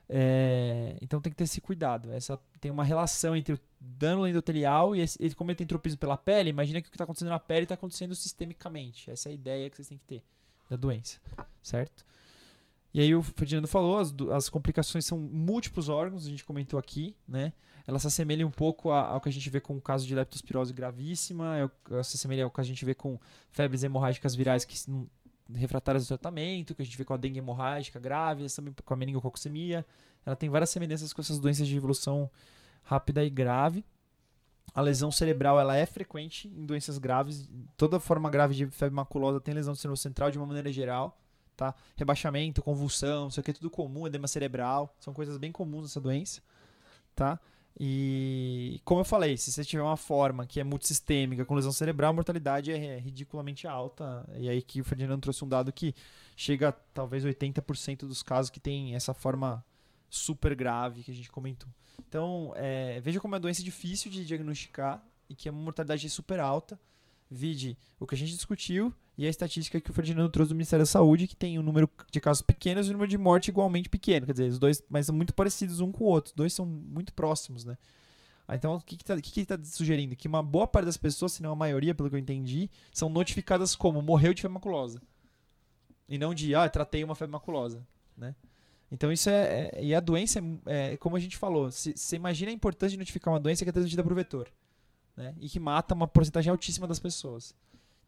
É, 0.10 0.98
então 1.02 1.22
tem 1.22 1.32
que 1.32 1.38
ter 1.38 1.46
esse 1.46 1.62
cuidado. 1.62 2.12
Essa 2.12 2.38
tem 2.60 2.70
uma 2.70 2.84
relação 2.84 3.34
entre 3.34 3.54
o 3.54 3.60
dano 3.80 4.28
endotelial 4.28 4.94
e 4.94 5.00
esse, 5.00 5.18
como 5.38 5.52
ele 5.52 5.56
tem 5.56 5.66
tropismo 5.66 5.98
pela 5.98 6.18
pele, 6.18 6.50
imagina 6.50 6.82
que 6.82 6.90
o 6.90 6.92
que 6.92 6.96
está 6.96 7.06
acontecendo 7.06 7.30
na 7.30 7.40
pele 7.40 7.64
está 7.64 7.76
acontecendo 7.76 8.14
sistemicamente. 8.14 9.10
Essa 9.10 9.30
é 9.30 9.32
a 9.32 9.34
ideia 9.34 9.70
que 9.70 9.78
vocês 9.78 9.88
têm 9.88 10.00
que 10.00 10.04
ter 10.04 10.24
da 10.70 10.76
doença, 10.76 11.18
certo? 11.64 12.06
E 12.94 13.00
aí 13.00 13.16
o 13.16 13.24
Ferdinando 13.24 13.70
falou, 13.70 14.00
as, 14.00 14.14
as 14.34 14.50
complicações 14.50 15.06
são 15.06 15.18
múltiplos 15.18 15.88
órgãos, 15.88 16.26
a 16.26 16.30
gente 16.30 16.44
comentou 16.44 16.78
aqui, 16.78 17.16
né? 17.26 17.54
Ela 17.92 18.00
se 18.00 18.08
assemelha 18.08 18.48
um 18.48 18.52
pouco 18.52 18.90
ao 18.90 19.20
que 19.20 19.28
a 19.28 19.32
gente 19.32 19.50
vê 19.50 19.60
com 19.60 19.76
o 19.76 19.82
caso 19.82 20.08
de 20.08 20.16
leptospirose 20.16 20.72
gravíssima, 20.72 21.58
é 21.58 22.04
se 22.04 22.16
assemelha 22.16 22.46
ao 22.46 22.50
que 22.50 22.62
a 22.62 22.64
gente 22.64 22.86
vê 22.86 22.96
com 22.96 23.20
febres 23.50 23.84
hemorrágicas 23.84 24.34
virais 24.34 24.64
que 24.64 24.76
refratárias 25.54 26.06
do 26.06 26.08
tratamento, 26.08 26.74
que 26.74 26.82
a 26.82 26.86
gente 26.86 26.98
vê 26.98 27.04
com 27.04 27.14
a 27.14 27.18
dengue 27.18 27.40
hemorrágica 27.40 28.00
grave, 28.00 28.48
também 28.56 28.74
com 28.86 28.94
a 28.94 28.98
meningococcemia. 28.98 29.86
Ela 30.26 30.38
tem 30.38 30.50
várias 30.50 30.70
semelhanças 30.70 31.12
com 31.12 31.22
essas 31.22 31.38
doenças 31.38 31.68
de 31.68 31.76
evolução 31.76 32.32
rápida 32.82 33.26
e 33.26 33.30
grave. 33.30 33.84
A 34.74 34.80
lesão 34.80 35.12
cerebral 35.12 35.60
ela 35.60 35.76
é 35.76 35.86
frequente 35.86 36.48
em 36.48 36.66
doenças 36.66 36.98
graves. 36.98 37.50
Toda 37.76 38.00
forma 38.00 38.30
grave 38.30 38.56
de 38.56 38.68
febre 38.68 38.96
maculosa 38.96 39.42
tem 39.42 39.54
lesão 39.54 39.76
cerebral 39.76 39.98
central 39.98 40.32
de 40.32 40.38
uma 40.38 40.48
maneira 40.48 40.72
geral 40.72 41.22
tá? 41.62 41.76
Rebaixamento, 41.96 42.64
convulsão, 42.64 43.28
isso 43.28 43.40
aqui 43.40 43.52
é 43.52 43.54
tudo 43.54 43.70
comum, 43.70 44.08
edema 44.08 44.28
cerebral, 44.28 44.96
são 45.00 45.14
coisas 45.14 45.38
bem 45.38 45.52
comuns 45.52 45.84
nessa 45.84 46.02
doença, 46.02 46.42
tá? 47.14 47.40
E 47.80 48.80
como 48.84 49.02
eu 49.02 49.06
falei, 49.06 49.38
se 49.38 49.52
você 49.52 49.64
tiver 49.64 49.82
uma 49.82 49.98
forma 49.98 50.46
que 50.46 50.60
é 50.60 50.64
multissistêmica, 50.64 51.46
com 51.46 51.56
lesão 51.56 51.72
cerebral, 51.72 52.12
a 52.12 52.14
mortalidade 52.14 52.72
é 52.72 52.98
ridiculamente 52.98 53.68
alta. 53.68 54.28
E 54.38 54.50
aí 54.50 54.62
que 54.62 54.82
o 54.82 54.84
Ferdinando 54.84 55.22
trouxe 55.22 55.44
um 55.44 55.48
dado 55.48 55.72
que 55.72 55.96
chega 56.36 56.70
a 56.70 56.72
talvez 56.72 57.24
80% 57.24 58.00
dos 58.00 58.22
casos 58.22 58.50
que 58.50 58.60
tem 58.60 58.96
essa 58.96 59.14
forma 59.14 59.64
super 60.10 60.54
grave 60.54 61.04
que 61.04 61.12
a 61.12 61.14
gente 61.14 61.32
comentou. 61.32 61.70
Então, 62.08 62.54
é, 62.56 63.00
veja 63.00 63.20
como 63.20 63.34
é 63.34 63.38
uma 63.38 63.40
doença 63.40 63.64
difícil 63.64 64.12
de 64.12 64.26
diagnosticar 64.26 65.04
e 65.30 65.36
que 65.36 65.48
é 65.48 65.52
uma 65.52 65.62
mortalidade 65.62 66.10
super 66.10 66.40
alta. 66.40 66.80
Vide 67.30 67.78
o 67.98 68.06
que 68.06 68.14
a 68.14 68.18
gente 68.18 68.34
discutiu 68.34 68.94
e 69.22 69.28
a 69.28 69.30
estatística 69.30 69.80
que 69.80 69.92
o 69.92 69.94
Ferdinando 69.94 70.30
trouxe 70.30 70.50
do 70.50 70.56
Ministério 70.56 70.82
da 70.82 70.88
Saúde, 70.88 71.28
que 71.28 71.36
tem 71.36 71.60
um 71.60 71.62
número 71.62 71.88
de 72.10 72.20
casos 72.20 72.42
pequenos 72.42 72.88
e 72.88 72.90
um 72.90 72.94
número 72.94 73.08
de 73.08 73.20
morte 73.20 73.50
igualmente 73.50 73.88
pequeno. 73.88 74.26
Quer 74.26 74.32
dizer, 74.32 74.50
os 74.50 74.58
dois, 74.58 74.84
mas 74.90 75.06
são 75.06 75.16
muito 75.16 75.32
parecidos 75.32 75.80
um 75.80 75.92
com 75.92 76.06
o 76.06 76.08
outro. 76.08 76.32
Os 76.32 76.36
dois 76.36 76.54
são 76.54 76.66
muito 76.66 77.14
próximos, 77.14 77.64
né? 77.64 77.78
Ah, 78.48 78.56
então, 78.56 78.74
o 78.74 78.82
que 78.82 78.96
está 78.96 79.16
que 79.22 79.32
que 79.32 79.46
tá 79.46 79.60
sugerindo? 79.64 80.16
Que 80.16 80.28
uma 80.28 80.42
boa 80.42 80.66
parte 80.66 80.88
das 80.88 80.98
pessoas, 80.98 81.34
se 81.34 81.44
não 81.44 81.52
a 81.52 81.56
maioria, 81.56 81.94
pelo 81.94 82.10
que 82.10 82.16
eu 82.16 82.20
entendi, 82.20 82.68
são 82.92 83.10
notificadas 83.10 83.76
como 83.76 84.02
morreu 84.02 84.34
de 84.34 84.42
febre 84.42 84.56
maculosa. 84.56 85.00
E 86.10 86.18
não 86.18 86.34
de, 86.34 86.56
ah, 86.56 86.68
tratei 86.68 87.04
uma 87.04 87.14
febre 87.14 87.32
maculosa, 87.32 87.86
né? 88.18 88.36
Então 88.92 89.12
isso 89.12 89.30
é, 89.30 89.70
é 89.72 89.84
e 89.84 89.94
a 89.94 90.00
doença 90.00 90.40
é, 90.66 90.94
é, 90.94 90.98
como 90.98 91.16
a 91.16 91.20
gente 91.20 91.38
falou, 91.38 91.72
você 91.72 92.16
imagina 92.16 92.50
a 92.50 92.54
importância 92.56 92.92
de 92.92 92.98
notificar 92.98 93.32
uma 93.32 93.40
doença 93.40 93.64
que 93.64 93.70
é 93.70 93.72
transmitida 93.72 94.04
por 94.04 94.16
vetor, 94.16 94.52
né? 95.16 95.36
E 95.40 95.48
que 95.48 95.60
mata 95.60 95.94
uma 95.94 96.08
porcentagem 96.08 96.50
altíssima 96.50 96.88
das 96.88 96.98
pessoas. 96.98 97.56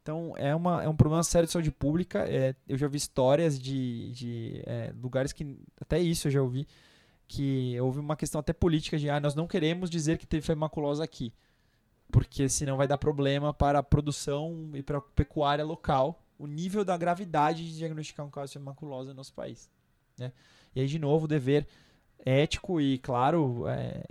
Então 0.04 0.36
é, 0.38 0.54
uma, 0.54 0.84
é 0.84 0.88
um 0.88 0.96
problema 0.96 1.24
sério 1.24 1.48
de 1.48 1.54
saúde 1.54 1.72
pública. 1.72 2.20
É, 2.30 2.54
eu 2.68 2.78
já 2.78 2.88
vi 2.88 2.98
histórias 2.98 3.60
de, 3.60 4.12
de 4.12 4.62
é, 4.68 4.94
lugares 5.02 5.34
que 5.34 5.58
até 5.82 6.00
isso 6.00 6.28
eu 6.28 6.32
já 6.32 6.42
ouvi 6.42 6.68
que 7.28 7.80
houve 7.80 8.00
uma 8.00 8.16
questão 8.16 8.40
até 8.40 8.54
política 8.54 8.98
de 8.98 9.10
ah, 9.10 9.20
nós 9.20 9.34
não 9.34 9.48
queremos 9.48 9.90
dizer 9.90 10.18
que 10.18 10.28
teve 10.28 10.54
maculosa 10.54 11.04
aqui, 11.04 11.34
porque 12.12 12.48
senão 12.48 12.78
vai 12.78 12.88
dar 12.88 12.98
problema 12.98 13.54
para 13.54 13.80
a 13.80 13.84
produção 13.84 14.70
e 14.74 14.84
para 14.84 15.00
a 15.00 15.02
pecuária 15.02 15.64
local, 15.66 16.24
o 16.38 16.46
nível 16.46 16.86
da 16.86 16.96
gravidade 16.96 17.66
de 17.66 17.78
diagnosticar 17.78 18.26
um 18.26 18.30
caso 18.30 18.54
de 18.54 18.60
maculosa 18.60 19.10
no 19.10 19.16
nosso 19.16 19.34
país. 19.34 19.68
Né? 20.18 20.32
E 20.76 20.82
aí, 20.82 20.88
de 20.88 21.00
novo, 21.00 21.26
o 21.26 21.28
dever 21.28 21.68
ético 22.26 22.80
e, 22.80 23.00
claro, 23.00 23.68
é, 23.68 24.04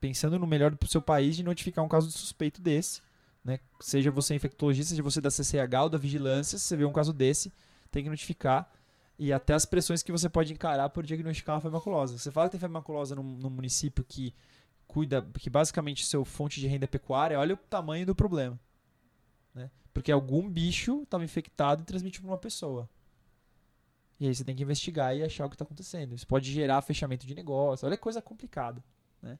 pensando 0.00 0.38
no 0.38 0.46
melhor 0.46 0.74
do 0.74 0.86
seu 0.86 1.00
país, 1.00 1.36
de 1.36 1.42
notificar 1.42 1.84
um 1.84 1.88
caso 1.88 2.08
de 2.08 2.12
suspeito 2.12 2.60
desse. 2.60 3.00
Né? 3.46 3.60
Seja 3.78 4.10
você 4.10 4.34
infectologista, 4.34 4.90
seja 4.90 5.04
você 5.04 5.20
da 5.20 5.30
CCH 5.30 5.82
ou 5.84 5.88
da 5.88 5.96
vigilância, 5.96 6.58
se 6.58 6.64
você 6.64 6.76
vê 6.76 6.84
um 6.84 6.92
caso 6.92 7.12
desse, 7.12 7.52
tem 7.92 8.02
que 8.02 8.10
notificar. 8.10 8.68
E 9.16 9.32
até 9.32 9.54
as 9.54 9.64
pressões 9.64 10.02
que 10.02 10.10
você 10.10 10.28
pode 10.28 10.52
encarar 10.52 10.88
por 10.88 11.06
diagnosticar 11.06 11.54
uma 11.54 11.60
febre 11.60 11.78
maculosa. 11.78 12.18
Você 12.18 12.32
fala 12.32 12.48
que 12.48 12.52
tem 12.52 12.60
febre 12.60 12.74
maculosa 12.74 13.14
num, 13.14 13.22
num 13.22 13.48
município 13.48 14.04
que 14.04 14.34
cuida, 14.88 15.22
que 15.38 15.48
basicamente 15.48 16.04
seu 16.04 16.24
fonte 16.24 16.60
de 16.60 16.66
renda 16.66 16.86
é 16.86 16.88
pecuária, 16.88 17.38
olha 17.38 17.54
o 17.54 17.56
tamanho 17.56 18.04
do 18.04 18.16
problema. 18.16 18.58
Né? 19.54 19.70
Porque 19.94 20.10
algum 20.10 20.50
bicho 20.50 21.04
estava 21.04 21.24
infectado 21.24 21.82
e 21.82 21.86
transmitiu 21.86 22.22
para 22.22 22.32
uma 22.32 22.38
pessoa. 22.38 22.90
E 24.18 24.26
aí 24.26 24.34
você 24.34 24.42
tem 24.42 24.56
que 24.56 24.64
investigar 24.64 25.16
e 25.16 25.22
achar 25.22 25.46
o 25.46 25.48
que 25.48 25.54
está 25.54 25.64
acontecendo. 25.64 26.16
Isso 26.16 26.26
pode 26.26 26.50
gerar 26.50 26.82
fechamento 26.82 27.24
de 27.24 27.34
negócio. 27.34 27.86
Olha 27.86 27.96
que 27.96 28.02
coisa 28.02 28.20
complicada. 28.20 28.82
Né? 29.22 29.38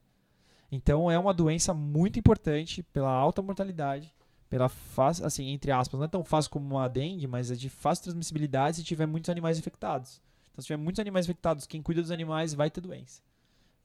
Então 0.71 1.09
é 1.09 1.17
uma 1.17 1.33
doença 1.33 1.73
muito 1.73 2.19
importante 2.19 2.83
pela 2.83 3.09
alta 3.09 3.41
mortalidade, 3.41 4.13
pela 4.49 4.69
fácil, 4.69 5.25
assim, 5.25 5.49
entre 5.49 5.71
aspas, 5.71 5.97
não 5.97 6.05
é 6.05 6.09
tão 6.09 6.23
fácil 6.23 6.51
como 6.51 6.75
uma 6.75 6.87
dengue, 6.87 7.27
mas 7.27 7.51
é 7.51 7.55
de 7.55 7.69
fácil 7.69 8.05
transmissibilidade 8.05 8.77
se 8.77 8.83
tiver 8.83 9.05
muitos 9.05 9.29
animais 9.29 9.57
infectados. 9.57 10.21
Então, 10.51 10.61
se 10.61 10.67
tiver 10.67 10.77
muitos 10.77 10.99
animais 10.99 11.25
infectados, 11.25 11.65
quem 11.65 11.81
cuida 11.81 12.01
dos 12.01 12.11
animais 12.11 12.53
vai 12.53 12.69
ter 12.69 12.81
doença. 12.81 13.21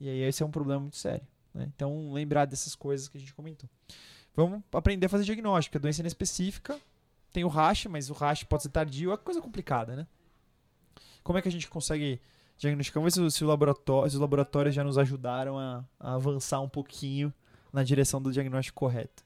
E 0.01 0.09
aí 0.09 0.21
esse 0.23 0.43
é 0.43 0.47
um 0.47 0.51
problema 0.51 0.81
muito 0.81 0.97
sério. 0.97 1.27
Né? 1.55 1.71
Então, 1.75 2.13
lembrar 2.13 2.47
dessas 2.47 2.75
coisas 2.75 3.09
que 3.09 3.17
a 3.17 3.21
gente 3.21 3.35
comentou. 3.35 3.69
Vamos 4.35 4.63
aprender 4.73 5.07
a 5.07 5.09
fazer 5.09 5.25
diagnóstico. 5.25 5.77
A 5.77 5.81
doença 5.81 6.01
é 6.01 6.03
inespecífica, 6.03 6.81
tem 7.33 7.45
o 7.45 7.49
racha, 7.49 7.89
mas 7.89 8.11
o 8.11 8.13
racha 8.13 8.47
pode 8.47 8.63
ser 8.63 8.71
tardio, 8.71 9.13
é 9.13 9.17
coisa 9.17 9.41
complicada, 9.41 9.95
né? 9.95 10.07
Como 11.23 11.39
é 11.39 11.43
que 11.43 11.49
a 11.49 11.53
gente 11.53 11.69
consegue 11.69 12.21
diagnosticar? 12.63 13.03
Vamos 13.03 13.15
ver 13.15 13.31
se, 13.31 13.39
se, 13.39 13.45
laboratório, 13.45 14.11
se 14.11 14.17
os 14.17 14.21
laboratórios 14.21 14.75
já 14.75 14.85
nos 14.85 14.97
ajudaram 14.97 15.59
a, 15.59 15.85
a, 15.99 16.15
avançar 16.15 16.61
um 16.61 16.69
pouquinho 16.69 17.33
na 17.73 17.83
direção 17.83 18.21
do 18.23 18.33
diagnóstico 18.33 18.79
correto. 18.79 19.25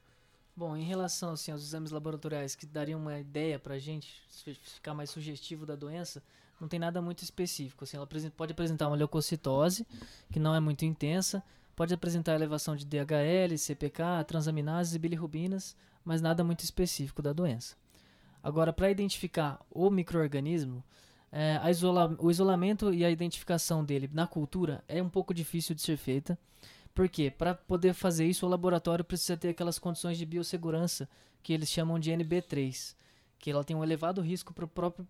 Bom, 0.55 0.75
em 0.75 0.83
relação 0.83 1.31
assim, 1.33 1.51
aos 1.51 1.61
exames 1.61 1.91
laboratoriais 1.91 2.55
que 2.55 2.65
dariam 2.65 2.99
uma 2.99 3.19
ideia 3.19 3.59
para 3.59 3.75
a 3.75 3.79
gente 3.79 4.21
ficar 4.63 4.93
mais 4.93 5.09
sugestivo 5.09 5.65
da 5.65 5.75
doença, 5.75 6.23
não 6.59 6.67
tem 6.67 6.79
nada 6.79 6.99
muito 7.01 7.21
específico. 7.21 7.83
Assim, 7.83 7.97
ela 7.97 8.09
pode 8.35 8.51
apresentar 8.51 8.87
uma 8.87 8.95
leucocitose, 8.95 9.85
que 10.31 10.39
não 10.39 10.55
é 10.55 10.59
muito 10.59 10.83
intensa, 10.83 11.43
pode 11.75 11.93
apresentar 11.93 12.33
elevação 12.33 12.75
de 12.75 12.85
DHL, 12.85 13.55
CPK, 13.55 14.23
transaminases 14.27 14.95
e 14.95 14.99
bilirrubinas, 14.99 15.75
mas 16.03 16.21
nada 16.21 16.43
muito 16.43 16.61
específico 16.61 17.21
da 17.21 17.33
doença. 17.33 17.75
Agora, 18.41 18.73
para 18.73 18.89
identificar 18.89 19.59
o 19.69 19.91
microorganismo, 19.91 20.83
é, 21.31 21.59
isola 21.69 22.15
o 22.19 22.31
isolamento 22.31 22.93
e 22.93 23.03
a 23.03 23.11
identificação 23.11 23.83
dele 23.83 24.09
na 24.13 24.25
cultura 24.25 24.83
é 24.87 25.01
um 25.01 25.09
pouco 25.09 25.33
difícil 25.33 25.75
de 25.75 25.81
ser 25.81 25.97
feita. 25.97 26.37
Porque 26.93 27.29
para 27.29 27.53
poder 27.53 27.93
fazer 27.93 28.25
isso, 28.25 28.45
o 28.45 28.49
laboratório 28.49 29.05
precisa 29.05 29.37
ter 29.37 29.49
aquelas 29.49 29.77
condições 29.77 30.17
de 30.17 30.25
biossegurança 30.25 31.07
que 31.43 31.53
eles 31.53 31.69
chamam 31.69 31.99
de 31.99 32.11
NB3, 32.11 32.95
que 33.37 33.51
ela 33.51 33.63
tem 33.63 33.75
um 33.75 33.83
elevado 33.83 34.19
risco 34.19 34.51
para 34.51 34.65
o 34.65 34.67
próprio 34.67 35.07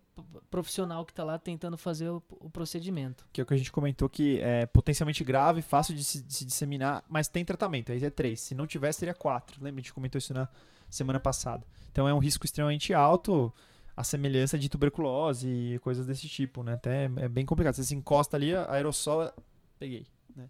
profissional 0.50 1.04
que 1.06 1.12
está 1.12 1.24
lá 1.24 1.38
tentando 1.38 1.78
fazer 1.78 2.10
o, 2.10 2.22
o, 2.28 2.50
procedimento. 2.50 3.26
Que 3.32 3.40
é 3.40 3.42
o 3.42 3.46
que 3.46 3.54
a 3.54 3.56
gente 3.56 3.72
comentou 3.72 4.06
que 4.06 4.38
é 4.40 4.66
potencialmente 4.66 5.24
grave, 5.24 5.62
fácil 5.62 5.94
de 5.94 6.04
se, 6.04 6.22
de 6.22 6.34
se 6.34 6.44
disseminar, 6.44 7.02
mas 7.08 7.26
tem 7.26 7.42
tratamento. 7.42 7.90
Aí 7.90 8.04
é 8.04 8.10
3. 8.10 8.38
Se 8.38 8.54
não 8.54 8.66
tivesse, 8.66 8.98
seria 8.98 9.14
4. 9.14 9.56
Lembra? 9.64 9.80
A 9.80 9.82
gente 9.82 9.94
comentou 9.94 10.18
isso 10.18 10.34
na 10.34 10.46
semana 10.90 11.18
passada. 11.18 11.66
Então 11.90 12.06
é 12.06 12.12
um 12.12 12.18
risco 12.18 12.44
extremamente 12.44 12.92
alto 12.92 13.52
a 13.98 14.04
semelhança 14.04 14.56
de 14.56 14.68
tuberculose 14.68 15.48
e 15.48 15.78
coisas 15.80 16.06
desse 16.06 16.28
tipo, 16.28 16.62
né? 16.62 16.74
Até 16.74 17.10
é 17.16 17.28
bem 17.28 17.44
complicado. 17.44 17.74
Você 17.74 17.82
se 17.82 17.96
encosta 17.96 18.36
ali, 18.36 18.54
aerossol, 18.54 19.32
peguei, 19.76 20.06
né? 20.36 20.48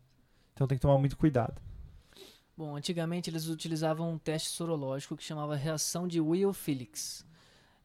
Então 0.53 0.67
tem 0.67 0.77
que 0.77 0.83
tomar 0.83 0.99
muito 0.99 1.17
cuidado. 1.17 1.59
Bom, 2.55 2.77
antigamente 2.77 3.31
eles 3.31 3.47
utilizavam 3.47 4.13
um 4.13 4.19
teste 4.19 4.51
sorológico 4.51 5.17
que 5.17 5.25
chamava 5.25 5.57
reação 5.57 6.07
de 6.07 6.21
Will-Felix. 6.21 7.25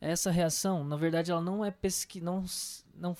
Essa 0.01 0.31
reação, 0.31 0.83
na 0.83 0.97
verdade, 0.97 1.31
ela 1.31 1.39
não 1.39 1.63
é 1.63 1.71
pesqui 1.71 2.19
não, 2.19 2.43
não 2.93 3.15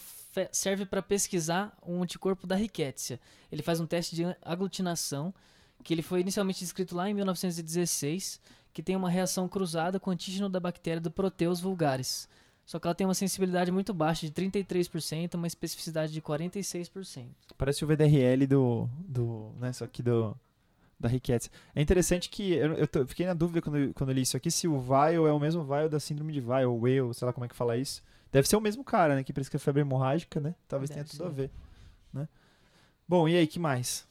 serve 0.51 0.85
para 0.85 1.01
pesquisar 1.01 1.73
um 1.81 2.03
anticorpo 2.03 2.45
da 2.45 2.57
rickettsia. 2.57 3.21
Ele 3.49 3.63
faz 3.63 3.79
um 3.79 3.87
teste 3.87 4.17
de 4.17 4.23
aglutinação 4.41 5.33
que 5.81 5.93
ele 5.93 6.01
foi 6.01 6.19
inicialmente 6.19 6.59
descrito 6.59 6.93
lá 6.93 7.09
em 7.09 7.13
1916 7.13 8.41
que 8.73 8.81
tem 8.81 8.95
uma 8.95 9.09
reação 9.09 9.47
cruzada 9.47 9.99
com 9.99 10.09
o 10.09 10.13
antígeno 10.13 10.49
da 10.49 10.59
bactéria 10.59 10.99
do 10.99 11.11
Proteus 11.11 11.61
vulgaris. 11.61 12.27
Só 12.65 12.79
que 12.79 12.87
ela 12.87 12.95
tem 12.95 13.05
uma 13.05 13.13
sensibilidade 13.13 13.71
muito 13.71 13.93
baixa, 13.93 14.25
de 14.25 14.31
33%, 14.31 15.35
uma 15.35 15.47
especificidade 15.47 16.13
de 16.13 16.21
46%. 16.21 17.27
Parece 17.57 17.83
o 17.83 17.87
VDRL 17.87 18.47
do, 18.47 18.89
do 18.99 19.51
né, 19.59 19.73
só 19.73 19.85
que 19.85 20.01
do, 20.01 20.35
da 20.99 21.09
Ricketts. 21.09 21.51
É 21.75 21.81
interessante 21.81 22.29
que 22.29 22.53
eu, 22.53 22.73
eu 22.73 22.87
tô, 22.87 23.05
fiquei 23.05 23.25
na 23.25 23.33
dúvida 23.33 23.61
quando, 23.61 23.93
quando 23.93 24.09
eu 24.09 24.15
li 24.15 24.21
isso 24.21 24.37
aqui, 24.37 24.49
se 24.49 24.67
o 24.67 24.79
Weil 24.79 25.27
é 25.27 25.33
o 25.33 25.39
mesmo 25.39 25.65
Weil 25.65 25.89
da 25.89 25.99
síndrome 25.99 26.31
de 26.31 26.39
Weil, 26.39 26.71
ou 26.71 26.81
Weil, 26.81 27.13
sei 27.13 27.25
lá 27.25 27.33
como 27.33 27.45
é 27.45 27.49
que 27.49 27.55
fala 27.55 27.77
isso. 27.77 28.01
Deve 28.31 28.47
ser 28.47 28.55
o 28.55 28.61
mesmo 28.61 28.83
cara, 28.83 29.15
né, 29.15 29.23
que 29.23 29.33
que 29.33 29.55
é 29.55 29.59
febre 29.59 29.81
hemorrágica, 29.81 30.39
né? 30.39 30.55
Talvez 30.67 30.89
Deve 30.89 31.03
tenha 31.03 31.11
tudo 31.11 31.23
ser. 31.23 31.25
a 31.25 31.29
ver, 31.29 31.51
né? 32.11 32.27
Bom, 33.07 33.27
e 33.27 33.35
aí, 33.35 33.45
que 33.45 33.59
mais? 33.59 34.07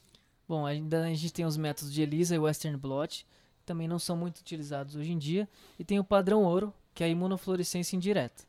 Bom, 0.47 0.67
ainda 0.67 1.05
a 1.05 1.09
gente 1.09 1.33
tem 1.33 1.47
os 1.47 1.57
métodos 1.57 1.93
de 1.93 2.03
ELISA 2.03 2.35
e 2.35 2.39
Western 2.39 2.77
blot 2.77 3.27
também 3.65 3.89
não 3.89 3.99
são 3.99 4.17
muito 4.17 4.39
utilizados 4.39 4.97
hoje 4.97 5.13
em 5.13 5.19
dia, 5.19 5.49
e 5.79 5.85
tem 5.85 5.99
o 5.99 6.05
padrão 6.05 6.45
ouro, 6.45 6.73
que 6.95 7.03
é 7.03 7.07
a 7.07 7.11
imunofluorescência 7.11 7.97
indireta. 7.97 8.45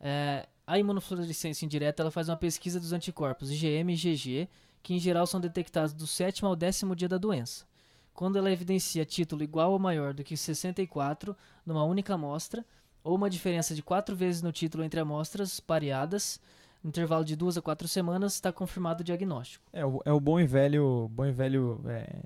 É, 0.00 0.48
a 0.66 0.78
imunofluorescência 0.78 1.64
indireta 1.64 2.02
ela 2.02 2.10
faz 2.10 2.28
uma 2.28 2.36
pesquisa 2.36 2.80
dos 2.80 2.92
anticorpos 2.92 3.50
IgM 3.50 3.90
e 3.90 3.94
IgG, 3.94 4.48
que 4.82 4.94
em 4.94 4.98
geral 4.98 5.26
são 5.26 5.40
detectados 5.40 5.92
do 5.92 6.06
sétimo 6.06 6.48
ao 6.48 6.56
décimo 6.56 6.96
dia 6.96 7.08
da 7.08 7.18
doença. 7.18 7.66
Quando 8.14 8.36
ela 8.36 8.50
evidencia 8.50 9.04
título 9.04 9.42
igual 9.42 9.72
ou 9.72 9.78
maior 9.78 10.14
do 10.14 10.24
que 10.24 10.36
64 10.36 11.36
numa 11.64 11.84
única 11.84 12.14
amostra, 12.14 12.64
ou 13.02 13.14
uma 13.14 13.30
diferença 13.30 13.74
de 13.74 13.82
quatro 13.82 14.14
vezes 14.14 14.42
no 14.42 14.52
título 14.52 14.84
entre 14.84 15.00
amostras 15.00 15.58
pareadas, 15.58 16.40
intervalo 16.84 17.24
de 17.24 17.36
duas 17.36 17.56
a 17.56 17.62
quatro 17.62 17.86
semanas, 17.86 18.34
está 18.34 18.52
confirmado 18.52 19.02
o 19.02 19.04
diagnóstico. 19.04 19.64
É 19.72 19.84
o, 19.84 20.00
é 20.04 20.12
o 20.12 20.20
bom 20.20 20.40
e 20.40 20.46
velho, 20.46 21.08
bom 21.12 21.26
e 21.26 21.32
velho 21.32 21.80
é, 21.86 22.20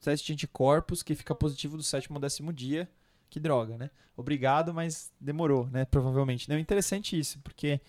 teste 0.00 0.26
de 0.26 0.32
anticorpos 0.32 1.02
que 1.02 1.14
fica 1.14 1.34
positivo 1.34 1.76
do 1.76 1.82
sétimo 1.82 2.16
ao 2.16 2.20
décimo 2.20 2.52
dia. 2.52 2.88
Que 3.30 3.40
droga, 3.40 3.76
né? 3.76 3.90
Obrigado, 4.16 4.72
mas 4.72 5.12
demorou, 5.20 5.66
né? 5.68 5.84
Provavelmente. 5.84 6.48
Não, 6.48 6.56
é 6.56 6.60
interessante 6.60 7.18
isso, 7.18 7.40
porque, 7.40 7.80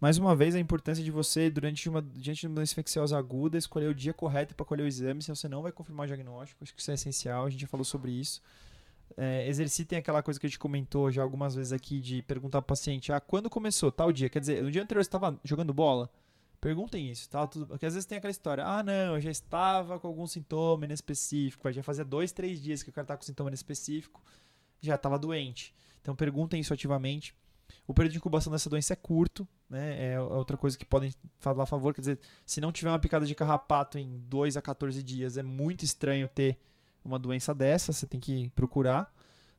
mais 0.00 0.16
uma 0.16 0.34
vez, 0.34 0.54
a 0.54 0.58
importância 0.58 1.04
de 1.04 1.10
você, 1.10 1.50
durante 1.50 1.88
uma, 1.88 2.00
diante 2.00 2.40
de 2.40 2.46
uma 2.46 2.54
doença 2.56 2.72
infecciosa 2.72 3.18
aguda, 3.18 3.58
escolher 3.58 3.88
o 3.88 3.94
dia 3.94 4.14
correto 4.14 4.54
para 4.54 4.64
colher 4.64 4.84
o 4.84 4.86
exame, 4.86 5.22
senão 5.22 5.36
você 5.36 5.48
não 5.48 5.62
vai 5.62 5.72
confirmar 5.72 6.04
o 6.04 6.06
diagnóstico. 6.06 6.62
Acho 6.62 6.74
que 6.74 6.80
isso 6.80 6.90
é 6.90 6.94
essencial, 6.94 7.44
a 7.44 7.50
gente 7.50 7.60
já 7.60 7.66
falou 7.66 7.84
sobre 7.84 8.12
isso 8.12 8.40
é, 9.16 9.48
exercitem 9.48 9.98
aquela 9.98 10.22
coisa 10.22 10.38
que 10.38 10.46
a 10.46 10.48
gente 10.48 10.58
comentou 10.58 11.10
já 11.10 11.22
algumas 11.22 11.54
vezes 11.54 11.72
aqui 11.72 12.00
de 12.00 12.22
perguntar 12.22 12.58
ao 12.58 12.62
paciente: 12.62 13.12
ah, 13.12 13.20
quando 13.20 13.48
começou? 13.48 13.90
Tal 13.90 14.12
dia. 14.12 14.28
Quer 14.28 14.40
dizer, 14.40 14.62
no 14.62 14.70
dia 14.70 14.82
anterior 14.82 15.02
você 15.02 15.08
estava 15.08 15.38
jogando 15.42 15.72
bola? 15.72 16.10
Perguntem 16.60 17.10
isso, 17.10 17.28
tá? 17.28 17.46
Tudo, 17.46 17.66
porque 17.66 17.86
às 17.86 17.94
vezes 17.94 18.06
tem 18.06 18.18
aquela 18.18 18.30
história, 18.30 18.64
ah, 18.64 18.82
não, 18.82 19.14
eu 19.14 19.20
já 19.20 19.30
estava 19.30 20.00
com 20.00 20.08
algum 20.08 20.26
sintoma 20.26 20.84
inespecífico, 20.84 21.70
já 21.70 21.82
fazia 21.82 22.04
dois, 22.04 22.32
três 22.32 22.60
dias 22.60 22.82
que 22.82 22.90
o 22.90 22.92
cara 22.92 23.06
tá 23.06 23.16
com 23.16 23.22
sintoma 23.22 23.50
inespecífico, 23.50 24.22
já 24.80 24.94
estava 24.94 25.18
doente. 25.18 25.74
Então 26.00 26.14
perguntem 26.16 26.60
isso 26.60 26.72
ativamente. 26.72 27.34
O 27.86 27.94
período 27.94 28.12
de 28.12 28.18
incubação 28.18 28.52
dessa 28.52 28.70
doença 28.70 28.92
é 28.92 28.96
curto, 28.96 29.46
né? 29.68 30.12
É 30.12 30.20
outra 30.20 30.56
coisa 30.56 30.76
que 30.76 30.84
podem 30.84 31.12
falar 31.38 31.64
a 31.64 31.66
favor. 31.66 31.94
Quer 31.94 32.00
dizer, 32.00 32.20
se 32.44 32.60
não 32.60 32.72
tiver 32.72 32.90
uma 32.90 32.98
picada 32.98 33.26
de 33.26 33.34
carrapato 33.34 33.98
em 33.98 34.18
2 34.28 34.56
a 34.56 34.62
14 34.62 35.02
dias, 35.02 35.36
é 35.36 35.42
muito 35.42 35.84
estranho 35.84 36.28
ter 36.28 36.58
uma 37.06 37.18
doença 37.18 37.54
dessa, 37.54 37.92
você 37.92 38.06
tem 38.06 38.20
que 38.20 38.50
procurar. 38.50 39.12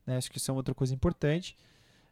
Né? 0.06 0.16
Acho 0.16 0.30
que 0.30 0.38
isso 0.38 0.50
é 0.50 0.54
outra 0.54 0.74
coisa 0.74 0.94
importante. 0.94 1.56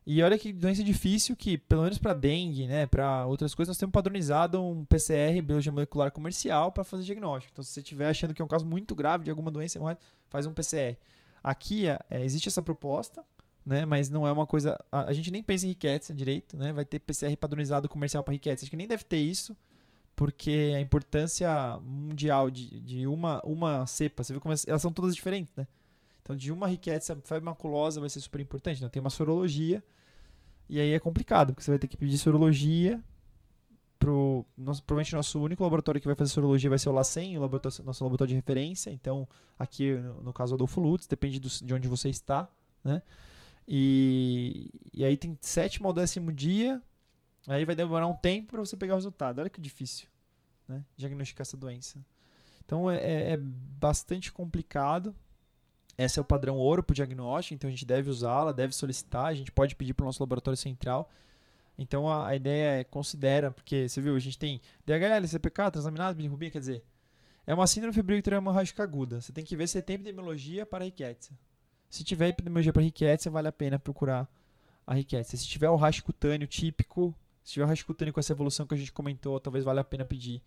E 0.06 0.22
olha 0.22 0.38
que 0.38 0.52
doença 0.52 0.84
difícil 0.84 1.34
que, 1.34 1.58
pelo 1.58 1.82
menos 1.82 1.98
para 1.98 2.14
dengue, 2.14 2.68
né, 2.68 2.86
para 2.86 3.26
outras 3.26 3.56
coisas, 3.56 3.70
nós 3.70 3.78
temos 3.78 3.92
padronizado 3.92 4.62
um 4.62 4.84
PCR, 4.84 5.42
biologia 5.42 5.72
molecular 5.72 6.12
comercial, 6.12 6.70
para 6.70 6.84
fazer 6.84 7.02
diagnóstico. 7.02 7.52
Então, 7.52 7.64
se 7.64 7.72
você 7.72 7.80
estiver 7.80 8.08
achando 8.08 8.32
que 8.32 8.40
é 8.40 8.44
um 8.44 8.48
caso 8.48 8.64
muito 8.64 8.94
grave 8.94 9.24
de 9.24 9.30
alguma 9.30 9.50
doença, 9.50 9.80
faz 10.28 10.46
um 10.46 10.52
PCR. 10.52 10.96
Aqui 11.42 11.88
é, 11.88 11.98
existe 12.22 12.48
essa 12.48 12.62
proposta, 12.62 13.24
né, 13.64 13.84
mas 13.84 14.08
não 14.08 14.24
é 14.24 14.30
uma 14.30 14.46
coisa. 14.46 14.78
A, 14.92 15.06
a 15.06 15.12
gente 15.12 15.28
nem 15.32 15.42
pensa 15.42 15.66
em 15.66 15.70
riqueza 15.70 16.14
direito, 16.14 16.56
né? 16.56 16.72
Vai 16.72 16.84
ter 16.84 17.00
PCR 17.00 17.36
padronizado 17.36 17.88
comercial 17.88 18.22
para 18.22 18.32
riqueza. 18.32 18.62
Acho 18.62 18.70
que 18.70 18.76
nem 18.76 18.86
deve 18.86 19.02
ter 19.02 19.18
isso, 19.18 19.56
porque 20.16 20.72
a 20.74 20.80
importância 20.80 21.78
mundial 21.82 22.50
de, 22.50 22.80
de 22.80 23.06
uma, 23.06 23.40
uma 23.44 23.86
cepa, 23.86 24.24
você 24.24 24.32
viu 24.32 24.40
como 24.40 24.54
elas 24.66 24.82
são 24.82 24.90
todas 24.90 25.14
diferentes, 25.14 25.54
né? 25.54 25.68
Então, 26.22 26.34
de 26.34 26.50
uma 26.50 26.66
riqueza 26.66 27.16
febre 27.22 27.44
maculosa 27.44 28.00
vai 28.00 28.08
ser 28.08 28.20
super 28.20 28.40
importante. 28.40 28.78
Então, 28.78 28.88
tem 28.88 28.98
uma 29.00 29.10
sorologia 29.10 29.84
e 30.68 30.80
aí 30.80 30.92
é 30.92 30.98
complicado, 30.98 31.52
porque 31.52 31.62
você 31.62 31.70
vai 31.70 31.78
ter 31.78 31.86
que 31.86 31.96
pedir 31.96 32.18
sorologia 32.18 33.00
pro 33.98 34.44
nosso, 34.56 34.82
provavelmente 34.82 35.14
nosso 35.14 35.40
único 35.40 35.62
laboratório 35.62 36.00
que 36.00 36.06
vai 36.06 36.16
fazer 36.16 36.32
sorologia 36.32 36.68
vai 36.68 36.78
ser 36.78 36.88
o 36.88 36.92
LACEN, 36.92 37.36
o 37.38 37.40
laboratório, 37.40 37.84
nosso 37.84 38.02
laboratório 38.02 38.30
de 38.30 38.34
referência. 38.34 38.90
Então, 38.90 39.28
aqui 39.58 39.94
no, 39.94 40.22
no 40.22 40.32
caso 40.32 40.54
Adolfo 40.54 40.80
Lutz, 40.80 41.06
depende 41.06 41.38
do, 41.38 41.48
de 41.48 41.74
onde 41.74 41.88
você 41.88 42.08
está, 42.08 42.48
né? 42.82 43.02
E, 43.68 44.70
e 44.94 45.04
aí 45.04 45.16
tem 45.16 45.36
sétimo 45.40 45.88
ao 45.88 45.92
décimo 45.92 46.32
dia, 46.32 46.82
aí 47.46 47.64
vai 47.64 47.74
demorar 47.74 48.06
um 48.06 48.14
tempo 48.14 48.52
para 48.52 48.60
você 48.60 48.76
pegar 48.76 48.94
o 48.94 48.96
resultado. 48.96 49.40
Olha 49.40 49.50
que 49.50 49.60
difícil, 49.60 50.08
né? 50.68 50.84
Diagnosticar 50.96 51.42
essa 51.42 51.56
doença. 51.56 51.98
Então 52.64 52.90
é, 52.90 52.96
é, 52.96 53.32
é 53.32 53.36
bastante 53.36 54.32
complicado. 54.32 55.14
Esse 55.96 56.18
é 56.18 56.22
o 56.22 56.24
padrão 56.24 56.56
ouro 56.56 56.82
para 56.82 56.92
o 56.92 56.94
diagnóstico, 56.94 57.54
então 57.54 57.68
a 57.68 57.70
gente 57.70 57.86
deve 57.86 58.10
usá-la, 58.10 58.52
deve 58.52 58.74
solicitar, 58.74 59.26
a 59.26 59.34
gente 59.34 59.50
pode 59.50 59.74
pedir 59.74 59.94
para 59.94 60.04
o 60.04 60.06
nosso 60.06 60.22
laboratório 60.22 60.56
central. 60.56 61.10
Então 61.78 62.08
a, 62.08 62.28
a, 62.28 62.36
ideia 62.36 62.80
é 62.80 62.84
considera, 62.84 63.50
porque 63.50 63.88
você 63.88 64.00
viu, 64.00 64.14
a 64.14 64.18
gente 64.18 64.38
tem 64.38 64.60
DHL, 64.84 65.26
CPK, 65.26 65.70
transaminase, 65.70 66.16
bilirrubina, 66.16 66.50
quer 66.50 66.58
dizer, 66.58 66.84
é 67.46 67.54
uma 67.54 67.66
síndrome 67.66 67.94
febril 67.94 68.20
hemorrágica 68.32 68.82
aguda. 68.82 69.20
Você 69.20 69.32
tem 69.32 69.44
que 69.44 69.56
ver 69.56 69.68
se 69.68 69.80
tem 69.80 69.94
epidemiologia 69.94 70.66
para 70.66 70.84
riqueza. 70.84 71.30
Se 71.88 72.02
tiver 72.02 72.28
epidemiologia 72.28 72.72
para 72.72 72.82
riqueza, 72.82 73.30
vale 73.30 73.48
a 73.48 73.52
pena 73.52 73.78
procurar 73.78 74.28
a 74.86 74.94
riqueza. 74.94 75.36
Se 75.36 75.46
tiver 75.46 75.70
o 75.70 75.76
rash 75.76 76.00
cutâneo 76.00 76.48
típico, 76.48 77.14
se 77.46 77.52
tiver 77.52 77.64
o 77.64 78.12
com 78.12 78.18
essa 78.18 78.32
evolução 78.32 78.66
que 78.66 78.74
a 78.74 78.76
gente 78.76 78.90
comentou, 78.90 79.38
talvez 79.38 79.64
valha 79.64 79.80
a 79.80 79.84
pena 79.84 80.04
pedir 80.04 80.42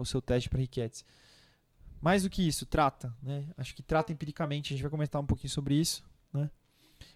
o 0.00 0.04
seu 0.04 0.20
teste 0.20 0.50
para 0.50 0.58
riqueza. 0.58 1.04
Mais 2.02 2.24
do 2.24 2.28
que 2.28 2.42
isso, 2.42 2.66
trata, 2.66 3.14
né? 3.22 3.46
Acho 3.56 3.72
que 3.72 3.80
trata 3.80 4.12
empiricamente, 4.12 4.74
a 4.74 4.76
gente 4.76 4.82
vai 4.82 4.90
comentar 4.90 5.22
um 5.22 5.26
pouquinho 5.26 5.50
sobre 5.50 5.76
isso, 5.76 6.04
né? 6.32 6.50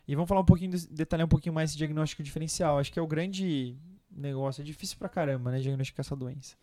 E 0.06 0.14
vamos 0.14 0.28
falar 0.28 0.42
um 0.42 0.44
pouquinho, 0.44 0.70
detalhar 0.90 1.26
um 1.26 1.28
pouquinho 1.28 1.52
mais 1.52 1.70
esse 1.70 1.76
diagnóstico 1.76 2.22
diferencial. 2.22 2.78
Acho 2.78 2.92
que 2.92 3.00
é 3.00 3.02
o 3.02 3.06
grande 3.06 3.76
negócio, 4.12 4.62
é 4.62 4.64
difícil 4.64 4.96
pra 4.96 5.08
caramba, 5.08 5.50
né, 5.50 5.58
diagnosticar 5.58 6.06
essa 6.06 6.14
doença. 6.14 6.54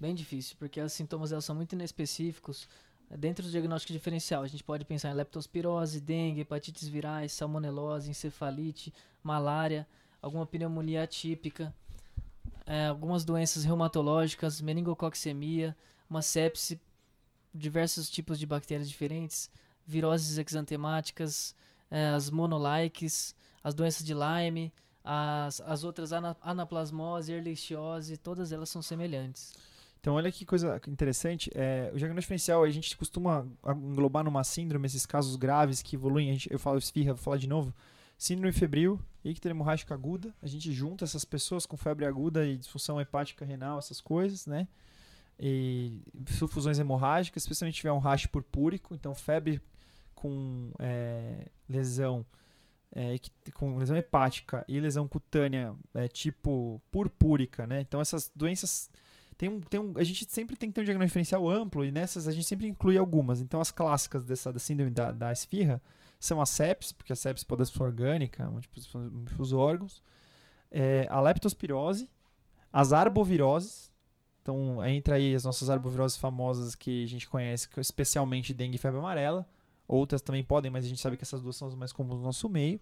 Bem 0.00 0.16
difícil, 0.16 0.56
porque 0.58 0.80
os 0.80 0.92
sintomas 0.92 1.30
elas 1.30 1.44
são 1.44 1.54
muito 1.54 1.74
inespecíficos. 1.74 2.68
Dentro 3.08 3.44
do 3.44 3.50
diagnóstico 3.52 3.92
diferencial, 3.92 4.42
a 4.42 4.48
gente 4.48 4.64
pode 4.64 4.84
pensar 4.84 5.10
em 5.10 5.14
leptospirose, 5.14 6.00
dengue, 6.00 6.40
hepatites 6.40 6.88
virais, 6.88 7.30
salmonelose, 7.30 8.10
encefalite, 8.10 8.92
malária, 9.22 9.86
alguma 10.22 10.46
pneumonia 10.46 11.02
atípica, 11.02 11.74
é, 12.64 12.86
algumas 12.86 13.24
doenças 13.24 13.64
reumatológicas, 13.64 14.60
meningococcemia, 14.60 15.76
uma 16.08 16.22
sepse 16.22 16.80
diversos 17.52 18.08
tipos 18.08 18.38
de 18.38 18.46
bactérias 18.46 18.88
diferentes, 18.88 19.50
viroses 19.84 20.38
exantemáticas, 20.38 21.54
é, 21.90 22.08
as 22.10 22.30
monolikes, 22.30 23.34
as 23.62 23.74
doenças 23.74 24.06
de 24.06 24.14
Lyme, 24.14 24.72
as, 25.04 25.60
as 25.60 25.84
outras 25.84 26.12
ana, 26.12 26.36
anaplasmose, 26.40 27.32
erlichiose, 27.32 28.16
todas 28.16 28.52
elas 28.52 28.68
são 28.68 28.80
semelhantes. 28.80 29.52
Então, 30.00 30.14
olha 30.14 30.32
que 30.32 30.44
coisa 30.44 30.80
interessante. 30.88 31.50
É, 31.54 31.90
o 31.92 31.96
diagnóstico 31.96 32.20
diferencial, 32.22 32.64
a 32.64 32.70
gente 32.70 32.96
costuma 32.96 33.46
englobar 33.64 34.24
numa 34.24 34.42
síndrome 34.42 34.86
esses 34.86 35.06
casos 35.06 35.36
graves 35.36 35.80
que 35.80 35.94
evoluem. 35.94 36.32
Gente, 36.32 36.52
eu 36.52 36.58
falo 36.58 36.78
esfirra, 36.78 37.14
vou 37.14 37.22
falar 37.22 37.36
de 37.36 37.48
novo. 37.48 37.72
Síndrome 38.18 38.52
febril, 38.52 39.00
ictera 39.30 39.54
hemorrágica 39.54 39.94
aguda. 39.94 40.34
A 40.42 40.46
gente 40.46 40.72
junta 40.72 41.04
essas 41.04 41.24
pessoas 41.24 41.64
com 41.64 41.76
febre 41.76 42.04
aguda 42.04 42.44
e 42.46 42.56
disfunção 42.56 43.00
hepática 43.00 43.44
renal, 43.44 43.78
essas 43.78 44.00
coisas, 44.00 44.46
né? 44.46 44.66
e 45.38 46.00
sulfusões 46.28 46.78
hemorrágicas, 46.78 47.42
especialmente 47.42 47.74
se 47.74 47.80
tiver 47.80 47.92
um 47.92 47.98
rash 47.98 48.26
purpúrico, 48.26 48.94
então 48.94 49.12
febre 49.14 49.60
com 50.14 50.70
é, 50.78 51.48
lesão 51.68 52.24
é, 52.94 53.16
com 53.54 53.76
lesão 53.76 53.96
hepática 53.96 54.64
e 54.68 54.78
lesão 54.78 55.08
cutânea 55.08 55.74
é, 55.94 56.06
tipo 56.06 56.80
purpúrica, 56.92 57.66
né? 57.66 57.80
Então 57.80 58.00
essas 58.00 58.30
doenças 58.36 58.88
tem 59.36 59.48
um, 59.48 59.60
tem 59.60 59.80
um, 59.80 59.94
a 59.96 60.04
gente 60.04 60.30
sempre 60.30 60.54
tem 60.54 60.68
que 60.68 60.74
ter 60.74 60.82
um 60.82 60.84
diagnóstico 60.84 61.08
diferencial 61.08 61.48
amplo 61.48 61.84
e 61.84 61.90
nessas 61.90 62.28
a 62.28 62.32
gente 62.32 62.46
sempre 62.46 62.68
inclui 62.68 62.96
algumas. 62.96 63.40
Então 63.40 63.60
as 63.60 63.72
clássicas 63.72 64.24
dessa 64.24 64.52
da 64.52 64.60
síndrome 64.60 64.92
da, 64.92 65.10
da 65.10 65.32
esfirra 65.32 65.82
são 66.26 66.40
a 66.40 66.46
sepsis, 66.46 66.92
porque 66.92 67.12
a 67.12 67.16
sepsis 67.16 67.44
pode 67.44 67.66
ser 67.66 67.82
orgânica, 67.82 68.48
múltiplos 68.50 69.52
órgãos, 69.52 70.02
é, 70.70 71.06
a 71.10 71.20
leptospirose, 71.20 72.08
as 72.72 72.92
arboviroses, 72.92 73.92
então, 74.42 74.84
entra 74.84 75.14
aí 75.14 75.34
as 75.34 75.44
nossas 75.44 75.70
arboviroses 75.70 76.18
famosas 76.18 76.74
que 76.74 77.04
a 77.04 77.06
gente 77.06 77.28
conhece, 77.28 77.68
especialmente 77.78 78.52
dengue 78.52 78.74
e 78.74 78.78
febre 78.78 78.98
amarela. 78.98 79.48
Outras 79.86 80.20
também 80.20 80.42
podem, 80.42 80.70
mas 80.70 80.84
a 80.84 80.88
gente 80.88 81.00
sabe 81.00 81.16
que 81.16 81.22
essas 81.22 81.40
duas 81.40 81.54
são 81.54 81.68
as 81.68 81.76
mais 81.76 81.92
comuns 81.92 82.18
no 82.18 82.24
nosso 82.24 82.48
meio. 82.48 82.80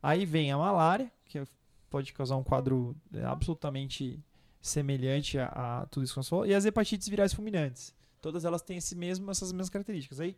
Aí 0.00 0.24
vem 0.24 0.52
a 0.52 0.58
malária, 0.58 1.10
que 1.24 1.42
pode 1.90 2.12
causar 2.12 2.36
um 2.36 2.44
quadro 2.44 2.96
é, 3.12 3.24
absolutamente 3.24 4.24
semelhante 4.60 5.38
a, 5.38 5.80
a 5.80 5.86
tudo 5.86 6.04
isso 6.04 6.12
que 6.12 6.18
nós 6.18 6.28
falamos. 6.28 6.50
E 6.50 6.54
as 6.54 6.64
hepatites 6.64 7.08
virais 7.08 7.32
fulminantes. 7.32 7.92
Todas 8.20 8.44
elas 8.44 8.62
têm 8.62 8.76
esse 8.76 8.94
mesmo, 8.94 9.28
essas 9.32 9.50
mesmas 9.50 9.70
características. 9.70 10.20
Aí, 10.20 10.36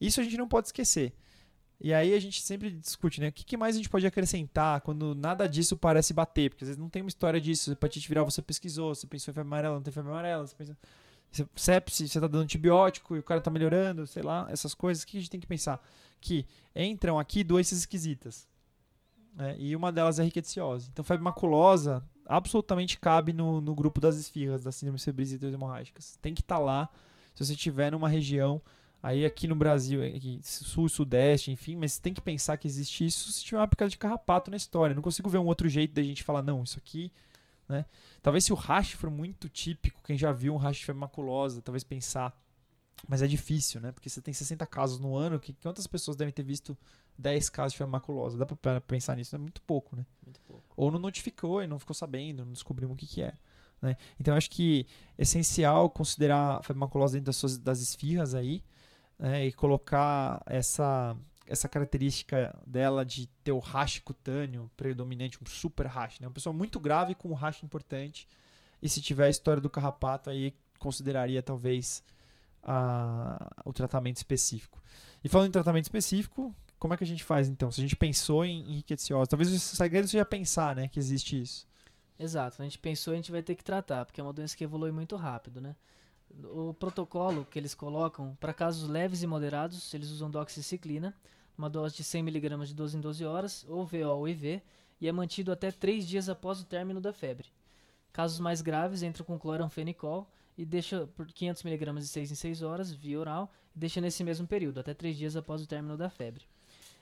isso 0.00 0.20
a 0.20 0.24
gente 0.24 0.36
não 0.36 0.46
pode 0.46 0.68
esquecer. 0.68 1.12
E 1.80 1.92
aí 1.92 2.14
a 2.14 2.20
gente 2.20 2.40
sempre 2.40 2.70
discute, 2.70 3.20
né? 3.20 3.28
O 3.28 3.32
que, 3.32 3.56
mais 3.56 3.74
a 3.74 3.78
gente 3.78 3.88
pode 3.88 4.06
acrescentar 4.06 4.80
quando 4.80 5.14
nada 5.14 5.48
disso 5.48 5.76
parece 5.76 6.14
bater? 6.14 6.50
Porque 6.50 6.64
às 6.64 6.68
vezes 6.68 6.80
não 6.80 6.88
tem 6.88 7.02
uma 7.02 7.08
história 7.08 7.40
disso. 7.40 7.72
Hepatite 7.72 8.08
viral 8.08 8.24
você 8.24 8.40
pesquisou, 8.40 8.94
você 8.94 9.06
pensou 9.06 9.32
em 9.32 9.34
febre 9.34 9.48
amarela, 9.48 9.74
não 9.74 9.82
tem 9.82 9.92
febre 9.92 10.10
amarela, 10.10 10.46
você 10.46 10.54
pensou... 10.54 10.76
Sepsi, 11.56 12.08
você 12.08 12.20
tá 12.20 12.28
dando 12.28 12.42
antibiótico 12.44 13.16
e 13.16 13.18
o 13.18 13.22
cara 13.22 13.40
tá 13.40 13.50
melhorando, 13.50 14.06
sei 14.06 14.22
lá, 14.22 14.46
essas 14.50 14.72
coisas. 14.72 15.02
O 15.02 15.06
que 15.06 15.16
a 15.16 15.20
gente 15.20 15.30
tem 15.30 15.40
que 15.40 15.48
pensar? 15.48 15.84
Que 16.20 16.46
entram 16.76 17.18
aqui 17.18 17.42
doenças 17.42 17.78
esquisitas. 17.78 18.46
Né? 19.34 19.56
E 19.58 19.74
uma 19.74 19.90
delas 19.90 20.20
é 20.20 20.22
a 20.22 20.24
riqueciose. 20.24 20.88
Então, 20.92 21.04
febre 21.04 21.24
maculosa 21.24 22.04
absolutamente 22.26 22.98
cabe 22.98 23.32
no, 23.32 23.60
no 23.60 23.74
grupo 23.74 24.00
das 24.00 24.16
esfirras, 24.16 24.62
das 24.62 24.76
síndromes 24.76 25.06
e 25.06 25.46
hemorrágicas. 25.46 26.16
Tem 26.22 26.34
que 26.34 26.40
estar 26.40 26.56
tá 26.56 26.62
lá 26.62 26.88
se 27.34 27.44
você 27.44 27.52
estiver 27.52 27.90
numa 27.90 28.08
região 28.08 28.62
Aí 29.04 29.26
aqui 29.26 29.46
no 29.46 29.54
Brasil, 29.54 30.02
aqui, 30.02 30.40
sul, 30.42 30.88
sudeste, 30.88 31.50
enfim, 31.50 31.76
mas 31.76 31.98
tem 31.98 32.14
que 32.14 32.22
pensar 32.22 32.56
que 32.56 32.66
existe 32.66 33.04
isso 33.04 33.30
se 33.30 33.44
tiver 33.44 33.60
uma 33.60 33.68
picada 33.68 33.90
de 33.90 33.98
carrapato 33.98 34.50
na 34.50 34.56
história. 34.56 34.94
Não 34.94 35.02
consigo 35.02 35.28
ver 35.28 35.36
um 35.36 35.44
outro 35.44 35.68
jeito 35.68 35.92
da 35.92 36.02
gente 36.02 36.22
falar, 36.24 36.40
não, 36.40 36.62
isso 36.62 36.78
aqui, 36.78 37.12
né? 37.68 37.84
Talvez 38.22 38.46
se 38.46 38.52
o 38.54 38.56
rash 38.56 38.92
for 38.92 39.10
muito 39.10 39.46
típico, 39.46 40.00
quem 40.02 40.16
já 40.16 40.32
viu 40.32 40.54
um 40.54 40.56
rash 40.56 40.78
de 40.78 40.90
maculosa, 40.94 41.60
talvez 41.60 41.84
pensar. 41.84 42.34
Mas 43.06 43.20
é 43.20 43.26
difícil, 43.26 43.78
né? 43.78 43.92
Porque 43.92 44.08
você 44.08 44.22
tem 44.22 44.32
60 44.32 44.66
casos 44.66 44.98
no 44.98 45.14
ano, 45.14 45.38
que 45.38 45.52
quantas 45.52 45.86
pessoas 45.86 46.16
devem 46.16 46.32
ter 46.32 46.42
visto 46.42 46.74
10 47.18 47.50
casos 47.50 47.72
de 47.72 47.78
febre 47.78 47.92
maculosa? 47.92 48.38
Dá 48.38 48.46
pra 48.46 48.80
pensar 48.80 49.16
nisso, 49.16 49.36
é 49.36 49.38
muito 49.38 49.60
pouco, 49.60 49.94
né? 49.94 50.06
Muito 50.24 50.40
pouco. 50.40 50.64
Ou 50.78 50.90
não 50.90 50.98
notificou 50.98 51.62
e 51.62 51.66
não 51.66 51.78
ficou 51.78 51.92
sabendo, 51.92 52.42
não 52.42 52.52
descobrimos 52.52 52.94
o 52.94 52.96
que 52.96 53.06
que 53.06 53.20
é. 53.20 53.34
Né? 53.82 53.98
Então 54.18 54.34
acho 54.34 54.50
que 54.50 54.86
é 55.18 55.24
essencial 55.24 55.90
considerar 55.90 56.60
a 56.60 56.62
febre 56.62 56.80
maculosa 56.80 57.12
dentro 57.12 57.26
das, 57.26 57.36
suas, 57.36 57.58
das 57.58 57.82
esfirras 57.82 58.34
aí, 58.34 58.64
né, 59.18 59.46
e 59.46 59.52
colocar 59.52 60.42
essa, 60.46 61.16
essa 61.46 61.68
característica 61.68 62.56
dela 62.66 63.04
de 63.04 63.26
ter 63.42 63.52
o 63.52 63.58
rash 63.58 64.00
cutâneo 64.00 64.70
predominante, 64.76 65.38
um 65.42 65.46
super 65.46 65.86
rash, 65.86 66.20
né? 66.20 66.26
Uma 66.26 66.32
pessoa 66.32 66.52
muito 66.52 66.80
grave 66.80 67.14
com 67.14 67.30
um 67.30 67.34
rash 67.34 67.62
importante. 67.62 68.28
E 68.82 68.88
se 68.88 69.00
tiver 69.00 69.26
a 69.26 69.30
história 69.30 69.62
do 69.62 69.70
carrapato, 69.70 70.30
aí 70.30 70.54
consideraria 70.78 71.42
talvez 71.42 72.02
a, 72.62 73.62
o 73.64 73.72
tratamento 73.72 74.16
específico. 74.16 74.82
E 75.22 75.28
falando 75.28 75.48
em 75.48 75.52
tratamento 75.52 75.84
específico, 75.84 76.54
como 76.78 76.92
é 76.92 76.96
que 76.96 77.04
a 77.04 77.06
gente 77.06 77.24
faz 77.24 77.48
então? 77.48 77.70
Se 77.70 77.80
a 77.80 77.82
gente 77.82 77.96
pensou 77.96 78.44
em, 78.44 78.78
em 78.78 78.84
talvez 79.28 79.50
o 79.50 79.58
segredo 79.58 80.06
seja 80.06 80.24
pensar, 80.24 80.76
né, 80.76 80.88
que 80.88 80.98
existe 80.98 81.40
isso. 81.40 81.66
Exato. 82.18 82.60
A 82.60 82.64
gente 82.64 82.78
pensou 82.78 83.12
a 83.12 83.16
gente 83.16 83.32
vai 83.32 83.42
ter 83.42 83.54
que 83.54 83.64
tratar, 83.64 84.04
porque 84.04 84.20
é 84.20 84.24
uma 84.24 84.32
doença 84.32 84.56
que 84.56 84.64
evolui 84.64 84.92
muito 84.92 85.16
rápido, 85.16 85.60
né? 85.60 85.74
O 86.52 86.74
protocolo 86.74 87.44
que 87.44 87.58
eles 87.58 87.74
colocam, 87.74 88.36
para 88.40 88.52
casos 88.52 88.88
leves 88.88 89.22
e 89.22 89.26
moderados, 89.26 89.92
eles 89.94 90.10
usam 90.10 90.30
doxiciclina, 90.30 91.14
uma 91.56 91.70
dose 91.70 91.96
de 91.96 92.02
100mg 92.02 92.64
de 92.66 92.74
12 92.74 92.96
em 92.96 93.00
12 93.00 93.24
horas, 93.24 93.64
ou 93.68 93.86
VO 93.86 94.08
ou 94.08 94.28
IV, 94.28 94.60
e 95.00 95.08
é 95.08 95.12
mantido 95.12 95.52
até 95.52 95.70
3 95.70 96.06
dias 96.06 96.28
após 96.28 96.60
o 96.60 96.64
término 96.64 97.00
da 97.00 97.12
febre. 97.12 97.48
Casos 98.12 98.40
mais 98.40 98.60
graves 98.60 99.02
entram 99.02 99.24
com 99.24 99.38
cloranfenicol 99.38 100.28
e 100.56 100.64
deixa 100.64 101.06
por 101.16 101.26
500mg 101.26 101.98
de 101.98 102.06
6 102.06 102.32
em 102.32 102.34
6 102.34 102.62
horas, 102.62 102.92
via 102.92 103.18
oral, 103.18 103.52
e 103.74 103.78
deixa 103.78 104.00
nesse 104.00 104.22
mesmo 104.24 104.46
período, 104.46 104.80
até 104.80 104.94
3 104.94 105.16
dias 105.16 105.36
após 105.36 105.62
o 105.62 105.66
término 105.66 105.96
da 105.96 106.08
febre. 106.08 106.44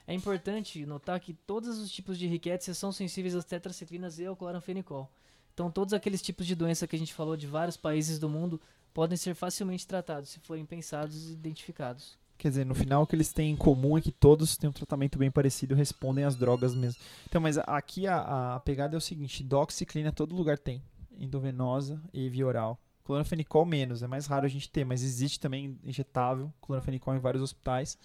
É 0.07 0.13
importante 0.13 0.85
notar 0.85 1.21
que 1.21 1.33
todos 1.33 1.79
os 1.79 1.91
tipos 1.91 2.19
de 2.19 2.27
riquétia 2.27 2.75
são 2.75 2.91
sensíveis 2.91 3.35
às 3.35 3.45
tetraciclinas 3.45 4.19
e 4.19 4.27
ao 4.27 4.37
cloranfenicol. 4.37 5.11
Então, 5.55 5.71
todos 5.71 5.95
aqueles 5.95 6.23
tipos 6.23 6.47
de 6.47 6.55
doença 6.55 6.87
que 6.87 6.97
a 6.97 6.99
gente 6.99 7.15
falou 7.15 7.37
de 7.37 7.47
vários 7.47 7.77
países 7.77 8.19
do 8.19 8.29
mundo 8.29 8.61
podem 8.93 9.17
ser 9.17 9.35
facilmente 9.35 9.87
tratados 9.87 10.31
se 10.31 10.41
forem 10.41 10.65
pensados 10.65 11.31
e 11.31 11.33
identificados. 11.33 12.19
Quer 12.39 12.49
dizer, 12.49 12.67
no 12.67 12.75
final 12.75 13.03
o 13.03 13.07
que 13.07 13.15
eles 13.15 13.33
têm 13.33 13.53
em 13.53 13.57
comum 13.57 13.97
é 13.97 14.01
que 14.01 14.11
todos 14.11 14.57
têm 14.57 14.69
um 14.69 14.73
tratamento 14.73 15.17
bem 15.17 15.31
parecido, 15.31 15.75
respondem 15.75 16.25
às 16.25 16.35
drogas 16.35 16.75
mesmo. 16.75 17.01
Então, 17.29 17.41
mas 17.41 17.57
aqui 17.59 18.07
a, 18.07 18.55
a 18.55 18.61
pegada 18.61 18.97
é 18.97 18.99
o 18.99 19.01
seguinte, 19.01 19.45
doxiclina 19.45 20.11
todo 20.11 20.35
lugar 20.35 20.59
tem, 20.59 20.83
endovenosa 21.19 22.03
e 22.13 22.29
via 22.29 22.47
oral. 22.47 22.81
Cloranfenicol 23.05 23.65
menos, 23.65 24.03
é 24.03 24.07
mais 24.07 24.27
raro 24.27 24.47
a 24.47 24.49
gente 24.49 24.69
ter, 24.69 24.85
mas 24.85 25.03
existe 25.03 25.39
também 25.39 25.79
injetável 25.85 26.53
cloranfenicol 26.61 27.15
em 27.15 27.21
vários 27.21 27.43
hospitais. 27.43 27.97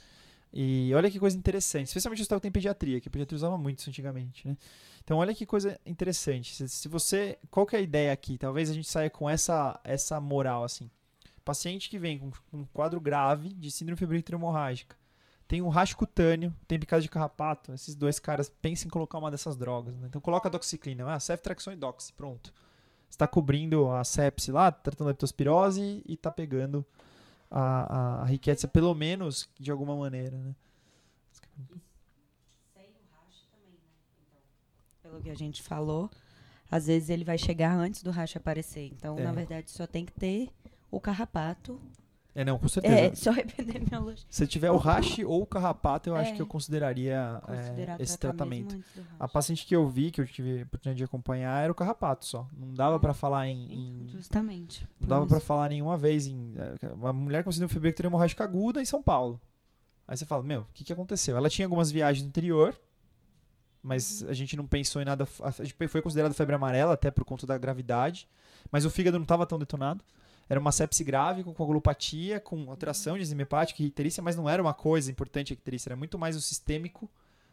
E 0.59 0.91
olha 0.95 1.11
que 1.11 1.19
coisa 1.19 1.37
interessante, 1.37 1.85
especialmente 1.85 2.23
o 2.23 2.27
que 2.27 2.39
tem 2.39 2.51
pediatria, 2.51 2.99
que 2.99 3.07
a 3.07 3.11
pediatria 3.11 3.35
usava 3.35 3.59
muito 3.59 3.77
isso 3.77 3.91
antigamente, 3.91 4.47
né? 4.47 4.57
Então 5.03 5.19
olha 5.19 5.31
que 5.31 5.45
coisa 5.45 5.79
interessante. 5.85 6.55
Se, 6.55 6.67
se, 6.67 6.87
você, 6.87 7.37
qual 7.51 7.63
que 7.63 7.75
é 7.75 7.79
a 7.79 7.81
ideia 7.83 8.11
aqui? 8.11 8.39
Talvez 8.39 8.67
a 8.67 8.73
gente 8.73 8.89
saia 8.89 9.07
com 9.07 9.29
essa 9.29 9.79
essa 9.83 10.19
moral 10.19 10.63
assim. 10.63 10.89
Paciente 11.45 11.91
que 11.91 11.99
vem 11.99 12.17
com, 12.17 12.31
um 12.51 12.65
quadro 12.73 12.99
grave 12.99 13.49
de 13.49 13.69
síndrome 13.69 13.99
febril 13.99 14.23
hemorrágica, 14.31 14.95
tem 15.47 15.61
um 15.61 15.69
racho 15.69 15.95
cutâneo, 15.95 16.51
tem 16.67 16.79
picada 16.79 17.03
de 17.03 17.07
carrapato, 17.07 17.71
esses 17.71 17.93
dois 17.93 18.17
caras 18.17 18.49
pensem 18.49 18.87
em 18.87 18.89
colocar 18.89 19.19
uma 19.19 19.29
dessas 19.29 19.55
drogas, 19.55 19.95
né? 19.99 20.07
Então 20.07 20.19
coloca 20.19 20.49
a 20.49 20.51
doxiclina, 20.51 21.13
ah, 21.13 21.19
ceftriaxona 21.19 21.75
e 21.75 21.79
doxy, 21.79 22.11
pronto. 22.13 22.51
Está 23.07 23.27
cobrindo 23.27 23.91
a 23.91 24.03
sepse 24.03 24.51
lá, 24.51 24.71
tratando 24.71 25.05
a 25.05 25.11
leptospirose 25.11 26.01
e 26.03 26.15
está 26.15 26.31
pegando 26.31 26.83
a, 27.49 28.23
a, 28.23 28.25
a 28.25 28.67
pelo 28.67 28.93
menos 28.93 29.49
de 29.59 29.71
alguma 29.71 29.95
maneira, 29.95 30.37
né? 30.37 30.55
pelo 35.17 35.21
que 35.21 35.29
a 35.29 35.35
gente 35.35 35.63
falou, 35.63 36.09
às 36.69 36.87
vezes 36.87 37.09
ele 37.09 37.23
vai 37.23 37.37
chegar 37.37 37.75
antes 37.75 38.03
do 38.03 38.11
racha 38.11 38.39
aparecer. 38.39 38.91
Então, 38.93 39.17
é. 39.17 39.23
na 39.23 39.31
verdade, 39.31 39.71
só 39.71 39.87
tem 39.87 40.05
que 40.05 40.11
ter 40.11 40.49
o 40.91 40.99
carrapato. 40.99 41.81
É, 42.37 42.45
não, 42.45 42.59
com 42.59 42.67
certeza. 42.67 42.95
É, 42.95 43.13
só 43.17 43.31
epidemiológico. 43.31 44.27
Se 44.29 44.45
tiver 44.45 44.69
o 44.69 44.77
rache 44.77 45.25
ou 45.25 45.41
o 45.41 45.45
carrapato, 45.47 46.07
eu 46.07 46.15
é. 46.15 46.21
acho 46.21 46.35
que 46.35 46.41
eu 46.41 46.45
consideraria 46.45 47.41
é, 47.47 47.97
esse 47.99 48.15
tratamento. 48.15 48.79
A 49.19 49.27
paciente 49.27 49.65
que 49.65 49.75
eu 49.75 49.89
vi, 49.89 50.11
que 50.11 50.21
eu 50.21 50.27
tive 50.27 50.59
a 50.59 50.63
oportunidade 50.63 50.97
de 50.99 51.03
acompanhar, 51.03 51.63
era 51.63 51.71
o 51.71 51.75
carrapato 51.75 52.27
só. 52.27 52.47
Não 52.55 52.75
dava 52.75 52.99
para 52.99 53.11
falar 53.11 53.47
em, 53.47 53.73
em, 53.73 54.07
Justamente. 54.09 54.87
Não 55.01 55.07
dava 55.07 55.25
para 55.25 55.39
falar 55.39 55.69
nenhuma 55.69 55.97
vez 55.97 56.27
em. 56.27 56.53
É, 56.55 56.93
uma 56.93 57.11
mulher 57.11 57.43
com 57.43 57.51
síndrome 57.51 57.73
febril 57.73 57.91
hemorrágica 58.03 58.43
aguda 58.43 58.79
em 58.79 58.85
São 58.85 59.01
Paulo. 59.01 59.41
Aí 60.07 60.15
você 60.15 60.23
fala, 60.23 60.43
meu, 60.43 60.61
o 60.61 60.67
que, 60.75 60.83
que 60.83 60.93
aconteceu? 60.93 61.35
Ela 61.35 61.49
tinha 61.49 61.65
algumas 61.65 61.89
viagens 61.89 62.21
no 62.21 62.29
interior, 62.29 62.79
mas 63.81 64.23
a 64.29 64.33
gente 64.33 64.55
não 64.55 64.67
pensou 64.67 65.01
em 65.01 65.05
nada. 65.05 65.27
A 65.41 65.49
gente 65.49 65.75
foi 65.87 66.03
considerado 66.03 66.35
febre 66.35 66.53
amarela 66.53 66.93
até 66.93 67.09
por 67.09 67.25
conta 67.25 67.47
da 67.47 67.57
gravidade, 67.57 68.29
mas 68.71 68.85
o 68.85 68.91
fígado 68.91 69.17
não 69.17 69.23
estava 69.23 69.43
tão 69.47 69.57
detonado. 69.57 70.05
Era 70.49 70.59
uma 70.59 70.71
sepse 70.71 71.03
grave 71.03 71.43
com 71.43 71.53
coagulopatia, 71.53 72.39
com 72.39 72.69
alteração 72.69 73.15
de 73.15 73.23
enzima 73.23 73.41
hepática 73.41 73.83
e 73.83 73.87
icterícia, 73.87 74.23
mas 74.23 74.35
não 74.35 74.49
era 74.49 74.61
uma 74.61 74.73
coisa 74.73 75.11
importante 75.11 75.51
a 75.51 75.55
icterícia, 75.55 75.89
era 75.89 75.95
muito 75.95 76.17
mais 76.17 76.35
o 76.35 76.41
sistêmico 76.41 77.09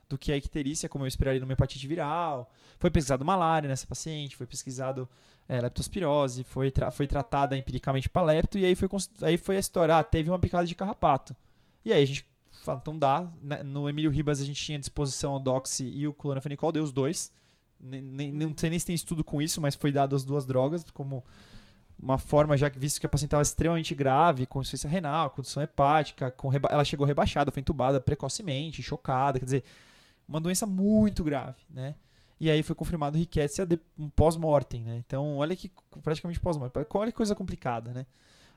do 0.08 0.18
que 0.18 0.32
a 0.32 0.36
icterícia, 0.36 0.88
como 0.88 1.04
eu 1.04 1.08
esperaria 1.08 1.40
numa 1.40 1.52
hepatite 1.52 1.86
viral. 1.86 2.50
Foi 2.78 2.90
pesquisado 2.90 3.24
malária 3.24 3.68
nessa 3.68 3.86
paciente, 3.86 4.36
foi 4.36 4.46
pesquisado 4.46 5.08
é, 5.48 5.60
leptospirose, 5.60 6.44
foi, 6.44 6.70
tra 6.70 6.90
foi 6.90 7.06
tratada 7.06 7.56
empiricamente 7.56 8.08
para 8.08 8.22
lepto, 8.22 8.58
e 8.58 8.64
aí 8.64 8.74
foi, 8.74 8.88
aí 9.22 9.36
foi 9.36 9.56
a 9.56 9.60
história, 9.60 9.98
ah, 9.98 10.04
teve 10.04 10.30
uma 10.30 10.38
picada 10.38 10.66
de 10.66 10.74
carrapato. 10.74 11.34
E 11.84 11.92
aí 11.92 12.02
a 12.02 12.06
gente 12.06 12.26
fala, 12.62 12.78
então 12.80 12.98
dá. 12.98 13.28
Né, 13.42 13.62
no 13.62 13.88
Emílio 13.88 14.10
Ribas 14.10 14.40
a 14.40 14.44
gente 14.44 14.62
tinha 14.62 14.78
à 14.78 14.80
disposição 14.80 15.34
o 15.34 15.38
Doxy 15.38 15.84
e 15.84 16.06
o 16.06 16.12
cloranfenicol, 16.12 16.72
deu 16.72 16.82
os 16.82 16.92
dois. 16.92 17.32
Nem, 17.80 18.32
não 18.32 18.54
sei 18.56 18.70
nem 18.70 18.78
se 18.78 18.86
tem 18.86 18.94
estudo 18.94 19.22
com 19.22 19.42
isso, 19.42 19.60
mas 19.60 19.74
foi 19.74 19.92
dado 19.92 20.16
as 20.16 20.24
duas 20.24 20.46
drogas 20.46 20.84
como 20.92 21.22
uma 21.98 22.18
forma, 22.18 22.56
já 22.56 22.68
que 22.68 22.78
visto 22.78 23.00
que 23.00 23.06
a 23.06 23.08
paciente 23.08 23.28
estava 23.28 23.42
extremamente 23.42 23.94
grave, 23.94 24.46
com 24.46 24.60
insuficiência 24.60 24.88
renal, 24.88 25.30
condição 25.30 25.62
hepática, 25.62 26.30
com 26.30 26.50
ela 26.52 26.84
chegou 26.84 27.06
rebaixada, 27.06 27.50
foi 27.50 27.60
entubada 27.60 28.00
precocemente, 28.00 28.82
chocada, 28.82 29.38
quer 29.38 29.44
dizer, 29.44 29.64
uma 30.28 30.40
doença 30.40 30.66
muito 30.66 31.22
grave, 31.24 31.62
né? 31.70 31.94
E 32.40 32.50
aí 32.50 32.62
foi 32.62 32.74
confirmado 32.74 33.16
riqueza 33.16 33.66
um 33.98 34.08
pós-mortem, 34.08 34.82
né? 34.82 35.02
Então, 35.06 35.36
olha 35.36 35.54
que 35.54 35.70
praticamente 36.02 36.40
pós-mortem. 36.40 36.84
Olha 36.92 37.10
que 37.10 37.16
coisa 37.16 37.34
complicada, 37.34 37.92
né? 37.92 38.06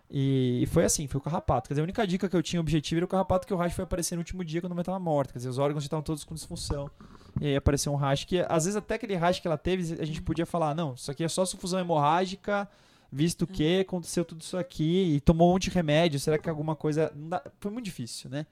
E, 0.09 0.65
foi 0.71 0.85
assim, 0.85 1.05
foi 1.05 1.19
o 1.19 1.21
carrapato. 1.21 1.67
Quer 1.67 1.73
dizer, 1.73 1.81
a 1.81 1.83
única 1.83 2.07
dica 2.07 2.29
que 2.29 2.35
eu 2.35 2.41
tinha 2.41 2.59
objetivo 2.59 2.99
era 2.99 3.05
o 3.05 3.07
carrapato 3.07 3.45
que 3.45 3.53
o 3.53 3.57
rash 3.57 3.73
foi 3.73 3.83
aparecer 3.83 4.15
no 4.15 4.21
último 4.21 4.43
dia 4.43 4.61
quando 4.61 4.73
mãe 4.73 4.81
estava 4.81 4.99
morta. 4.99 5.33
Quer 5.33 5.39
dizer, 5.39 5.49
os 5.49 5.57
órgãos 5.57 5.83
estavam 5.83 6.01
todos 6.01 6.23
com 6.23 6.33
disfunção. 6.33 6.89
E 7.41 7.47
aí 7.47 7.55
apareceu 7.55 7.91
um 7.91 7.95
rash 7.95 8.23
que, 8.23 8.39
às 8.39 8.63
vezes, 8.63 8.77
até 8.77 8.95
aquele 8.95 9.15
rash 9.15 9.39
que 9.39 9.47
ela 9.47 9.57
teve, 9.57 10.01
a 10.01 10.05
gente 10.05 10.21
podia 10.21 10.45
falar, 10.45 10.73
não, 10.73 10.93
isso 10.93 11.11
aqui 11.11 11.23
é 11.23 11.27
só 11.27 11.45
sufusão 11.45 11.79
hemorrágica, 11.79 12.67
visto 13.11 13.47
que 13.47 13.81
aconteceu 13.81 14.25
tudo 14.25 14.41
isso 14.41 14.57
aqui 14.57 15.15
e 15.15 15.21
tomou 15.21 15.49
um 15.49 15.53
monte 15.53 15.69
de 15.69 15.75
remédio. 15.75 16.19
Será 16.19 16.37
que 16.37 16.49
alguma 16.49 16.75
coisa. 16.75 17.11
Foi 17.59 17.71
muito 17.71 17.85
difícil, 17.85 18.29
né? 18.29 18.45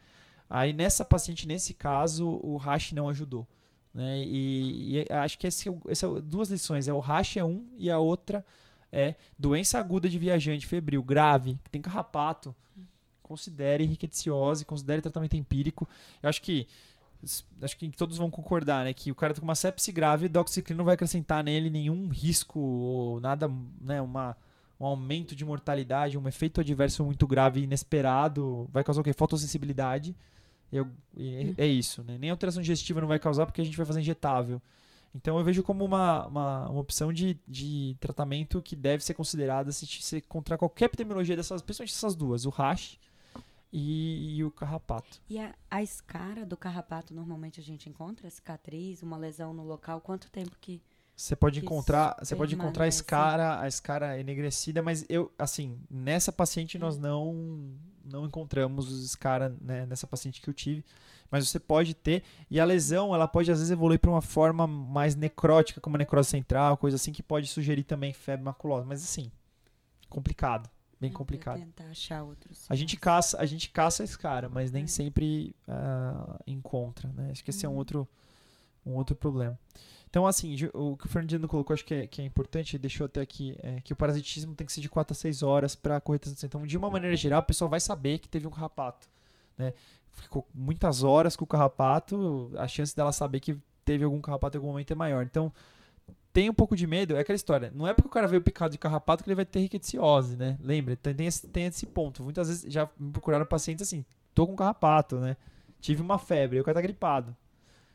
Aí 0.49 0.73
nessa 0.73 1.03
paciente, 1.03 1.47
nesse 1.47 1.73
caso, 1.73 2.39
o 2.43 2.57
rash 2.57 2.91
não 2.91 3.09
ajudou. 3.09 3.47
Né? 3.93 4.19
E, 4.19 4.99
e 4.99 5.05
acho 5.09 5.37
que 5.37 5.47
esse, 5.47 5.69
esse 5.87 6.05
é 6.05 6.21
duas 6.21 6.49
lições. 6.49 6.87
É 6.87 6.93
o 6.93 6.99
rash 6.99 7.37
é 7.37 7.43
um 7.43 7.65
e 7.77 7.89
a 7.89 7.97
outra 7.97 8.45
é 8.91 9.15
doença 9.37 9.79
aguda 9.79 10.07
de 10.07 10.19
viajante 10.19 10.65
febril 10.67 11.01
grave, 11.03 11.57
que 11.63 11.69
tem 11.69 11.81
carrapato, 11.81 12.55
considere 13.21 13.85
riqueticiose, 13.85 14.63
considere 14.63 15.01
tratamento 15.01 15.35
empírico. 15.35 15.87
Eu 16.21 16.29
acho 16.29 16.41
que 16.41 16.67
acho 17.61 17.77
que 17.77 17.89
todos 17.89 18.17
vão 18.17 18.29
concordar, 18.29 18.85
né, 18.85 18.93
que 18.93 19.11
o 19.11 19.15
cara 19.15 19.33
tá 19.33 19.39
com 19.39 19.47
uma 19.47 19.55
sepse 19.55 19.91
grave, 19.91 20.27
doxiclina 20.27 20.77
não 20.77 20.85
vai 20.85 20.93
acrescentar 20.93 21.43
nele 21.43 21.71
nenhum 21.71 22.07
risco 22.09 22.59
ou 22.59 23.19
nada, 23.19 23.51
né, 23.81 23.99
uma 23.99 24.37
um 24.79 24.85
aumento 24.85 25.35
de 25.35 25.45
mortalidade, 25.45 26.17
um 26.17 26.27
efeito 26.27 26.61
adverso 26.61 27.03
muito 27.03 27.25
grave 27.25 27.61
inesperado, 27.61 28.69
vai 28.71 28.83
causar 28.83 29.01
o 29.01 29.03
quê? 29.03 29.13
Fotossensibilidade. 29.13 30.15
Eu, 30.71 30.87
é 31.57 31.65
isso, 31.65 32.03
né? 32.03 32.17
Nem 32.17 32.29
alteração 32.29 32.61
digestiva 32.61 32.99
não 32.99 33.07
vai 33.07 33.19
causar 33.19 33.45
porque 33.45 33.61
a 33.61 33.63
gente 33.63 33.77
vai 33.77 33.85
fazer 33.85 34.01
injetável. 34.01 34.61
Então 35.13 35.37
eu 35.37 35.43
vejo 35.45 35.63
como 35.63 35.85
uma, 35.85 36.27
uma, 36.27 36.69
uma 36.69 36.79
opção 36.81 37.13
de, 37.13 37.39
de 37.47 37.95
tratamento 38.01 38.61
que 38.61 38.75
deve 38.75 39.01
ser 39.01 39.13
considerada 39.13 39.71
se 39.71 39.85
você 39.85 40.17
encontrar 40.17 40.57
qualquer 40.57 40.85
epidemiologia 40.85 41.37
dessas, 41.37 41.61
principalmente 41.61 41.93
essas 41.93 42.15
duas, 42.15 42.45
o 42.45 42.49
rash 42.49 42.99
e, 43.71 44.35
e 44.37 44.43
o 44.43 44.51
carrapato. 44.51 45.21
E 45.29 45.39
a, 45.39 45.55
a 45.71 45.81
escara 45.81 46.45
do 46.45 46.57
carrapato, 46.57 47.13
normalmente 47.13 47.61
a 47.61 47.63
gente 47.63 47.87
encontra 47.87 48.29
cicatriz, 48.29 49.01
uma 49.03 49.15
lesão 49.15 49.53
no 49.53 49.63
local, 49.63 50.01
quanto 50.01 50.29
tempo 50.29 50.57
que 50.59 50.81
você 51.15 51.35
pode 51.35 51.59
encontrar, 51.59 52.17
você 52.19 52.35
pode 52.35 52.55
encontrar 52.55 52.85
a 52.85 52.87
escara, 52.87 53.61
a 53.61 53.67
escara 53.67 54.19
enegrecida, 54.19 54.81
mas 54.81 55.05
eu, 55.07 55.31
assim, 55.39 55.79
nessa 55.89 56.31
paciente 56.31 56.77
nós 56.77 56.97
não 56.97 57.73
não 58.03 58.25
encontramos 58.25 58.91
os 58.91 59.03
escara 59.03 59.55
né, 59.59 59.85
nessa 59.87 60.05
paciente 60.05 60.39
que 60.39 60.47
eu 60.47 60.53
tive 60.53 60.85
mas 61.29 61.47
você 61.47 61.59
pode 61.59 61.93
ter 61.93 62.23
e 62.49 62.59
a 62.59 62.65
lesão 62.65 63.13
ela 63.13 63.27
pode 63.27 63.51
às 63.51 63.59
vezes 63.59 63.71
evoluir 63.71 63.99
para 63.99 64.09
uma 64.09 64.21
forma 64.21 64.67
mais 64.67 65.15
necrótica, 65.15 65.81
como 65.81 65.95
a 65.95 65.99
necrose 65.99 66.29
central, 66.29 66.77
coisa 66.77 66.95
assim 66.95 67.11
que 67.11 67.23
pode 67.23 67.47
sugerir 67.47 67.83
também 67.83 68.13
febre 68.13 68.45
maculosa, 68.45 68.85
mas 68.85 69.03
assim, 69.03 69.31
complicado, 70.09 70.69
bem 70.99 71.11
complicado. 71.11 71.59
Tentar 71.59 71.89
achar 71.89 72.23
outros. 72.23 72.65
A 72.69 72.75
gente 72.75 72.97
caça, 72.97 73.39
a 73.39 73.45
gente 73.45 73.69
caça 73.69 74.03
esse 74.03 74.17
cara, 74.17 74.49
mas 74.49 74.71
nem 74.71 74.83
é. 74.83 74.87
sempre 74.87 75.55
uh, 75.67 76.39
encontra, 76.47 77.11
né? 77.11 77.31
Acho 77.31 77.43
que 77.43 77.49
esse 77.49 77.65
é 77.65 77.69
um 77.69 77.73
uhum. 77.73 77.77
outro 77.77 78.07
um 78.85 78.93
outro 78.93 79.15
problema. 79.15 79.57
Então, 80.15 80.25
assim, 80.25 80.55
o 80.73 80.95
que 80.95 81.07
o 81.07 81.09
Fernandino 81.09 81.45
colocou, 81.45 81.73
acho 81.73 81.83
que 81.83 81.93
é, 81.93 82.07
que 82.07 82.21
é 82.21 82.25
importante, 82.25 82.77
deixou 82.77 83.03
até 83.03 83.19
aqui, 83.19 83.53
é 83.61 83.81
que 83.81 83.91
o 83.91 83.97
parasitismo 83.97 84.55
tem 84.55 84.65
que 84.65 84.71
ser 84.71 84.79
de 84.79 84.87
4 84.87 85.11
a 85.11 85.13
6 85.13 85.43
horas 85.43 85.75
para 85.75 85.99
correção. 85.99 86.33
Então, 86.41 86.65
de 86.65 86.77
uma 86.77 86.89
maneira 86.89 87.17
geral, 87.17 87.39
a 87.39 87.43
pessoa 87.43 87.67
vai 87.67 87.81
saber 87.81 88.19
que 88.19 88.29
teve 88.29 88.47
um 88.47 88.49
carrapato. 88.49 89.09
Né? 89.57 89.73
ficou 90.13 90.47
muitas 90.53 91.03
horas 91.03 91.35
com 91.35 91.43
o 91.43 91.47
carrapato, 91.47 92.49
a 92.57 92.65
chance 92.65 92.95
dela 92.95 93.11
saber 93.11 93.41
que 93.41 93.57
teve 93.83 94.05
algum 94.05 94.21
carrapato 94.21 94.55
em 94.55 94.59
algum 94.59 94.69
momento 94.71 94.91
é 94.91 94.95
maior. 94.95 95.21
Então, 95.21 95.51
tem 96.31 96.49
um 96.49 96.53
pouco 96.53 96.77
de 96.77 96.87
medo, 96.87 97.17
é 97.17 97.19
aquela 97.19 97.35
história. 97.35 97.69
Não 97.75 97.85
é 97.85 97.93
porque 97.93 98.07
o 98.07 98.11
cara 98.11 98.25
veio 98.25 98.41
picado 98.41 98.71
de 98.71 98.77
carrapato 98.77 99.21
que 99.21 99.29
ele 99.29 99.35
vai 99.35 99.43
ter 99.45 99.59
riqueticiose, 99.59 100.37
né? 100.37 100.57
Lembra, 100.61 100.95
tem 100.95 101.27
esse, 101.27 101.45
tem 101.45 101.65
esse 101.65 101.85
ponto. 101.85 102.23
Muitas 102.23 102.47
vezes 102.47 102.71
já 102.71 102.87
me 102.97 103.11
procuraram 103.11 103.45
pacientes 103.45 103.85
assim, 103.85 104.05
tô 104.33 104.47
com 104.47 104.55
carrapato, 104.55 105.17
né? 105.17 105.35
Tive 105.81 106.01
uma 106.01 106.17
febre, 106.17 106.61
o 106.61 106.63
cara 106.63 106.75
tá 106.75 106.81
gripado. 106.81 107.35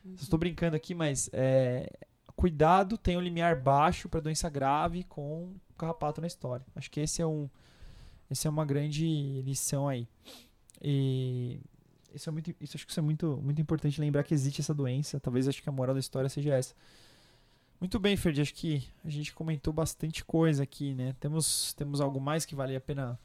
Uhum. 0.05 0.13
Estou 0.13 0.37
brincando 0.37 0.75
aqui, 0.75 0.93
mas 0.93 1.27
é, 1.33 1.91
cuidado, 2.35 2.97
tem 2.97 3.17
um 3.17 3.21
limiar 3.21 3.59
baixo 3.59 4.09
para 4.09 4.19
doença 4.19 4.49
grave 4.49 5.03
com 5.03 5.53
carrapato 5.77 6.21
na 6.21 6.27
história. 6.27 6.65
Acho 6.75 6.89
que 6.89 6.99
esse 6.99 7.21
é 7.21 7.25
um 7.25 7.49
esse 8.29 8.47
é 8.47 8.49
uma 8.49 8.63
grande 8.63 9.41
lição 9.41 9.89
aí. 9.89 10.07
E 10.81 11.59
isso 12.13 12.29
é 12.29 12.31
muito, 12.31 12.55
isso 12.61 12.77
acho 12.77 12.85
que 12.85 12.91
isso 12.91 12.99
é 12.99 13.03
muito, 13.03 13.37
muito 13.43 13.61
importante 13.61 13.99
lembrar 13.99 14.23
que 14.23 14.33
existe 14.33 14.61
essa 14.61 14.73
doença. 14.73 15.19
Talvez 15.19 15.47
acho 15.47 15.61
que 15.61 15.67
a 15.67 15.71
moral 15.71 15.93
da 15.93 15.99
história 15.99 16.29
seja 16.29 16.53
essa. 16.53 16.73
Muito 17.79 17.99
bem, 17.99 18.15
Ferdi, 18.15 18.41
acho 18.41 18.53
que 18.53 18.87
a 19.03 19.09
gente 19.09 19.33
comentou 19.33 19.73
bastante 19.73 20.23
coisa 20.23 20.63
aqui, 20.63 20.93
né? 20.93 21.13
Temos, 21.19 21.73
temos 21.73 21.99
algo 21.99 22.21
mais 22.21 22.45
que 22.45 22.55
vale 22.55 22.75
a 22.75 22.79
pena 22.79 23.19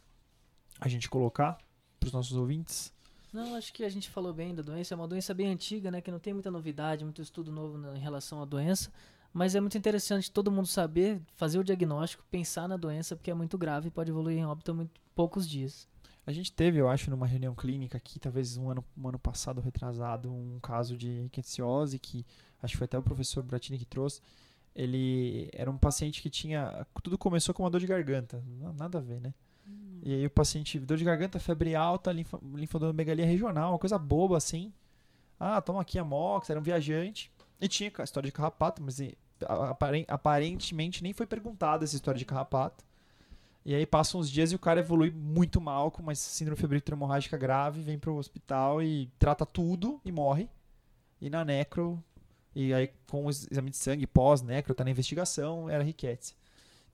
a 0.81 0.89
gente 0.89 1.09
colocar 1.09 1.59
para 2.01 2.07
os 2.07 2.13
nossos 2.13 2.37
ouvintes? 2.37 2.93
Não, 3.37 3.55
acho 3.55 3.71
que 3.71 3.85
a 3.85 3.89
gente 3.91 4.09
falou 4.09 4.33
bem 4.33 4.55
da 4.55 4.63
doença. 4.63 4.95
É 4.95 4.97
uma 4.97 5.07
doença 5.07 5.35
bem 5.35 5.49
antiga, 5.49 5.91
né? 5.91 6.01
Que 6.01 6.11
não 6.11 6.19
tem 6.19 6.33
muita 6.33 6.51
novidade, 6.51 7.05
muito 7.05 7.21
estudo 7.21 7.53
novo 7.53 7.77
em 7.95 7.99
relação 7.99 8.41
à 8.41 8.47
doença. 8.47 8.91
Mas 9.31 9.55
é 9.55 9.61
muito 9.61 9.77
interessante 9.77 10.31
todo 10.31 10.51
mundo 10.51 10.67
saber 10.67 11.21
fazer 11.35 11.59
o 11.59 11.63
diagnóstico, 11.63 12.25
pensar 12.31 12.67
na 12.67 12.79
doença, 12.79 13.15
porque 13.15 13.31
é 13.31 13.35
muito 13.35 13.59
grave 13.59 13.89
e 13.89 13.91
pode 13.91 14.11
evoluir 14.11 14.39
em 14.39 14.47
óbito 14.47 14.73
em 14.73 14.89
poucos 15.15 15.47
dias. 15.47 15.87
A 16.27 16.33
gente 16.33 16.51
teve, 16.51 16.79
eu 16.79 16.89
acho, 16.89 17.11
numa 17.11 17.27
reunião 17.27 17.55
clínica 17.55 17.99
aqui, 17.99 18.19
talvez 18.19 18.57
um 18.57 18.71
ano, 18.71 18.83
um 18.97 19.07
ano 19.07 19.19
passado, 19.19 19.61
retrasado, 19.61 20.33
um 20.33 20.59
caso 20.59 20.97
de 20.97 21.21
rickettsiose, 21.25 21.99
que 21.99 22.25
acho 22.63 22.73
que 22.73 22.79
foi 22.79 22.87
até 22.87 22.99
o 22.99 23.03
professor 23.03 23.43
Bratini 23.43 23.79
que 23.79 23.85
trouxe. 23.85 24.23
Ele 24.75 25.51
era 25.53 25.71
um 25.71 25.77
paciente 25.77 26.23
que 26.23 26.31
tinha. 26.31 26.87
Tudo 27.03 27.19
começou 27.19 27.55
com 27.55 27.65
uma 27.65 27.71
dor 27.71 27.83
de 27.83 27.87
garganta. 27.87 28.43
Nada 28.79 28.97
a 28.97 29.03
ver, 29.03 29.21
né? 29.21 29.35
E 30.03 30.15
aí 30.15 30.27
o 30.27 30.31
paciente, 30.31 30.79
dor 30.79 30.97
de 30.97 31.05
garganta, 31.05 31.41
febre 31.41 31.75
alta, 31.75 32.13
linfa, 32.13 32.39
linfodomegalia 32.55 33.27
regional, 33.27 33.73
uma 33.73 33.79
coisa 33.79 33.99
boba 33.99 34.37
assim. 34.37 34.73
Ah, 35.39 35.61
toma 35.61 35.81
aqui 35.81 35.99
a 35.99 36.05
Mox, 36.05 36.49
era 36.49 36.61
um 36.61 36.63
viajante. 36.63 37.31
E 37.61 37.69
tinha 37.69 37.91
a 37.99 38.05
história 38.05 38.29
de 38.29 38.33
carrapato, 38.33 38.83
mas 38.83 39.01
aparentemente 40.09 41.03
nem 41.03 41.13
foi 41.13 41.27
perguntada 41.27 41.85
essa 41.85 41.97
história 41.97 42.19
de 42.19 42.25
carrapato. 42.25 42.85
E 43.65 43.75
aí 43.75 43.85
passam 43.85 44.21
uns 44.21 44.31
dias 44.31 44.53
e 44.53 44.55
o 44.55 44.61
cara 44.61 44.79
evolui 44.79 45.11
muito 45.11 45.61
mal 45.61 45.91
com 45.91 46.01
uma 46.01 46.15
síndrome 46.15 46.61
febril 46.61 46.81
hemorrágica 46.89 47.37
grave, 47.37 47.83
vem 47.83 47.99
pro 47.99 48.15
hospital 48.15 48.81
e 48.81 49.11
trata 49.19 49.45
tudo 49.45 50.01
e 50.05 50.13
morre. 50.13 50.49
E 51.21 51.29
na 51.29 51.45
necro, 51.45 52.01
e 52.55 52.73
aí 52.73 52.93
com 53.11 53.27
o 53.27 53.31
exame 53.31 53.71
de 53.71 53.77
sangue 53.77 54.07
pós-necro, 54.07 54.73
tá 54.73 54.85
na 54.85 54.91
investigação, 54.91 55.69
era 55.69 55.83
riquete. 55.83 56.37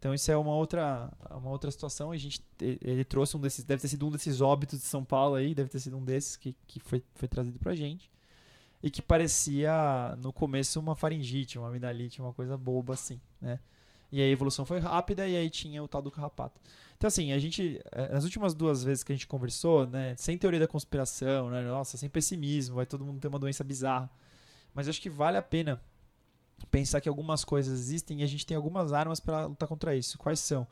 Então 0.03 0.13
isso 0.13 0.33
é 0.33 0.37
uma 0.37 0.53
outra, 0.53 1.09
uma 1.31 1.49
outra 1.49 1.71
situação. 1.71 2.11
A 2.11 2.17
gente, 2.17 2.45
ele 2.61 3.05
trouxe 3.05 3.37
um 3.37 3.41
desses, 3.41 3.63
deve 3.63 3.83
ter 3.83 3.87
sido 3.87 4.05
um 4.05 4.11
desses 4.11 4.41
óbitos 4.41 4.81
de 4.81 4.85
São 4.85 5.05
Paulo 5.05 5.37
aí, 5.37 5.55
deve 5.55 5.69
ter 5.69 5.79
sido 5.79 5.97
um 5.97 6.05
desses 6.05 6.35
que, 6.35 6.57
que 6.67 6.81
foi, 6.81 7.05
foi 7.15 7.29
trazido 7.29 7.57
pra 7.61 7.73
gente 7.73 8.11
e 8.83 8.91
que 8.91 9.01
parecia 9.01 10.19
no 10.21 10.33
começo 10.33 10.81
uma 10.81 10.97
faringite, 10.97 11.57
uma 11.57 11.69
amidalite, 11.69 12.21
uma 12.21 12.33
coisa 12.33 12.57
boba 12.57 12.95
assim, 12.95 13.21
né? 13.41 13.61
E 14.11 14.21
a 14.21 14.27
evolução 14.27 14.67
foi 14.67 14.81
rápida 14.81 15.29
e 15.29 15.37
aí 15.37 15.49
tinha 15.49 15.81
o 15.81 15.87
tal 15.87 16.03
do 16.03 16.11
carrapato. 16.11 16.61
Então 16.97 17.07
assim, 17.07 17.31
a 17.31 17.39
gente 17.39 17.81
eh, 17.93 18.13
nas 18.13 18.25
últimas 18.25 18.55
duas 18.55 18.83
vezes 18.83 19.05
que 19.05 19.13
a 19.13 19.15
gente 19.15 19.29
conversou, 19.29 19.87
né, 19.87 20.17
sem 20.19 20.37
teoria 20.37 20.59
da 20.59 20.67
conspiração, 20.67 21.49
né, 21.49 21.63
nossa, 21.63 21.97
sem 21.97 22.11
pessimismo, 22.11 22.75
vai 22.75 22.87
todo 22.87 23.05
mundo 23.05 23.21
ter 23.21 23.29
uma 23.29 23.39
doença 23.39 23.63
bizarra. 23.63 24.11
Mas 24.75 24.89
acho 24.89 25.01
que 25.01 25.09
vale 25.09 25.37
a 25.37 25.43
pena 25.43 25.81
pensar 26.71 27.01
que 27.01 27.09
algumas 27.09 27.45
coisas 27.45 27.79
existem 27.79 28.21
e 28.21 28.23
a 28.23 28.27
gente 28.27 28.47
tem 28.47 28.57
algumas 28.57 28.93
armas 28.93 29.21
para 29.21 29.47
lutar 29.47 29.69
contra 29.69 29.95
isso. 29.95 30.19
Quais 30.19 30.41
são? 30.41 30.67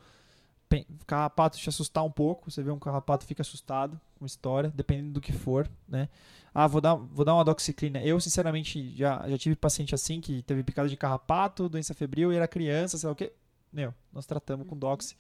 carrapato 1.07 1.59
te 1.59 1.69
assustar 1.69 2.05
um 2.05 2.11
pouco, 2.11 2.51
você 2.51 2.63
vê 2.63 2.71
um 2.71 2.79
carrapato 2.79 3.27
fica 3.27 3.43
assustado 3.43 4.01
com 4.19 4.25
história, 4.25 4.73
dependendo 4.75 5.15
do 5.15 5.21
que 5.21 5.33
for, 5.33 5.69
né? 5.89 6.09
Ah, 6.55 6.67
vou 6.67 6.81
dar, 6.81 6.95
vou 6.95 7.25
dar 7.25 7.35
uma 7.35 7.45
doxiclina. 7.45 8.03
Eu, 8.03 8.21
sinceramente, 8.21 8.95
já, 8.97 9.29
já 9.29 9.39
tive 9.39 9.57
paciente 9.57 9.95
assim 9.95 10.21
que 10.21 10.43
teve 10.43 10.63
picada 10.63 10.89
de 10.89 10.97
carrapato, 10.97 11.69
doença 11.69 11.95
febril 11.95 12.33
e 12.33 12.37
era 12.37 12.47
criança, 12.47 12.99
sei 12.99 13.07
lá 13.07 13.13
o 13.13 13.17
quê. 13.17 13.33
Meu, 13.73 13.95
nós 14.13 14.27
tratamos 14.27 14.67
com 14.67 14.77
doxi. 14.77 15.17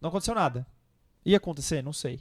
Não 0.00 0.08
aconteceu 0.08 0.34
nada. 0.34 0.66
Ia 1.24 1.36
acontecer? 1.36 1.82
Não 1.82 1.92
sei, 1.92 2.20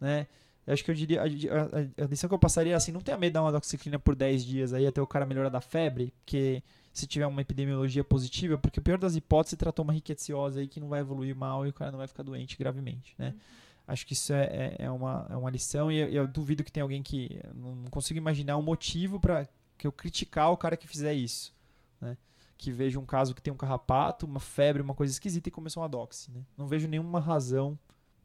né? 0.00 0.26
Eu 0.66 0.72
acho 0.72 0.84
que 0.84 0.90
eu 0.90 0.94
diria, 0.94 1.22
a, 1.22 1.24
a, 1.24 2.04
a 2.04 2.06
lição 2.06 2.28
que 2.28 2.34
eu 2.34 2.38
passaria 2.38 2.72
é 2.72 2.76
assim, 2.76 2.90
não 2.90 3.00
tenha 3.00 3.18
medo 3.18 3.30
de 3.30 3.34
dar 3.34 3.42
uma 3.42 3.52
doxiclina 3.52 3.98
por 3.98 4.14
10 4.14 4.44
dias 4.44 4.72
aí 4.72 4.86
até 4.86 5.00
o 5.00 5.06
cara 5.06 5.26
melhorar 5.26 5.50
da 5.50 5.60
febre, 5.60 6.12
porque 6.24 6.62
se 6.92 7.06
tiver 7.06 7.26
uma 7.26 7.40
epidemiologia 7.40 8.04
positiva, 8.04 8.56
porque 8.56 8.78
o 8.78 8.82
pior 8.82 8.96
das 8.96 9.16
hipóteses, 9.16 9.58
tratou 9.58 9.82
uma 9.82 9.92
riqueciose 9.92 10.60
aí 10.60 10.68
que 10.68 10.80
não 10.80 10.88
vai 10.88 11.00
evoluir 11.00 11.34
mal 11.34 11.66
e 11.66 11.70
o 11.70 11.72
cara 11.72 11.90
não 11.90 11.98
vai 11.98 12.06
ficar 12.06 12.22
doente 12.22 12.56
gravemente, 12.56 13.14
né? 13.18 13.30
Uhum. 13.30 13.40
Acho 13.86 14.06
que 14.06 14.14
isso 14.14 14.32
é, 14.32 14.44
é, 14.44 14.76
é, 14.84 14.90
uma, 14.90 15.26
é 15.28 15.36
uma 15.36 15.50
lição 15.50 15.92
e 15.92 15.98
eu, 15.98 16.08
eu 16.08 16.26
duvido 16.26 16.64
que 16.64 16.72
tenha 16.72 16.84
alguém 16.84 17.02
que 17.02 17.38
não 17.54 17.84
consigo 17.90 18.16
imaginar 18.16 18.56
um 18.56 18.62
motivo 18.62 19.20
para 19.20 19.46
que 19.76 19.86
eu 19.86 19.92
criticar 19.92 20.50
o 20.50 20.56
cara 20.56 20.76
que 20.76 20.88
fizer 20.88 21.12
isso, 21.12 21.52
né? 22.00 22.16
Que 22.56 22.72
veja 22.72 22.98
um 22.98 23.04
caso 23.04 23.34
que 23.34 23.42
tem 23.42 23.52
um 23.52 23.56
carrapato, 23.56 24.24
uma 24.24 24.40
febre, 24.40 24.80
uma 24.80 24.94
coisa 24.94 25.12
esquisita 25.12 25.48
e 25.48 25.52
começou 25.52 25.82
uma 25.82 25.88
doxy, 25.88 26.30
né? 26.30 26.42
Não 26.56 26.66
vejo 26.66 26.88
nenhuma 26.88 27.20
razão 27.20 27.78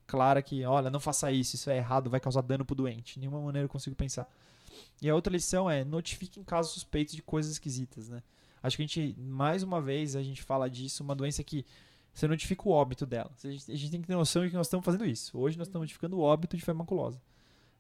clara 0.09 0.41
que, 0.41 0.65
olha, 0.65 0.89
não 0.89 0.99
faça 0.99 1.31
isso, 1.31 1.55
isso 1.55 1.69
é 1.69 1.77
errado, 1.77 2.09
vai 2.09 2.19
causar 2.19 2.41
dano 2.41 2.65
pro 2.65 2.75
doente. 2.75 3.19
Nenhuma 3.19 3.39
maneira 3.39 3.65
eu 3.65 3.69
consigo 3.69 3.95
pensar. 3.95 4.27
E 4.99 5.07
a 5.07 5.13
outra 5.13 5.31
lição 5.31 5.69
é 5.69 5.83
notifique 5.83 6.39
em 6.39 6.43
casos 6.43 6.73
suspeitos 6.73 7.13
de 7.13 7.21
coisas 7.21 7.51
esquisitas, 7.51 8.09
né? 8.09 8.23
Acho 8.61 8.75
que 8.75 8.83
a 8.83 8.87
gente, 8.87 9.15
mais 9.19 9.61
uma 9.61 9.79
vez, 9.79 10.15
a 10.15 10.23
gente 10.23 10.41
fala 10.41 10.67
disso, 10.67 11.03
uma 11.03 11.15
doença 11.15 11.43
que 11.43 11.63
você 12.11 12.27
notifica 12.27 12.67
o 12.67 12.71
óbito 12.71 13.05
dela. 13.05 13.31
A 13.43 13.47
gente, 13.47 13.71
a 13.71 13.75
gente 13.75 13.91
tem 13.91 14.01
que 14.01 14.07
ter 14.07 14.15
noção 14.15 14.43
de 14.43 14.49
que 14.49 14.55
nós 14.55 14.65
estamos 14.65 14.83
fazendo 14.83 15.05
isso. 15.05 15.37
Hoje 15.37 15.57
nós 15.57 15.67
estamos 15.67 15.85
notificando 15.85 16.17
o 16.17 16.21
óbito 16.21 16.57
de 16.57 16.63
femaculosa. 16.63 17.21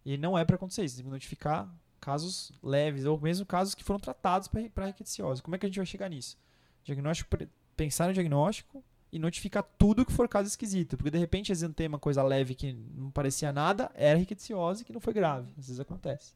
E 0.05 0.15
não 0.15 0.37
é 0.37 0.45
para 0.45 0.55
acontecer 0.55 0.85
isso. 0.85 0.97
Tem 0.97 1.05
que 1.05 1.11
notificar 1.11 1.67
casos 1.99 2.51
leves, 2.63 3.05
ou 3.05 3.19
mesmo 3.19 3.45
casos 3.45 3.75
que 3.75 3.83
foram 3.83 3.99
tratados 3.99 4.47
para 4.47 4.85
riqueciose. 4.85 5.41
Como 5.41 5.55
é 5.55 5.59
que 5.59 5.65
a 5.65 5.69
gente 5.69 5.77
vai 5.77 5.85
chegar 5.85 6.09
nisso? 6.09 6.37
Diagnóstico, 6.83 7.37
pensar 7.75 8.07
no 8.07 8.13
diagnóstico 8.13 8.83
e 9.11 9.17
notificar 9.17 9.63
tudo 9.77 10.05
que 10.05 10.11
for 10.11 10.27
caso 10.27 10.47
esquisito. 10.47 10.97
Porque 10.97 11.11
de 11.11 11.17
repente 11.17 11.51
exantema 11.51 11.97
coisa 11.97 12.23
leve 12.23 12.55
que 12.55 12.73
não 12.73 13.09
parecia 13.11 13.51
nada, 13.51 13.91
era 13.95 14.17
riqueciose 14.17 14.85
que 14.85 14.93
não 14.93 15.01
foi 15.01 15.13
grave. 15.13 15.51
Às 15.57 15.67
vezes 15.67 15.79
acontece. 15.79 16.33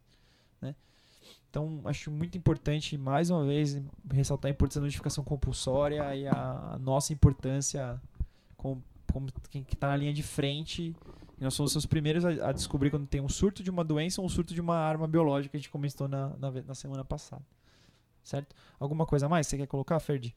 Né? 0.61 0.75
Então, 1.49 1.81
acho 1.85 2.09
muito 2.09 2.37
importante, 2.37 2.97
mais 2.97 3.29
uma 3.29 3.45
vez, 3.45 3.79
ressaltar 4.11 4.49
a 4.49 4.51
importância 4.51 4.81
da 4.81 4.85
notificação 4.85 5.23
compulsória 5.23 6.15
e 6.15 6.27
a 6.27 6.77
nossa 6.81 7.13
importância 7.13 8.01
como, 8.57 8.83
como 9.11 9.27
quem 9.49 9.61
está 9.61 9.89
na 9.89 9.95
linha 9.95 10.13
de 10.13 10.23
frente. 10.23 10.95
Nós 11.39 11.53
somos 11.53 11.75
os 11.75 11.85
primeiros 11.85 12.25
a, 12.25 12.49
a, 12.49 12.51
descobrir 12.51 12.89
quando 12.89 13.05
tem 13.05 13.21
um 13.21 13.29
surto 13.29 13.61
de 13.61 13.69
uma 13.69 13.83
doença 13.83 14.21
ou 14.21 14.25
um 14.25 14.29
surto 14.29 14.53
de 14.53 14.61
uma 14.61 14.77
arma 14.77 15.07
biológica 15.07 15.51
que 15.51 15.57
a 15.57 15.59
gente 15.59 15.69
comentou 15.69 16.07
na, 16.07 16.29
na, 16.37 16.51
na 16.51 16.73
semana 16.73 17.03
passada. 17.03 17.43
Certo? 18.23 18.55
Alguma 18.79 19.05
coisa 19.05 19.27
mais 19.27 19.45
você 19.45 19.57
quer 19.57 19.67
colocar, 19.67 19.99
Ferdi? 19.99 20.33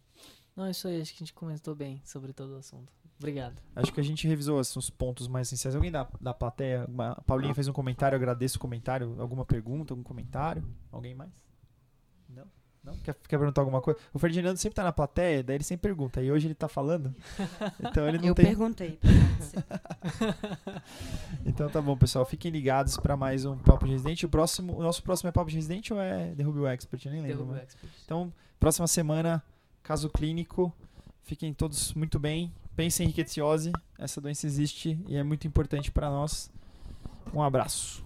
Não, 0.57 0.71
isso 0.71 0.89
aí, 0.89 1.01
acho 1.01 1.13
que 1.13 1.19
a 1.19 1.27
gente 1.27 1.35
comentou 1.35 1.75
bem 1.75 2.01
sobre 2.05 2.33
todo 2.33 2.55
o 2.55 2.57
assunto. 2.57 2.91
Obrigado. 3.19 3.63
Acho 3.75 3.93
que 3.93 4.01
a 4.01 4.03
gente 4.03 4.27
revisou 4.29 4.59
assim, 4.59 4.79
os 4.79 4.91
pontos 4.91 5.27
mais 5.29 5.49
essenciais. 5.49 5.75
Alguém 5.75 5.91
da, 5.91 6.07
da 6.21 6.35
plateia? 6.35 6.87
A 6.99 7.23
Paulinha 7.23 7.55
fez 7.55 7.67
um 7.67 7.73
comentário, 7.73 8.15
eu 8.15 8.19
agradeço 8.19 8.57
o 8.59 8.61
comentário. 8.61 9.17
Alguma 9.19 9.45
pergunta, 9.45 9.93
algum 9.93 10.03
comentário? 10.03 10.63
Alguém 10.93 11.15
mais? 11.15 11.31
Não? 12.29 12.45
Não? 12.85 12.95
Quer, 12.99 13.15
quer 13.15 13.39
perguntar 13.39 13.63
alguma 13.63 13.81
coisa? 13.81 13.99
O 14.13 14.19
Ferdinando 14.19 14.59
sempre 14.59 14.77
tá 14.77 14.85
na 14.85 14.93
plateia, 14.93 15.43
daí 15.43 15.57
ele 15.57 15.65
sempre 15.65 15.89
pergunta. 15.89 16.23
E 16.23 16.31
hoje 16.31 16.47
ele 16.47 16.55
tá 16.55 16.69
falando. 16.69 17.15
Então 17.81 18.07
ele 18.07 18.19
não 18.19 18.27
eu 18.27 18.35
tem... 18.35 18.47
perguntei. 18.47 18.99
então 21.45 21.71
tá 21.71 21.81
bom, 21.81 21.97
pessoal. 21.97 22.25
Fiquem 22.25 22.51
ligados 22.51 22.97
para 22.99 23.17
mais 23.17 23.45
um 23.45 23.57
Papo 23.57 23.87
de 23.87 23.93
Residente. 23.93 24.27
O, 24.27 24.29
próximo, 24.29 24.77
o 24.77 24.83
nosso 24.83 25.03
próximo 25.03 25.29
é 25.29 25.33
Papo 25.33 25.49
de 25.51 25.57
Residente 25.57 25.93
ou 25.93 26.01
é 26.01 26.35
Derrube 26.35 26.61
o 26.61 26.67
Expert? 26.67 27.07
Eu 27.07 27.13
nem 27.13 27.23
lembro. 27.23 27.39
Derrube 27.39 27.59
o 27.59 27.63
Expert. 27.63 27.93
Então, 28.05 28.33
próxima 28.61 28.87
semana, 28.87 29.43
caso 29.87 30.11
clínico. 30.11 30.73
Fiquem 31.23 31.55
todos 31.55 31.95
muito 31.95 32.19
bem. 32.19 32.53
Pensem 32.75 33.07
em 33.07 33.11
riqueciose. 33.11 33.73
Essa 33.97 34.21
doença 34.21 34.47
existe 34.47 34.99
e 35.09 35.17
é 35.17 35.23
muito 35.23 35.47
importante 35.47 35.91
para 35.91 36.11
nós. 36.11 36.51
Um 37.33 37.43
abraço. 37.43 38.05